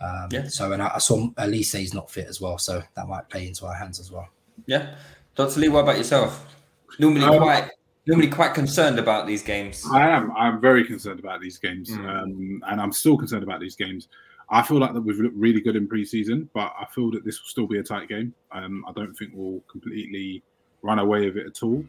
[0.00, 0.48] Um, Yeah.
[0.48, 3.46] So and I, I saw Olise is not fit as well, so that might play
[3.46, 4.28] into our hands as well.
[4.66, 4.94] Yeah,
[5.34, 5.60] Dr.
[5.60, 6.46] Lee, what about yourself?
[6.98, 7.70] Normally Um, quite
[8.06, 9.84] normally quite concerned about these games.
[9.92, 10.30] I am.
[10.36, 12.08] I'm very concerned about these games, Mm.
[12.22, 14.08] um, and I'm still concerned about these games.
[14.48, 17.40] I feel like that we've looked really good in preseason, but I feel that this
[17.42, 18.32] will still be a tight game.
[18.52, 20.42] Um, I don't think we'll completely
[20.82, 21.84] run away with it at all.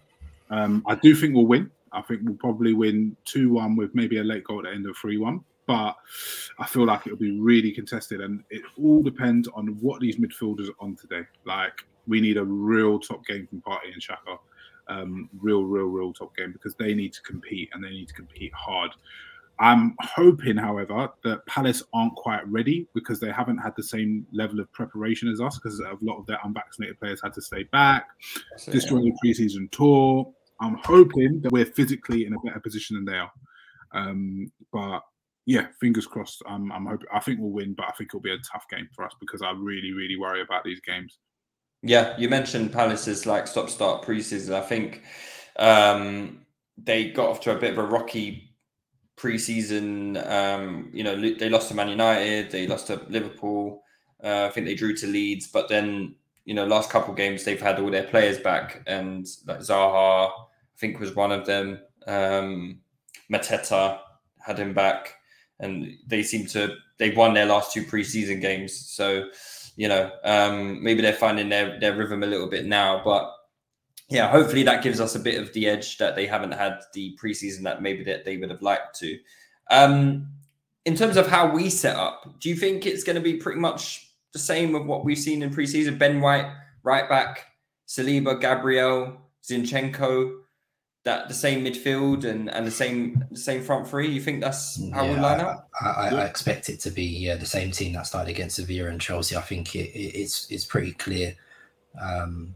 [0.50, 1.70] Um, I do think we'll win.
[1.92, 4.88] I think we'll probably win 2 1 with maybe a late goal at the end
[4.88, 5.44] of 3 1.
[5.68, 5.96] But
[6.58, 10.70] I feel like it'll be really contested, and it all depends on what these midfielders
[10.70, 11.28] are on today.
[11.46, 14.40] Like, we need a real top game from Partey and Xhaka.
[14.90, 18.14] Um, real, real, real top game because they need to compete and they need to
[18.14, 18.92] compete hard.
[19.60, 24.60] I'm hoping, however, that Palace aren't quite ready because they haven't had the same level
[24.60, 28.08] of preparation as us because a lot of their unvaccinated players had to stay back,
[28.56, 30.32] it, destroy the preseason tour.
[30.62, 33.32] I'm hoping that we're physically in a better position than they are.
[33.94, 35.02] Um, but
[35.46, 36.44] yeah, fingers crossed.
[36.48, 37.08] I'm, I'm hoping.
[37.12, 39.42] I think we'll win, but I think it'll be a tough game for us because
[39.42, 41.20] I really, really worry about these games.
[41.84, 44.54] Yeah, you mentioned Palace's like stop start preseason.
[44.54, 45.04] I think
[45.58, 46.46] um,
[46.78, 48.56] they got off to a bit of a rocky
[49.18, 50.18] preseason.
[50.30, 53.84] Um, you know, they lost to Man United, they lost to Liverpool.
[54.24, 57.62] Uh, I think they drew to Leeds, but then you know, last couple games they've
[57.62, 60.34] had all their players back, and like Zaha, I
[60.78, 61.80] think was one of them.
[62.08, 62.80] Um,
[63.32, 64.00] Mateta
[64.40, 65.14] had him back.
[65.60, 68.76] and they seem to they've won their last two preseason games.
[68.76, 69.30] So
[69.78, 73.34] you know um, maybe they're finding their their rhythm a little bit now, but.
[74.10, 77.18] Yeah, hopefully that gives us a bit of the edge that they haven't had the
[77.22, 79.20] preseason that maybe that they would have liked to.
[79.70, 80.30] Um,
[80.86, 83.60] in terms of how we set up, do you think it's going to be pretty
[83.60, 85.98] much the same of what we've seen in preseason?
[85.98, 86.50] Ben White,
[86.84, 87.48] right back,
[87.86, 90.40] Saliba, Gabriel, Zinchenko,
[91.08, 94.10] that the same midfield and, and the same the same front three.
[94.10, 95.70] You think that's how yeah, we line up?
[95.82, 99.00] I, I, I, expect it to be the same team that started against Sevilla and
[99.00, 99.38] Chelsea.
[99.38, 101.34] I think it, it, it's it's pretty clear.
[102.00, 102.56] Um,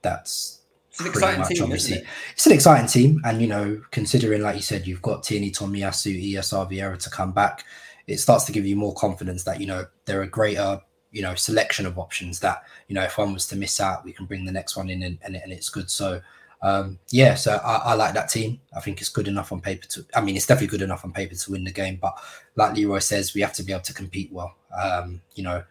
[0.00, 1.96] that's it's an exciting much, team, obviously.
[1.98, 2.06] It?
[2.32, 6.32] It's an exciting team, and you know, considering like you said, you've got Tierney, Tomiyasu,
[6.32, 7.64] ESR Vieira to come back,
[8.06, 10.80] it starts to give you more confidence that you know there are greater
[11.12, 14.12] you know selection of options that you know if one was to miss out, we
[14.14, 15.90] can bring the next one in and, and, and it's good.
[15.90, 16.22] So
[16.62, 18.60] um, yeah, so I, I, like that team.
[18.76, 20.04] I think it's good enough on paper to.
[20.14, 21.98] I mean, it's definitely good enough on paper to win the game.
[22.00, 22.18] But
[22.54, 24.54] like Leroy says, we have to be able to compete well.
[24.78, 25.64] Um, you know,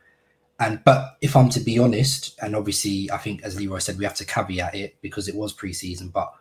[0.60, 4.06] and but if I'm to be honest, and obviously I think as Leroy said, we
[4.06, 6.12] have to caveat it because it was preseason.
[6.12, 6.34] But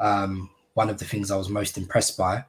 [0.00, 2.44] um, one of the things I was most impressed by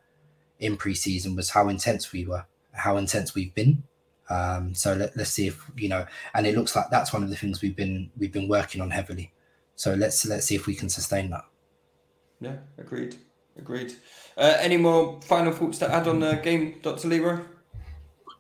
[0.60, 3.84] in preseason was how intense we were, how intense we've been.
[4.30, 7.30] Um, so let, us see if you know, and it looks like that's one of
[7.30, 9.32] the things we've been we've been working on heavily.
[9.76, 11.46] So let's let's see if we can sustain that.
[12.40, 13.16] Yeah, agreed,
[13.58, 13.96] agreed.
[14.38, 17.40] Uh, any more final thoughts to add on the game, Doctor Leroy?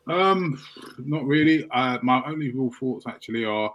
[0.08, 0.62] Um,
[0.98, 1.68] not really.
[1.72, 3.74] Uh, my only real thoughts actually are,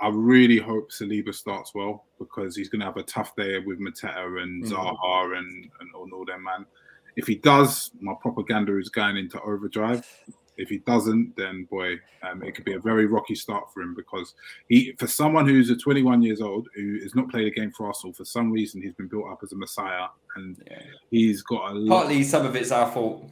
[0.00, 3.78] I really hope Saliba starts well because he's going to have a tough day with
[3.78, 4.74] Mateta and mm-hmm.
[4.74, 6.66] Zaha and, and all them man.
[7.14, 10.06] If he does, my propaganda is going into overdrive.
[10.56, 13.94] If he doesn't, then boy, um, it could be a very rocky start for him
[13.94, 14.34] because
[14.68, 17.86] he, for someone who's a 21 years old who has not played a game for
[17.86, 20.06] Arsenal for some reason, he's been built up as a messiah,
[20.36, 20.78] and yeah.
[21.10, 23.28] he's got a partly some of it's our fault.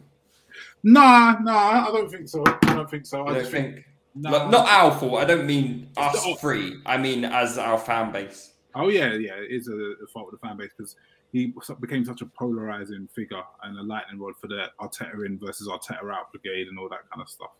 [0.82, 2.42] Nah, nah, I don't think so.
[2.46, 3.26] I don't think so.
[3.26, 3.74] I, don't think.
[3.74, 4.48] think nah.
[4.48, 5.18] not our fault.
[5.18, 6.80] I don't mean us three.
[6.86, 8.52] I mean as our fan base.
[8.74, 10.96] Oh yeah, yeah, it is a, a fault of the fan base because
[11.32, 15.68] he became such a polarizing figure and a lightning rod for the Arteta in versus
[15.68, 17.50] Arteta out brigade and all that kind of stuff.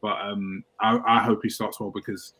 [0.00, 2.34] But um, I, I hope he starts well because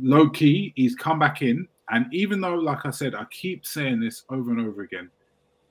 [0.00, 4.00] low key he's come back in, and even though, like I said, I keep saying
[4.00, 5.10] this over and over again,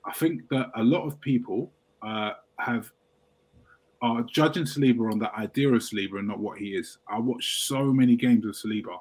[0.04, 1.72] I think that a lot of people
[2.02, 2.92] uh, have
[4.02, 6.98] are judging Saliba on the idea of Saliba and not what he is.
[7.08, 8.98] I watch so many games of Saliba.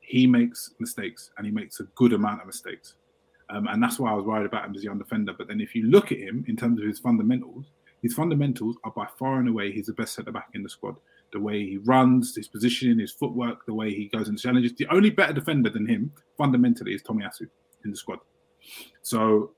[0.00, 2.96] He makes mistakes and he makes a good amount of mistakes.
[3.50, 5.32] Um, and that's why I was worried about him as a young defender.
[5.36, 7.66] But then if you look at him in terms of his fundamentals,
[8.02, 10.96] his fundamentals are by far and away he's the best centre back in the squad.
[11.32, 14.72] The way he runs, his positioning, his footwork, the way he goes into challenges.
[14.74, 17.48] The only better defender than him fundamentally is Tomiyasu
[17.84, 18.18] in the squad.
[19.02, 19.52] So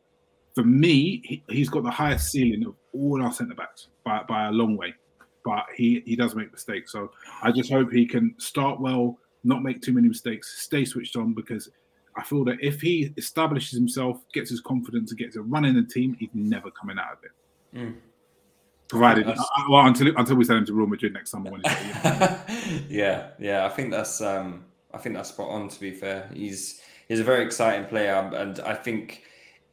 [0.54, 4.48] for me, he, he's got the highest ceiling of all our centre backs by, by
[4.48, 4.94] a long way.
[5.44, 6.92] But he, he does make mistakes.
[6.92, 7.10] So
[7.42, 11.32] I just hope he can start well, not make too many mistakes, stay switched on
[11.34, 11.68] because
[12.16, 15.74] I feel that if he establishes himself, gets his confidence, and gets a run in
[15.74, 17.78] the team, he's never coming out of it.
[17.78, 17.94] Mm.
[18.88, 19.34] Provided, uh,
[19.70, 21.50] well, until until we send him to Real Madrid next summer.
[21.50, 21.62] When
[22.88, 25.68] yeah, yeah, I think that's um, I think that's spot on.
[25.68, 29.22] To be fair, he's he's a very exciting player, and I think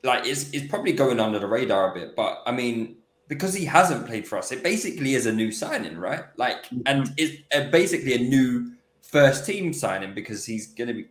[0.04, 2.16] like it's, it's probably going under the radar a bit.
[2.16, 2.98] But I mean,
[3.28, 6.24] because he hasn't played for us, it basically is a new signing, right?
[6.38, 6.82] Like, mm-hmm.
[6.86, 11.06] and it's a, basically a new first team signing because he's going to be,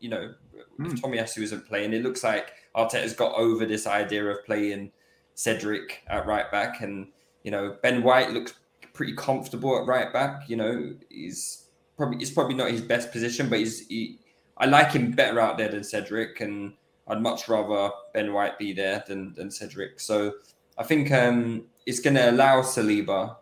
[0.00, 0.34] you know,
[0.78, 0.92] mm.
[0.92, 4.92] if Tomiyasu isn't playing, it looks like Arteta's got over this idea of playing
[5.34, 7.08] Cedric at right back, and
[7.42, 8.54] you know, Ben White looks
[8.92, 10.48] pretty comfortable at right back.
[10.48, 14.18] You know, he's probably it's probably not his best position, but he's he,
[14.56, 16.74] I like him better out there than Cedric, and
[17.06, 20.00] I'd much rather Ben White be there than than Cedric.
[20.00, 20.34] So
[20.76, 23.36] I think um, it's going to allow Saliba,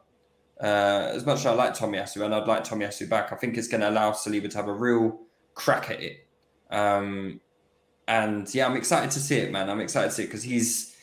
[0.61, 3.69] uh, as much as I like Tomiyasu and I'd like Tomiyasu back, I think it's
[3.69, 5.21] going to allow Saliba to have a real
[5.55, 6.26] crack at it.
[6.77, 7.41] Um,
[8.07, 9.71] and yeah, I'm excited to see it, man.
[9.71, 10.95] I'm excited to see it because he's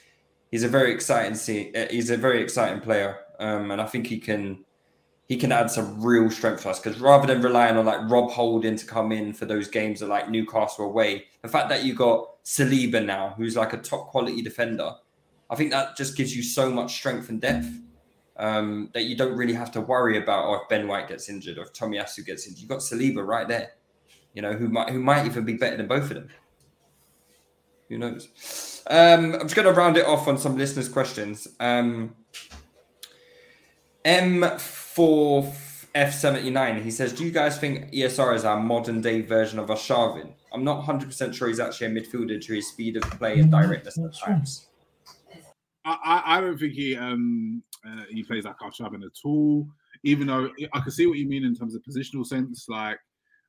[0.51, 1.73] he's a very exciting see.
[1.75, 4.63] Uh, he's a very exciting player, um, and I think he can
[5.27, 8.29] he can add some real strength for us because rather than relying on like Rob
[8.29, 11.95] Holding to come in for those games at like Newcastle away, the fact that you
[11.95, 14.91] got Saliba now, who's like a top quality defender,
[15.49, 17.67] I think that just gives you so much strength and depth
[18.37, 21.57] um, that you don't really have to worry about or if Ben White gets injured
[21.57, 22.59] or if Tomiyasu gets injured.
[22.59, 23.71] You've got Saliba right there,
[24.33, 26.29] you know, who might who might even be better than both of them.
[27.89, 28.83] Who knows?
[28.87, 31.47] Um, I'm just going to round it off on some listeners' questions.
[31.59, 32.15] Um,
[34.03, 40.33] M4F79, he says, Do you guys think ESR is our modern day version of Arshavin?
[40.51, 43.97] I'm not 100% sure he's actually a midfielder to his speed of play and directness
[43.97, 44.67] at times.
[45.85, 49.67] I, I, don't think he um uh, he plays like Arshavin at all.
[50.03, 52.99] Even though I can see what you mean in terms of positional sense, like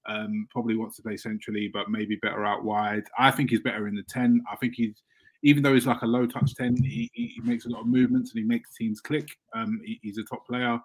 [0.06, 3.04] um probably wants to play centrally, but maybe better out wide.
[3.18, 4.42] I think he's better in the ten.
[4.50, 5.02] I think he's
[5.42, 8.32] even though he's like a low touch ten, he, he makes a lot of movements
[8.32, 9.28] and he makes teams click.
[9.54, 10.80] Um, he, he's a top player.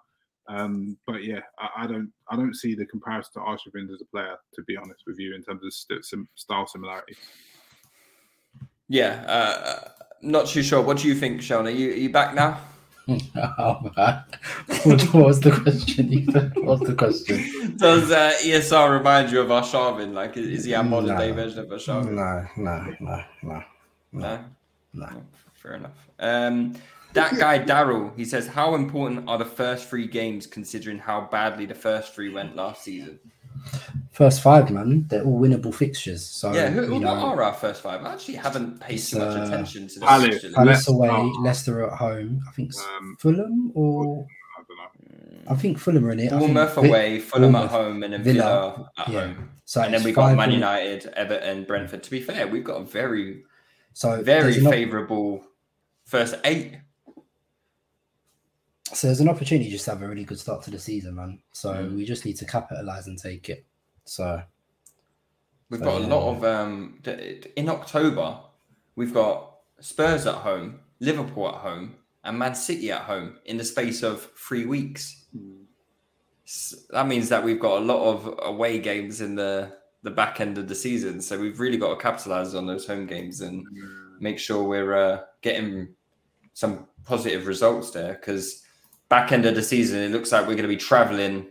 [0.48, 4.04] Um, but yeah, I, I, don't I don't see the comparison to Arshavin as a
[4.06, 7.16] player, to be honest with you, in terms of st- style similarity.
[8.88, 9.88] Yeah, uh,
[10.22, 10.82] not too sure.
[10.82, 11.66] What do you think, Seun?
[11.66, 12.60] Are you, are you back now?
[13.58, 13.90] oh,
[14.84, 16.26] what was the question?
[16.56, 17.76] What was the question?
[17.76, 20.12] Does uh, ESR remind you of Arshavin?
[20.12, 21.18] Like, is he a modern No.
[21.18, 22.12] day version of Arshavin?
[22.12, 23.64] No, no, no, no.
[24.12, 24.44] No?
[24.92, 25.08] No.
[25.54, 26.08] Fair enough.
[26.18, 26.74] Um,
[27.12, 31.66] that guy, Daryl, he says, How important are the first three games considering how badly
[31.66, 33.18] the first three went last season?
[34.12, 35.06] First five, man.
[35.08, 36.24] They're all winnable fixtures.
[36.26, 38.04] So yeah, who, you know, are our first five?
[38.04, 40.42] I actually haven't paid too much uh, attention to the Palace.
[40.54, 40.56] Palace
[40.88, 40.92] Leicester.
[40.92, 42.40] away, Leicester at home.
[42.48, 44.26] I think it's Um, Fulham or
[44.58, 45.50] I don't know.
[45.52, 46.32] I think Fulham are in it.
[46.32, 49.20] I think Bournemouth Vi- away, Fulham Bournemouth, at home, and then Villa, at yeah.
[49.20, 49.50] home.
[49.64, 52.02] So and then it's we got Man win- United, Everton, Brentford.
[52.02, 53.44] To be fair, we've got a very,
[53.94, 55.44] So very there's an favourable
[56.04, 56.76] first eight.
[58.92, 61.40] So there's an opportunity just to have a really good start to the season, man.
[61.52, 61.94] So Mm.
[61.96, 63.64] we just need to capitalize and take it.
[64.04, 64.42] So
[65.68, 66.14] We've So, got a yeah.
[66.14, 67.00] lot of um
[67.56, 68.40] in October.
[68.96, 71.94] We've got Spurs at home, Liverpool at home,
[72.24, 75.26] and Man City at home in the space of three weeks.
[76.44, 80.40] S- That means that we've got a lot of away games in the the back
[80.40, 81.20] end of the season.
[81.20, 83.64] So we've really got to capitalize on those home games and
[84.18, 85.94] make sure we're uh, getting
[86.54, 88.14] some positive results there.
[88.14, 88.62] Because
[89.10, 91.48] back end of the season, it looks like we're going to be traveling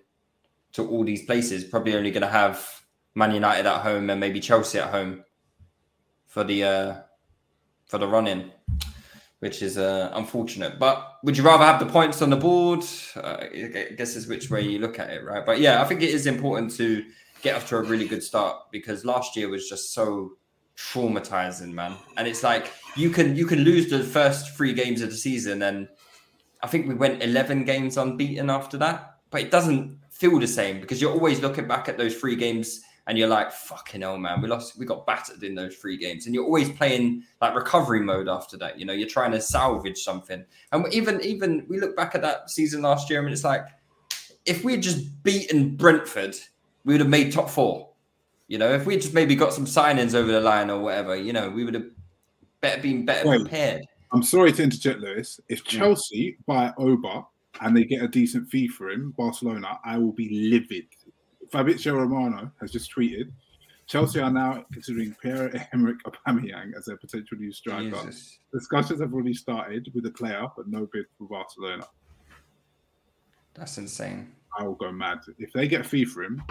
[0.72, 1.64] to all these places.
[1.64, 2.81] Probably only going to have
[3.14, 5.23] Man United at home and maybe Chelsea at home
[6.26, 6.95] for the uh,
[7.86, 8.52] for the run in,
[9.40, 10.80] which is uh, unfortunate.
[10.80, 12.84] But would you rather have the points on the board?
[13.15, 15.45] Uh, I guess is which way you look at it, right?
[15.45, 17.06] But yeah, I think it is important to
[17.41, 20.34] get off to a really good start because last year was just so
[20.77, 21.95] traumatizing, man.
[22.15, 25.64] And it's like you can you can lose the first three games of the season,
[25.64, 25.90] and
[26.61, 29.15] I think we went eleven games unbeaten after that.
[29.31, 32.81] But it doesn't feel the same because you're always looking back at those three games
[33.06, 36.26] and you're like, fucking hell, man, we lost, we got battered in those three games.
[36.26, 38.80] And you're always playing like recovery mode after that.
[38.80, 40.44] You know, you're trying to salvage something.
[40.72, 43.65] And even, even we look back at that season last year and it's like,
[44.45, 46.36] if we had just beaten Brentford,
[46.86, 47.90] we would have made top four.
[48.48, 51.34] You know, if we just maybe got some signings over the line or whatever, you
[51.34, 51.86] know, we would have
[52.61, 53.86] better been better prepared.
[54.11, 55.40] I'm sorry to interject, Lewis.
[55.49, 57.26] If Chelsea buy Oba
[57.61, 60.86] and they get a decent fee for him, Barcelona, I will be livid.
[61.52, 63.31] Fabrizio Romano has just tweeted
[63.90, 67.90] Chelsea are now considering Pierre Emerick Aubameyang as a potential new striker.
[67.90, 68.38] Jesus.
[68.53, 71.88] Discussions have already started with the player, but no bid for Barcelona.
[73.56, 74.31] That's insane.
[74.57, 76.44] I will go mad if they get a fee for him.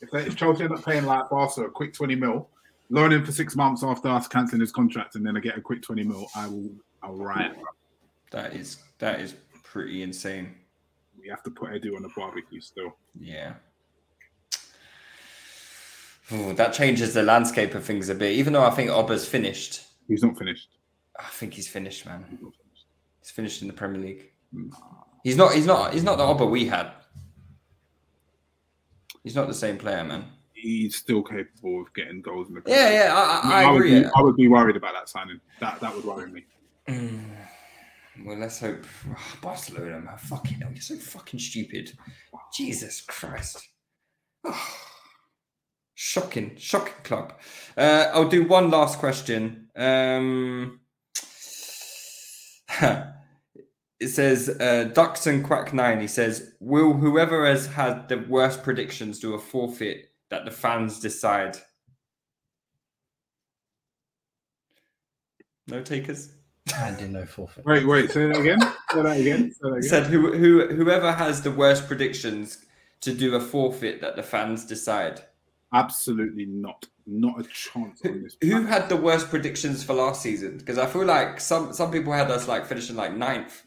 [0.00, 2.50] If, they, if Chelsea end up paying like Barca a quick twenty mil,
[2.90, 5.60] loan him for six months after us cancelling his contract, and then I get a
[5.60, 6.70] quick twenty mil, I will.
[7.02, 7.56] I'll riot.
[8.30, 10.54] That is that is pretty insane.
[11.20, 12.96] We have to put Edu on the barbecue still.
[13.18, 13.54] Yeah.
[16.32, 18.32] Ooh, that changes the landscape of things a bit.
[18.32, 20.68] Even though I think Oba's finished, He's not finished.
[21.20, 22.24] I think he's finished, man.
[23.20, 24.32] He's finished in the Premier League.
[24.54, 24.72] Mm.
[25.22, 25.52] He's not.
[25.52, 25.92] He's not.
[25.92, 26.92] He's not the Oba we had.
[29.22, 30.24] He's not the same player, man.
[30.60, 32.62] He's still capable of getting goals in the.
[32.66, 34.00] Yeah, yeah, I- I- I would agree.
[34.00, 35.40] Be, I would be worried about that signing.
[35.60, 36.44] That that would worry me.
[38.26, 38.84] Well, let's hope
[39.40, 40.18] Barcelona, man.
[40.18, 41.92] Fucking hell, you're so fucking stupid.
[42.52, 43.68] Jesus Christ.
[45.94, 47.34] shocking, shocking club.
[47.76, 49.68] Uh, I'll do one last question.
[49.76, 50.80] Um,
[54.00, 56.00] it says uh, Ducks and Quack Nine.
[56.00, 61.00] He says, "Will whoever has had the worst predictions do a forfeit that the fans
[61.00, 61.58] decide?"
[65.66, 66.32] No takers.
[66.74, 67.64] and in no forfeit.
[67.64, 68.10] Wait, wait.
[68.10, 68.60] Say that again.
[68.60, 69.52] Say that again.
[69.52, 69.82] Say that again.
[69.82, 72.64] said who, who whoever has the worst predictions
[73.00, 75.22] to do a forfeit that the fans decide.
[75.72, 76.86] Absolutely not.
[77.06, 78.36] Not a chance on this.
[78.42, 80.58] Who had the worst predictions for last season?
[80.58, 83.62] Because I feel like some some people had us like finishing like ninth.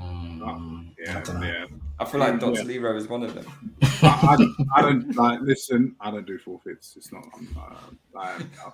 [0.00, 1.64] Oh, yeah, yeah.
[2.00, 2.60] I feel like Dr.
[2.60, 2.62] Yeah.
[2.62, 3.46] Leroy is one of them.
[4.02, 5.40] I, I, I don't like.
[5.40, 6.94] Listen, I don't do forfeits.
[6.96, 7.26] It's not.
[7.34, 8.34] I'm, uh, I,
[8.64, 8.70] uh,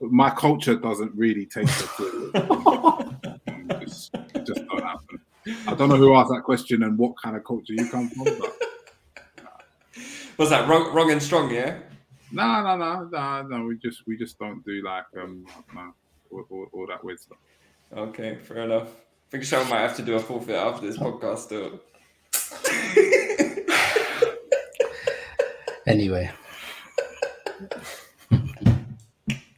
[0.00, 1.70] my culture doesn't really take it.
[3.80, 5.20] Just, it just don't happen.
[5.66, 8.24] I don't know who asked that question and what kind of culture you come from,
[8.24, 8.52] but
[10.38, 11.50] Was that wrong, wrong and strong?
[11.52, 11.78] Yeah.
[12.32, 13.64] no, no, no, no, no.
[13.64, 15.46] We just we just don't do like um.
[15.74, 15.92] No.
[16.30, 17.38] all, all, all that weird stuff.
[17.96, 18.88] Okay, fair enough.
[18.88, 21.80] I think Seun might have to do a forfeit after this podcast still.
[25.86, 26.30] Anyway,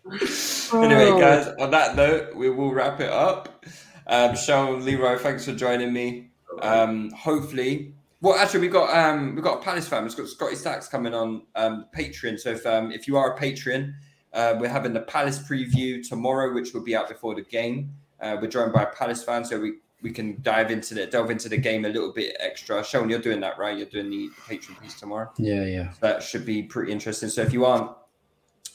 [0.72, 3.64] Anyway, guys, on that note, we will wrap it up.
[4.06, 6.28] Um, Seun, Leroy, thanks for joining me.
[6.62, 10.04] Um, hopefully, well, actually, we've got um, we got a Palace fan.
[10.04, 12.38] We've got Scotty Stacks coming on um, Patreon.
[12.38, 13.94] So if um, if you are a patron,
[14.32, 17.94] uh, we're having the Palace preview tomorrow, which will be out before the game.
[18.20, 21.30] Uh, we're joined by a Palace fan, so we we can dive into the delve
[21.30, 22.80] into the game a little bit extra.
[22.82, 23.76] Seun, you're doing that right?
[23.76, 25.30] You're doing the patron piece tomorrow.
[25.38, 25.92] yeah, yeah.
[26.00, 27.28] That should be pretty interesting.
[27.28, 27.90] So if you aren't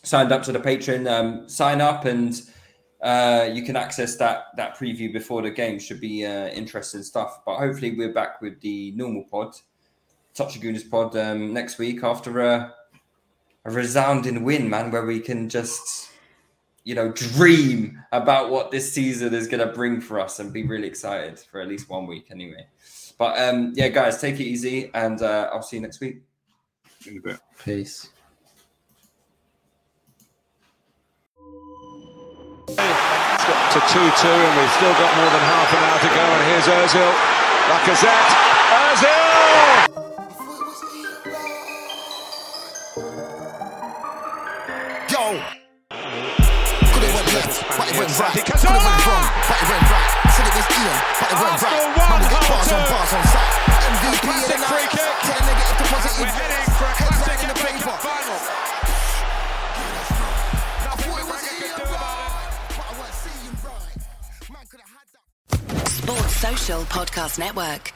[0.03, 2.41] signed up to the Patreon, um, sign up and
[3.01, 5.79] uh, you can access that that preview before the game.
[5.79, 7.41] Should be uh, interesting stuff.
[7.45, 9.55] But hopefully we're back with the normal pod,
[10.33, 12.73] Touchy Gooners pod um, next week after a,
[13.65, 16.09] a resounding win, man, where we can just
[16.85, 20.63] you know dream about what this season is going to bring for us and be
[20.63, 22.65] really excited for at least one week anyway.
[23.17, 26.21] But um, yeah, guys, take it easy, and uh, I'll see you next week.
[27.07, 27.39] In a bit.
[27.63, 28.09] Peace.
[32.67, 36.23] It's got to 2-2 and we've still got more than half an hour to go
[36.33, 37.13] and here's Ozil.
[37.69, 38.31] Lacazette.
[39.93, 40.04] Ozil!
[47.95, 48.35] It went right.
[48.35, 50.11] Could have went wrong, but it went right.
[50.35, 51.79] Said it was Ian, but it went right.
[51.95, 53.55] Man, we get bars on bars on site.
[53.95, 54.89] MVP of the night.
[54.91, 56.19] Tell a negative to positive.
[56.19, 57.95] We're heading for a Headline classic in in the the paper.
[58.03, 58.39] final.
[60.83, 63.95] Now, I thought it was Ian, right, but I weren't seeing right.
[64.51, 65.87] Man could have had that.
[65.87, 67.94] Sports Social Podcast Network.